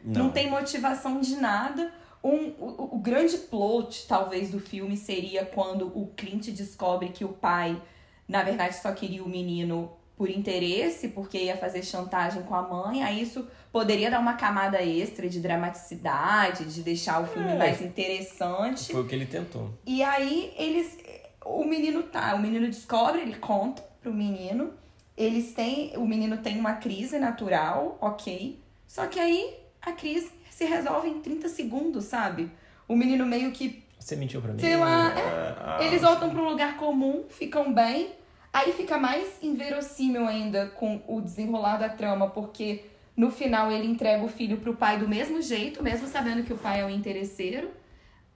não, 0.03 0.29
tem 0.29 0.49
motivação 0.49 1.19
de 1.19 1.35
nada. 1.35 1.91
Um, 2.23 2.53
o, 2.59 2.95
o 2.95 2.99
grande 2.99 3.37
plot, 3.37 4.05
talvez, 4.07 4.51
do 4.51 4.59
filme 4.59 4.97
seria 4.97 5.45
quando 5.45 5.87
o 5.87 6.07
Clint 6.15 6.49
descobre 6.49 7.09
que 7.09 7.23
o 7.23 7.29
pai, 7.29 7.81
na 8.27 8.43
verdade, 8.43 8.75
só 8.75 8.91
queria 8.91 9.23
o 9.23 9.29
menino 9.29 9.91
por 10.17 10.29
interesse, 10.29 11.07
porque 11.07 11.37
ia 11.37 11.55
fazer 11.55 11.81
chantagem 11.81 12.43
com 12.43 12.53
a 12.53 12.61
mãe. 12.61 13.01
Aí 13.03 13.21
isso 13.21 13.47
poderia 13.71 14.11
dar 14.11 14.19
uma 14.19 14.33
camada 14.33 14.83
extra 14.83 15.29
de 15.29 15.39
dramaticidade, 15.39 16.65
de 16.65 16.81
deixar 16.81 17.23
o 17.23 17.27
filme 17.27 17.51
É. 17.51 17.57
mais 17.57 17.81
interessante. 17.81 18.91
Foi 18.91 19.01
o 19.01 19.07
que 19.07 19.15
ele 19.15 19.25
tentou. 19.25 19.69
E 19.85 20.03
aí 20.03 20.53
eles. 20.57 20.97
O 21.45 21.63
menino 21.63 22.03
tá. 22.03 22.35
O 22.35 22.39
menino 22.39 22.67
descobre, 22.67 23.21
ele 23.21 23.35
conta 23.35 23.81
pro 24.01 24.13
menino. 24.13 24.73
Eles 25.15 25.53
têm. 25.53 25.95
O 25.95 26.05
menino 26.05 26.37
tem 26.39 26.59
uma 26.59 26.73
crise 26.73 27.17
natural, 27.17 27.97
ok. 28.01 28.59
Só 28.87 29.07
que 29.07 29.19
aí 29.19 29.58
a 29.81 29.91
crise 29.91 30.31
se 30.49 30.65
resolve 30.65 31.07
em 31.09 31.19
30 31.21 31.47
segundos, 31.49 32.05
sabe? 32.05 32.51
O 32.87 32.95
menino 32.95 33.25
meio 33.25 33.51
que. 33.51 33.83
Você 33.99 34.15
mentiu 34.15 34.41
pra 34.41 34.53
mim? 34.53 34.59
Sei 34.59 34.75
lá, 34.75 35.13
Ah, 35.15 35.77
ah, 35.79 35.83
Eles 35.83 36.01
voltam 36.01 36.29
pra 36.29 36.41
um 36.41 36.49
lugar 36.49 36.77
comum, 36.77 37.25
ficam 37.29 37.73
bem. 37.73 38.11
Aí 38.51 38.73
fica 38.73 38.97
mais 38.97 39.37
inverossímil 39.43 40.25
ainda 40.27 40.67
com 40.67 41.01
o 41.07 41.21
desenrolar 41.21 41.77
da 41.77 41.89
trama, 41.89 42.29
porque 42.29 42.85
no 43.15 43.29
final 43.29 43.71
ele 43.71 43.85
entrega 43.87 44.23
o 44.23 44.27
filho 44.27 44.57
pro 44.57 44.75
pai 44.75 44.97
do 44.97 45.07
mesmo 45.07 45.41
jeito, 45.41 45.83
mesmo 45.83 46.07
sabendo 46.07 46.43
que 46.43 46.51
o 46.53 46.57
pai 46.57 46.81
é 46.81 46.85
o 46.85 46.89
interesseiro. 46.89 47.69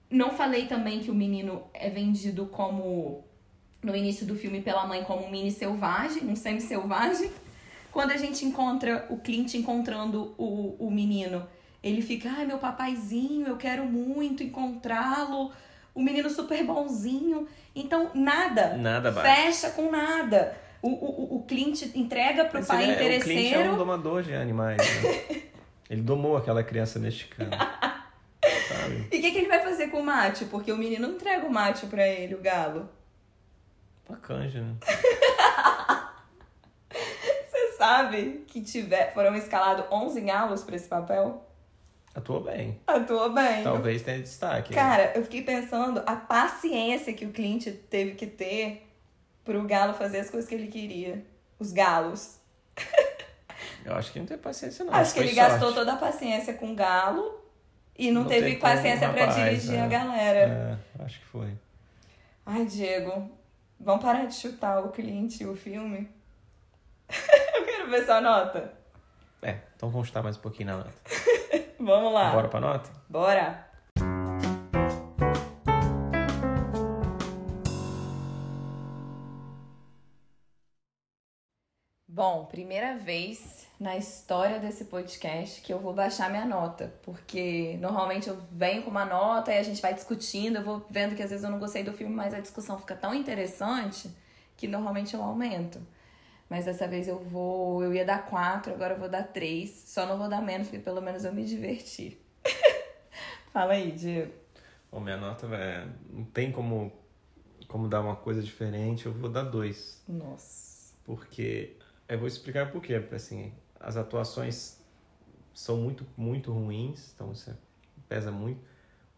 Não 0.08 0.30
falei 0.30 0.66
também 0.66 1.00
que 1.00 1.10
o 1.10 1.14
menino 1.14 1.62
é 1.74 1.90
vendido 1.90 2.46
como 2.46 3.24
no 3.82 3.96
início 3.96 4.24
do 4.24 4.36
filme 4.36 4.60
pela 4.62 4.86
mãe 4.86 5.02
como 5.02 5.26
um 5.26 5.30
mini 5.30 5.50
selvagem, 5.50 6.24
um 6.28 6.36
semi-selvagem. 6.36 7.30
Quando 7.94 8.10
a 8.10 8.16
gente 8.16 8.44
encontra 8.44 9.06
o 9.08 9.18
Clint 9.18 9.54
encontrando 9.54 10.34
o, 10.36 10.74
o 10.80 10.90
menino, 10.90 11.46
ele 11.80 12.02
fica, 12.02 12.28
ai 12.28 12.44
meu 12.44 12.58
papaizinho, 12.58 13.46
eu 13.46 13.56
quero 13.56 13.84
muito 13.84 14.42
encontrá-lo. 14.42 15.52
O 15.94 16.02
menino 16.02 16.28
super 16.28 16.64
bonzinho. 16.66 17.46
Então, 17.72 18.10
nada. 18.12 18.76
Nada 18.76 19.12
bate. 19.12 19.28
Fecha 19.28 19.70
com 19.70 19.92
nada. 19.92 20.56
O, 20.82 20.88
o, 20.88 21.36
o 21.36 21.42
Clint 21.44 21.82
entrega 21.94 22.44
pro 22.46 22.58
Mas 22.58 22.66
pai 22.66 22.82
ele 22.82 22.90
é- 22.90 22.94
O 22.94 22.98
Clint 22.98 23.06
é 23.06 23.12
um 23.12 23.20
interesseiro. 23.46 23.76
domador 23.76 24.24
de 24.24 24.34
animais. 24.34 24.76
né? 24.78 25.42
ele 25.88 26.02
domou 26.02 26.36
aquela 26.36 26.64
criança 26.64 26.98
mexicana. 26.98 27.56
sabe? 27.56 29.06
E 29.12 29.18
o 29.18 29.20
que, 29.20 29.30
que 29.30 29.38
ele 29.38 29.46
vai 29.48 29.62
fazer 29.62 29.86
com 29.86 30.00
o 30.00 30.04
mate? 30.04 30.46
Porque 30.46 30.72
o 30.72 30.76
menino 30.76 31.06
não 31.06 31.14
entrega 31.14 31.46
o 31.46 31.52
mate 31.52 31.86
pra 31.86 32.04
ele, 32.08 32.34
o 32.34 32.40
galo. 32.40 32.88
Uma 34.08 34.18
canja, 34.18 34.60
né? 34.60 34.74
Sabe 37.84 38.46
que 38.46 38.62
tiver, 38.62 39.12
foram 39.12 39.36
escalados 39.36 39.84
11 39.92 40.18
galos 40.22 40.62
pra 40.62 40.74
esse 40.74 40.88
papel? 40.88 41.44
Atuou 42.14 42.42
bem. 42.42 42.80
Atua 42.86 43.28
bem. 43.28 43.62
Talvez 43.62 44.00
tenha 44.00 44.22
destaque. 44.22 44.72
Cara, 44.72 45.12
eu 45.14 45.22
fiquei 45.22 45.42
pensando 45.42 46.02
a 46.06 46.16
paciência 46.16 47.12
que 47.12 47.26
o 47.26 47.30
Clint 47.30 47.66
teve 47.90 48.14
que 48.14 48.26
ter 48.26 48.88
pro 49.44 49.62
galo 49.64 49.92
fazer 49.92 50.20
as 50.20 50.30
coisas 50.30 50.48
que 50.48 50.54
ele 50.54 50.68
queria. 50.68 51.22
Os 51.58 51.72
galos. 51.72 52.38
Eu 53.84 53.94
acho 53.96 54.10
que 54.10 54.18
não 54.18 54.24
tem 54.24 54.38
paciência, 54.38 54.82
não. 54.82 54.94
Acho 54.94 55.12
que 55.12 55.20
ele 55.20 55.34
sorte. 55.34 55.50
gastou 55.50 55.74
toda 55.74 55.92
a 55.92 55.96
paciência 55.96 56.54
com 56.54 56.72
o 56.72 56.74
galo 56.74 57.38
e 57.98 58.10
não, 58.10 58.22
Não 58.22 58.28
teve 58.30 58.56
paciência 58.56 59.10
pra 59.10 59.26
rapaz, 59.26 59.44
dirigir 59.44 59.74
é. 59.74 59.82
a 59.82 59.86
galera. 59.86 60.80
É, 60.98 61.04
acho 61.04 61.20
que 61.20 61.26
foi. 61.26 61.52
Ai, 62.46 62.64
Diego, 62.64 63.30
vamos 63.78 64.02
parar 64.02 64.24
de 64.24 64.34
chutar 64.34 64.82
o 64.82 64.88
Clint 64.88 65.40
e 65.40 65.44
o 65.44 65.54
filme? 65.54 66.08
eu 67.84 67.90
ver 67.90 68.04
sua 68.04 68.20
nota. 68.20 68.72
É, 69.42 69.58
então 69.76 69.90
vamos 69.90 70.08
chutar 70.08 70.22
mais 70.22 70.36
um 70.36 70.40
pouquinho 70.40 70.70
na 70.70 70.76
nota. 70.78 70.92
Vamos 71.78 72.14
lá. 72.14 72.30
Bora 72.30 72.48
pra 72.48 72.60
nota? 72.60 72.90
Bora. 73.08 73.68
Bom, 82.08 82.46
primeira 82.46 82.96
vez 82.96 83.66
na 83.78 83.98
história 83.98 84.58
desse 84.58 84.86
podcast 84.86 85.60
que 85.60 85.72
eu 85.72 85.78
vou 85.78 85.92
baixar 85.92 86.30
minha 86.30 86.46
nota, 86.46 86.94
porque 87.02 87.76
normalmente 87.80 88.28
eu 88.28 88.38
venho 88.50 88.82
com 88.82 88.90
uma 88.90 89.04
nota 89.04 89.52
e 89.52 89.58
a 89.58 89.62
gente 89.62 89.82
vai 89.82 89.92
discutindo, 89.92 90.56
eu 90.56 90.62
vou 90.62 90.86
vendo 90.88 91.14
que 91.14 91.22
às 91.22 91.28
vezes 91.28 91.44
eu 91.44 91.50
não 91.50 91.58
gostei 91.58 91.82
do 91.82 91.92
filme, 91.92 92.14
mas 92.14 92.32
a 92.32 92.40
discussão 92.40 92.78
fica 92.78 92.94
tão 92.94 93.12
interessante 93.12 94.08
que 94.56 94.66
normalmente 94.66 95.12
eu 95.12 95.22
aumento. 95.22 95.84
Mas 96.48 96.66
dessa 96.66 96.86
vez 96.86 97.08
eu 97.08 97.18
vou, 97.18 97.82
eu 97.82 97.92
ia 97.94 98.04
dar 98.04 98.26
4, 98.26 98.72
agora 98.74 98.94
eu 98.94 98.98
vou 99.00 99.08
dar 99.08 99.22
3, 99.24 99.70
só 99.86 100.06
não 100.06 100.18
vou 100.18 100.28
dar 100.28 100.42
menos, 100.42 100.68
porque 100.68 100.82
pelo 100.82 101.00
menos 101.00 101.24
eu 101.24 101.32
me 101.32 101.44
diverti. 101.44 102.18
Fala 103.52 103.72
aí, 103.72 103.92
Diego. 103.92 104.32
Bom, 104.90 105.00
minha 105.00 105.16
nota, 105.16 105.46
velho, 105.46 105.90
não 106.10 106.24
tem 106.24 106.52
como, 106.52 106.92
como 107.66 107.88
dar 107.88 108.00
uma 108.00 108.16
coisa 108.16 108.42
diferente. 108.42 109.06
Eu 109.06 109.12
vou 109.12 109.30
dar 109.30 109.42
dois. 109.42 110.02
Nossa. 110.08 110.94
Porque. 111.04 111.76
Eu 112.08 112.18
vou 112.18 112.28
explicar 112.28 112.70
por 112.70 112.82
quê. 112.82 113.00
Porque, 113.00 113.14
assim, 113.14 113.52
as 113.80 113.96
atuações 113.96 114.78
são 115.52 115.78
muito, 115.78 116.06
muito 116.16 116.52
ruins. 116.52 117.12
Então, 117.14 117.32
isso 117.32 117.50
é- 117.50 117.56
pesa 118.08 118.30
muito. 118.30 118.60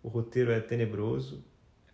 O 0.02 0.08
roteiro 0.08 0.50
é 0.52 0.60
tenebroso. 0.60 1.44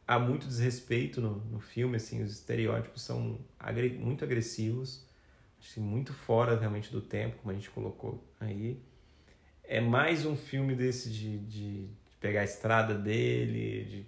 Há 0.07 0.19
muito 0.19 0.47
desrespeito 0.47 1.21
no, 1.21 1.37
no 1.37 1.59
filme, 1.61 1.97
assim. 1.97 2.23
Os 2.23 2.33
estereótipos 2.33 3.03
são 3.03 3.39
agre- 3.59 3.99
muito 3.99 4.23
agressivos. 4.25 5.07
Assim, 5.63 5.81
muito 5.81 6.13
fora, 6.13 6.59
realmente, 6.59 6.91
do 6.91 7.01
tempo, 7.01 7.37
como 7.41 7.53
a 7.53 7.55
gente 7.55 7.71
colocou 7.71 8.23
aí. 8.41 8.83
É 9.63 9.81
mais 9.81 10.27
um 10.27 10.35
filme 10.35 10.75
desse 10.75 11.09
de, 11.09 11.39
de, 11.39 11.87
de 11.87 12.17
pegar 12.21 12.41
a 12.41 12.45
estrada 12.45 12.95
dele, 12.95 13.85
de 13.85 14.07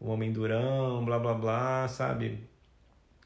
o 0.00 0.08
homem 0.08 0.32
durão, 0.32 1.04
blá 1.04 1.18
blá 1.18 1.34
blá, 1.34 1.88
sabe? 1.88 2.40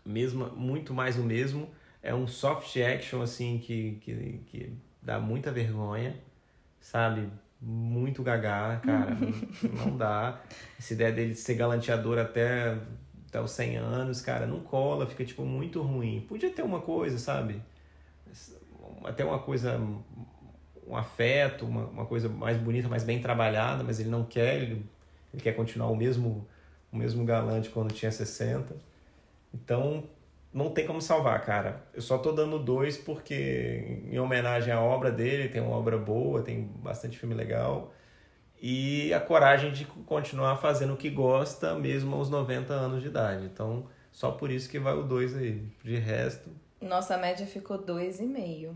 Mesmo, 0.05 0.51
muito 0.51 0.93
mais 0.93 1.17
o 1.19 1.23
mesmo. 1.23 1.71
É 2.03 2.15
um 2.15 2.27
soft 2.27 2.77
action, 2.77 3.23
assim, 3.23 3.59
que, 3.59 3.99
que, 4.03 4.41
que 4.47 4.73
dá 5.01 5.19
muita 5.19 5.51
vergonha, 5.51 6.21
sabe? 6.81 7.31
Muito 7.61 8.23
gagá, 8.23 8.81
cara. 8.85 9.17
não, 9.62 9.87
não 9.87 9.97
dá. 9.97 10.43
Essa 10.79 10.93
ideia 10.93 11.12
dele 11.12 11.33
de 11.33 11.39
ser 11.39 11.55
galanteador 11.55 12.19
até, 12.19 12.77
até 13.35 13.41
os 13.41 13.51
100 13.51 13.76
anos, 13.76 14.20
cara, 14.20 14.47
não 14.47 14.61
cola, 14.61 15.07
fica, 15.07 15.24
tipo, 15.24 15.45
muito 15.45 15.82
ruim. 15.82 16.24
Podia 16.28 16.51
ter 16.51 16.62
uma 16.62 16.80
coisa, 16.80 17.18
sabe? 17.18 17.61
Até 19.05 19.24
uma 19.24 19.41
coisa 19.41 19.80
um 20.87 20.95
afeto, 20.97 21.64
uma, 21.64 21.87
uma 21.87 22.07
coisa 22.07 22.28
mais 22.28 22.57
bonita, 22.57 22.89
mais 22.89 23.03
bem 23.03 23.20
trabalhada, 23.20 23.82
mas 23.82 23.99
ele 23.99 24.11
não 24.11 24.24
quer, 24.24 24.57
ele, 24.57 24.87
ele 25.32 25.43
quer 25.43 25.53
continuar 25.53 25.89
o 25.91 25.97
mesmo, 25.97 26.47
o 26.93 26.97
mesmo 26.97 27.24
galante 27.24 27.70
quando 27.70 27.93
tinha 27.93 28.12
60. 28.12 28.76
Então, 29.53 30.05
não 30.53 30.70
tem 30.70 30.87
como 30.87 31.01
salvar, 31.01 31.45
cara. 31.45 31.82
Eu 31.93 32.03
só 32.03 32.18
tô 32.18 32.30
dando 32.30 32.59
dois 32.59 32.97
porque, 32.97 34.03
em 34.11 34.18
homenagem 34.18 34.72
à 34.72 34.80
obra 34.80 35.11
dele, 35.11 35.49
tem 35.49 35.61
uma 35.61 35.74
obra 35.74 35.99
boa, 35.99 36.43
tem 36.43 36.62
bastante 36.82 37.18
filme 37.18 37.35
legal. 37.35 37.93
E 38.67 39.12
a 39.12 39.21
coragem 39.21 39.71
de 39.73 39.85
continuar 39.85 40.57
fazendo 40.57 40.95
o 40.95 40.97
que 40.97 41.11
gosta, 41.11 41.75
mesmo 41.75 42.17
aos 42.17 42.31
90 42.31 42.73
anos 42.73 43.03
de 43.03 43.09
idade. 43.09 43.45
Então, 43.45 43.87
só 44.11 44.31
por 44.31 44.51
isso 44.51 44.71
que 44.71 44.79
vai 44.79 44.95
o 44.95 45.03
dois 45.03 45.37
aí. 45.37 45.62
De 45.83 45.99
resto, 45.99 46.49
Nossa 46.81 47.19
média 47.19 47.47
ficou 47.47 47.79
2,5. 47.79 48.75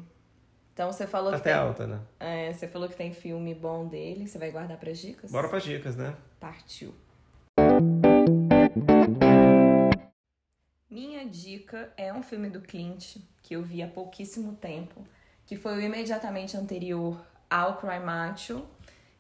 Então 0.74 0.93
você 0.93 1.07
falou 1.07 1.30
que 1.30 1.36
até 1.36 1.53
tem, 1.53 1.59
alta, 1.59 1.86
né? 1.86 2.01
é, 2.20 2.53
você 2.53 2.68
falou 2.68 2.86
que 2.86 2.97
tem 2.97 3.14
filme 3.14 3.55
bom 3.55 3.89
dele, 3.89 4.28
você 4.28 4.36
vai 4.39 4.51
guardar 4.51 4.76
para 4.76 4.93
dicas? 4.93 5.32
Bora 5.32 5.49
pras 5.49 5.62
dicas, 5.62 5.97
né? 5.97 6.14
Partiu. 6.39 6.95
Minha 10.91 11.24
dica 11.24 11.91
é 11.97 12.12
um 12.12 12.22
filme 12.22 12.51
do 12.51 12.61
Clint 12.61 13.16
que 13.43 13.57
eu 13.57 13.62
vi 13.62 13.82
há 13.82 13.89
pouquíssimo 13.89 14.53
tempo, 14.53 15.03
que 15.47 15.57
foi 15.57 15.78
o 15.78 15.80
imediatamente 15.80 16.59
anterior 16.59 17.18
ao 17.49 17.78
Cry 17.78 18.01
Macho, 18.01 18.66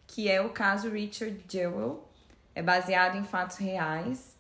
que 0.08 0.28
é 0.28 0.40
o 0.40 0.48
caso 0.48 0.90
Richard 0.90 1.44
Jewell. 1.48 2.04
É 2.54 2.62
baseado 2.62 3.16
em 3.16 3.22
fatos 3.22 3.58
reais. 3.58 4.36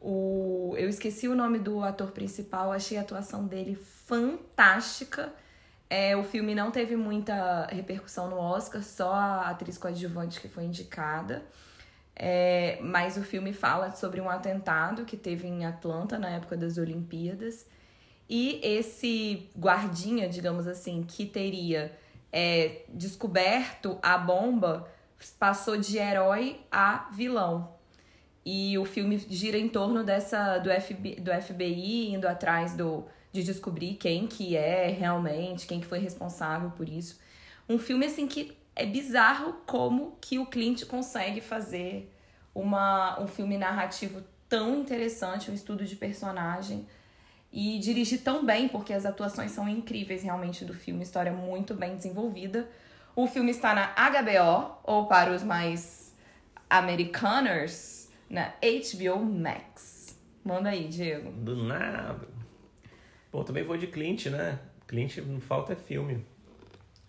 O, 0.00 0.74
eu 0.78 0.88
esqueci 0.88 1.26
o 1.26 1.34
nome 1.34 1.58
do 1.58 1.82
ator 1.82 2.12
principal, 2.12 2.70
achei 2.70 2.96
a 2.96 3.00
atuação 3.00 3.44
dele 3.44 3.74
fantástica. 3.74 5.32
É, 5.88 6.16
o 6.16 6.22
filme 6.22 6.54
não 6.54 6.70
teve 6.70 6.94
muita 6.94 7.66
repercussão 7.66 8.28
no 8.28 8.36
Oscar, 8.36 8.82
só 8.84 9.12
a 9.14 9.50
atriz 9.50 9.78
coadjuvante 9.78 10.40
que 10.40 10.48
foi 10.48 10.64
indicada. 10.64 11.42
É, 12.14 12.78
mas 12.82 13.16
o 13.16 13.22
filme 13.22 13.52
fala 13.52 13.90
sobre 13.92 14.20
um 14.20 14.28
atentado 14.28 15.04
que 15.04 15.16
teve 15.16 15.48
em 15.48 15.64
Atlanta 15.64 16.18
na 16.18 16.28
época 16.30 16.56
das 16.56 16.78
Olimpíadas. 16.78 17.66
E 18.28 18.60
esse 18.62 19.48
guardinha, 19.58 20.28
digamos 20.28 20.66
assim, 20.66 21.02
que 21.02 21.26
teria 21.26 21.96
é, 22.32 22.82
descoberto 22.88 23.98
a 24.02 24.18
bomba, 24.18 24.88
passou 25.38 25.76
de 25.76 25.98
herói 25.98 26.60
a 26.70 27.08
vilão. 27.12 27.74
E 28.44 28.78
o 28.78 28.84
filme 28.84 29.18
gira 29.18 29.58
em 29.58 29.68
torno 29.68 30.04
dessa 30.04 30.58
do, 30.58 30.70
FBI, 30.70 31.16
do 31.16 31.32
FBI 31.32 32.14
indo 32.14 32.28
atrás 32.28 32.74
do, 32.74 33.04
de 33.32 33.42
descobrir 33.42 33.94
quem 33.94 34.26
que 34.26 34.56
é 34.56 34.88
realmente, 34.88 35.66
quem 35.66 35.80
que 35.80 35.86
foi 35.86 35.98
responsável 35.98 36.70
por 36.70 36.88
isso. 36.88 37.18
Um 37.68 37.78
filme 37.78 38.06
assim 38.06 38.26
que 38.28 38.56
é 38.76 38.86
bizarro 38.86 39.54
como 39.66 40.16
que 40.20 40.38
o 40.38 40.46
Clint 40.46 40.84
consegue 40.84 41.40
fazer 41.40 42.12
uma, 42.54 43.20
um 43.20 43.26
filme 43.26 43.58
narrativo 43.58 44.22
tão 44.48 44.80
interessante, 44.80 45.50
um 45.50 45.54
estudo 45.54 45.84
de 45.84 45.96
personagem 45.96 46.86
e 47.52 47.78
dirigir 47.78 48.22
tão 48.22 48.44
bem, 48.44 48.68
porque 48.68 48.92
as 48.92 49.06
atuações 49.06 49.50
são 49.50 49.68
incríveis 49.68 50.22
realmente 50.22 50.64
do 50.64 50.74
filme, 50.74 51.02
história 51.02 51.32
muito 51.32 51.74
bem 51.74 51.96
desenvolvida. 51.96 52.68
O 53.16 53.26
filme 53.26 53.50
está 53.50 53.74
na 53.74 53.94
HBO, 54.10 54.76
ou 54.84 55.06
para 55.06 55.32
os 55.32 55.42
mais 55.42 56.14
americaners, 56.68 58.10
na 58.28 58.52
HBO 58.60 59.24
Max. 59.24 60.20
Manda 60.44 60.68
aí, 60.68 60.86
Diego. 60.86 61.32
Do 61.32 61.56
nada. 61.56 62.28
Bom, 63.32 63.42
também 63.42 63.64
vou 63.64 63.78
de 63.78 63.86
Clint, 63.86 64.26
né? 64.26 64.58
Clint 64.86 65.16
não 65.16 65.40
falta 65.40 65.72
é 65.72 65.76
filme. 65.76 66.26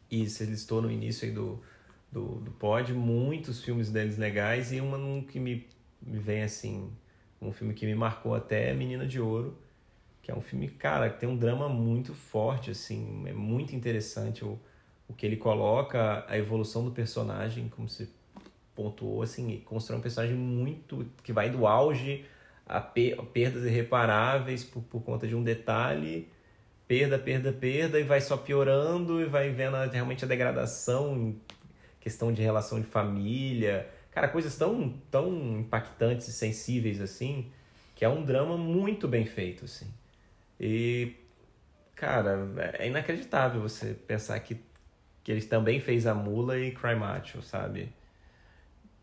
E 0.09 0.29
você 0.29 0.45
listou 0.45 0.81
no 0.81 0.89
início 0.89 1.27
aí 1.27 1.33
do, 1.33 1.61
do, 2.09 2.35
do 2.35 2.51
pod 2.51 2.93
muitos 2.93 3.61
filmes 3.61 3.91
deles 3.91 4.17
legais 4.17 4.71
e 4.71 4.79
uma 4.79 4.97
que 5.23 5.41
me, 5.41 5.67
me 6.01 6.19
vem 6.19 6.41
assim, 6.41 6.89
um 7.41 7.51
filme 7.51 7.73
que 7.73 7.85
me 7.85 7.95
marcou 7.95 8.33
até 8.33 8.69
é 8.69 8.73
Menina 8.73 9.05
de 9.05 9.19
Ouro, 9.19 9.57
que 10.21 10.31
é 10.31 10.33
um 10.33 10.39
filme, 10.39 10.69
cara, 10.69 11.09
que 11.09 11.19
tem 11.19 11.27
um 11.27 11.35
drama 11.35 11.67
muito 11.67 12.13
forte, 12.13 12.71
assim, 12.71 13.23
é 13.27 13.33
muito 13.33 13.75
interessante 13.75 14.45
o, 14.45 14.57
o 15.07 15.13
que 15.13 15.25
ele 15.25 15.37
coloca, 15.37 16.25
a 16.27 16.37
evolução 16.37 16.83
do 16.83 16.91
personagem, 16.91 17.69
como 17.69 17.87
se 17.87 18.09
pontuou, 18.75 19.21
assim, 19.21 19.61
constrói 19.65 19.99
um 19.99 20.01
personagem 20.01 20.35
muito, 20.35 21.07
que 21.23 21.33
vai 21.33 21.49
do 21.49 21.65
auge 21.65 22.25
a, 22.65 22.79
per, 22.79 23.19
a 23.19 23.23
perdas 23.23 23.65
irreparáveis 23.65 24.63
por, 24.63 24.81
por 24.83 25.01
conta 25.01 25.27
de 25.27 25.35
um 25.35 25.43
detalhe, 25.43 26.27
perda, 26.87 27.17
perda, 27.17 27.51
perda, 27.51 27.99
e 27.99 28.03
vai 28.03 28.21
só 28.21 28.37
piorando, 28.37 29.21
e 29.21 29.25
vai 29.25 29.49
vendo 29.49 29.75
realmente 29.91 30.23
a 30.23 30.27
degradação 30.27 31.17
em 31.17 31.41
questão 31.99 32.31
de 32.31 32.41
relação 32.41 32.79
de 32.79 32.85
família, 32.85 33.89
Cara, 34.17 34.29
coisas 34.29 34.57
tão, 34.57 34.99
tão 35.11 35.59
impactantes 35.59 36.27
e 36.27 36.33
sensíveis 36.33 36.99
assim, 36.99 37.51
que 37.93 38.03
é 38.03 38.09
um 38.09 38.25
drama 38.25 38.57
muito 38.57 39.07
bem 39.07 39.27
feito, 39.27 39.65
assim. 39.65 39.85
E, 40.59 41.13
cara, 41.93 42.49
é 42.79 42.87
inacreditável 42.87 43.61
você 43.61 43.93
pensar 43.93 44.39
que, 44.39 44.55
que 45.27 45.31
ele 45.33 45.41
também 45.41 45.81
fez 45.81 46.07
a 46.07 46.15
Mula 46.15 46.57
e 46.57 46.71
Cry 46.71 46.95
Macho, 46.95 47.41
sabe? 47.41 47.91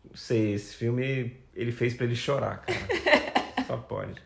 Não 0.03 0.15
sei, 0.15 0.55
esse 0.55 0.75
filme 0.75 1.37
ele 1.53 1.71
fez 1.71 1.93
para 1.93 2.07
ele 2.07 2.15
chorar, 2.15 2.65
cara. 2.65 2.79
Só 3.67 3.77
pode. 3.77 4.19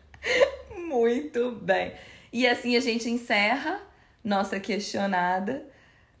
Muito 0.78 1.52
bem. 1.56 1.92
E 2.32 2.46
assim 2.46 2.74
a 2.74 2.80
gente 2.80 3.06
encerra 3.10 3.82
nossa 4.24 4.58
questionada 4.58 5.62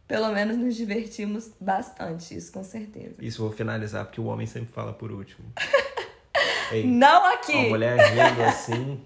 pelo 0.06 0.30
menos 0.32 0.58
nos 0.58 0.76
divertimos 0.76 1.50
bastante, 1.58 2.36
isso 2.36 2.52
com 2.52 2.62
certeza. 2.62 3.14
Isso 3.18 3.40
vou 3.40 3.50
finalizar, 3.50 4.04
porque 4.04 4.20
o 4.20 4.24
homem 4.24 4.46
sempre 4.46 4.70
fala 4.70 4.92
por 4.92 5.10
último. 5.10 5.50
Ei, 6.72 6.84
não 6.84 7.24
aqui! 7.32 7.54
Uma 7.54 7.68
mulher 7.70 7.96
rindo 7.96 8.42
assim. 8.42 9.00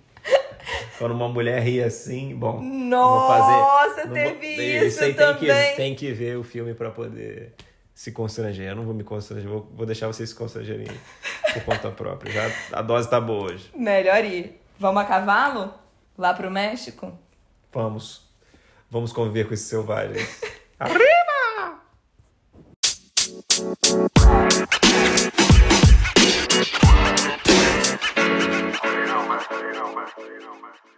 Quando 0.99 1.13
uma 1.13 1.29
mulher 1.29 1.61
ri 1.63 1.83
assim, 1.83 2.35
bom. 2.35 2.61
Nossa, 2.61 4.03
fazer, 4.03 4.11
teve 4.13 4.57
vou, 4.57 4.87
isso, 4.87 5.05
isso 5.05 5.15
também. 5.15 5.47
Tem 5.47 5.71
que, 5.71 5.77
tem 5.77 5.95
que 5.95 6.13
ver 6.13 6.37
o 6.39 6.45
filme 6.45 6.75
para 6.75 6.91
poder 6.91 7.55
se 7.95 8.13
constranger. 8.13 8.69
Eu 8.69 8.77
não 8.77 8.85
vou 8.85 8.95
me 8.95 9.05
constranger, 9.05 9.49
vou, 9.49 9.69
vou 9.75 9.87
deixar 9.87 10.07
vocês 10.07 10.29
se 10.29 10.35
constrangerem 10.35 10.87
por 11.53 11.65
conta 11.65 11.91
própria. 11.91 12.33
Já 12.33 12.51
a 12.73 12.83
dose 12.83 13.09
tá 13.09 13.21
boa 13.21 13.53
hoje. 13.53 13.71
Melhor 13.75 14.25
ir. 14.25 14.61
Vamos 14.79 15.03
a 15.03 15.05
cavalo? 15.05 15.73
Lá 16.17 16.35
pro 16.35 16.51
México? 16.51 17.17
Vamos. 17.73 18.23
Vamos 18.91 19.13
conviver 19.13 19.47
com 19.47 19.55
esses 19.55 19.67
selvagens. 19.67 20.41
Arriba! 20.79 21.81
matter, 29.51 29.69
you 29.69 29.75
don't 29.75 29.95
matter, 29.95 30.35
you 30.35 30.41
don't 30.41 30.63
matter. 30.63 30.94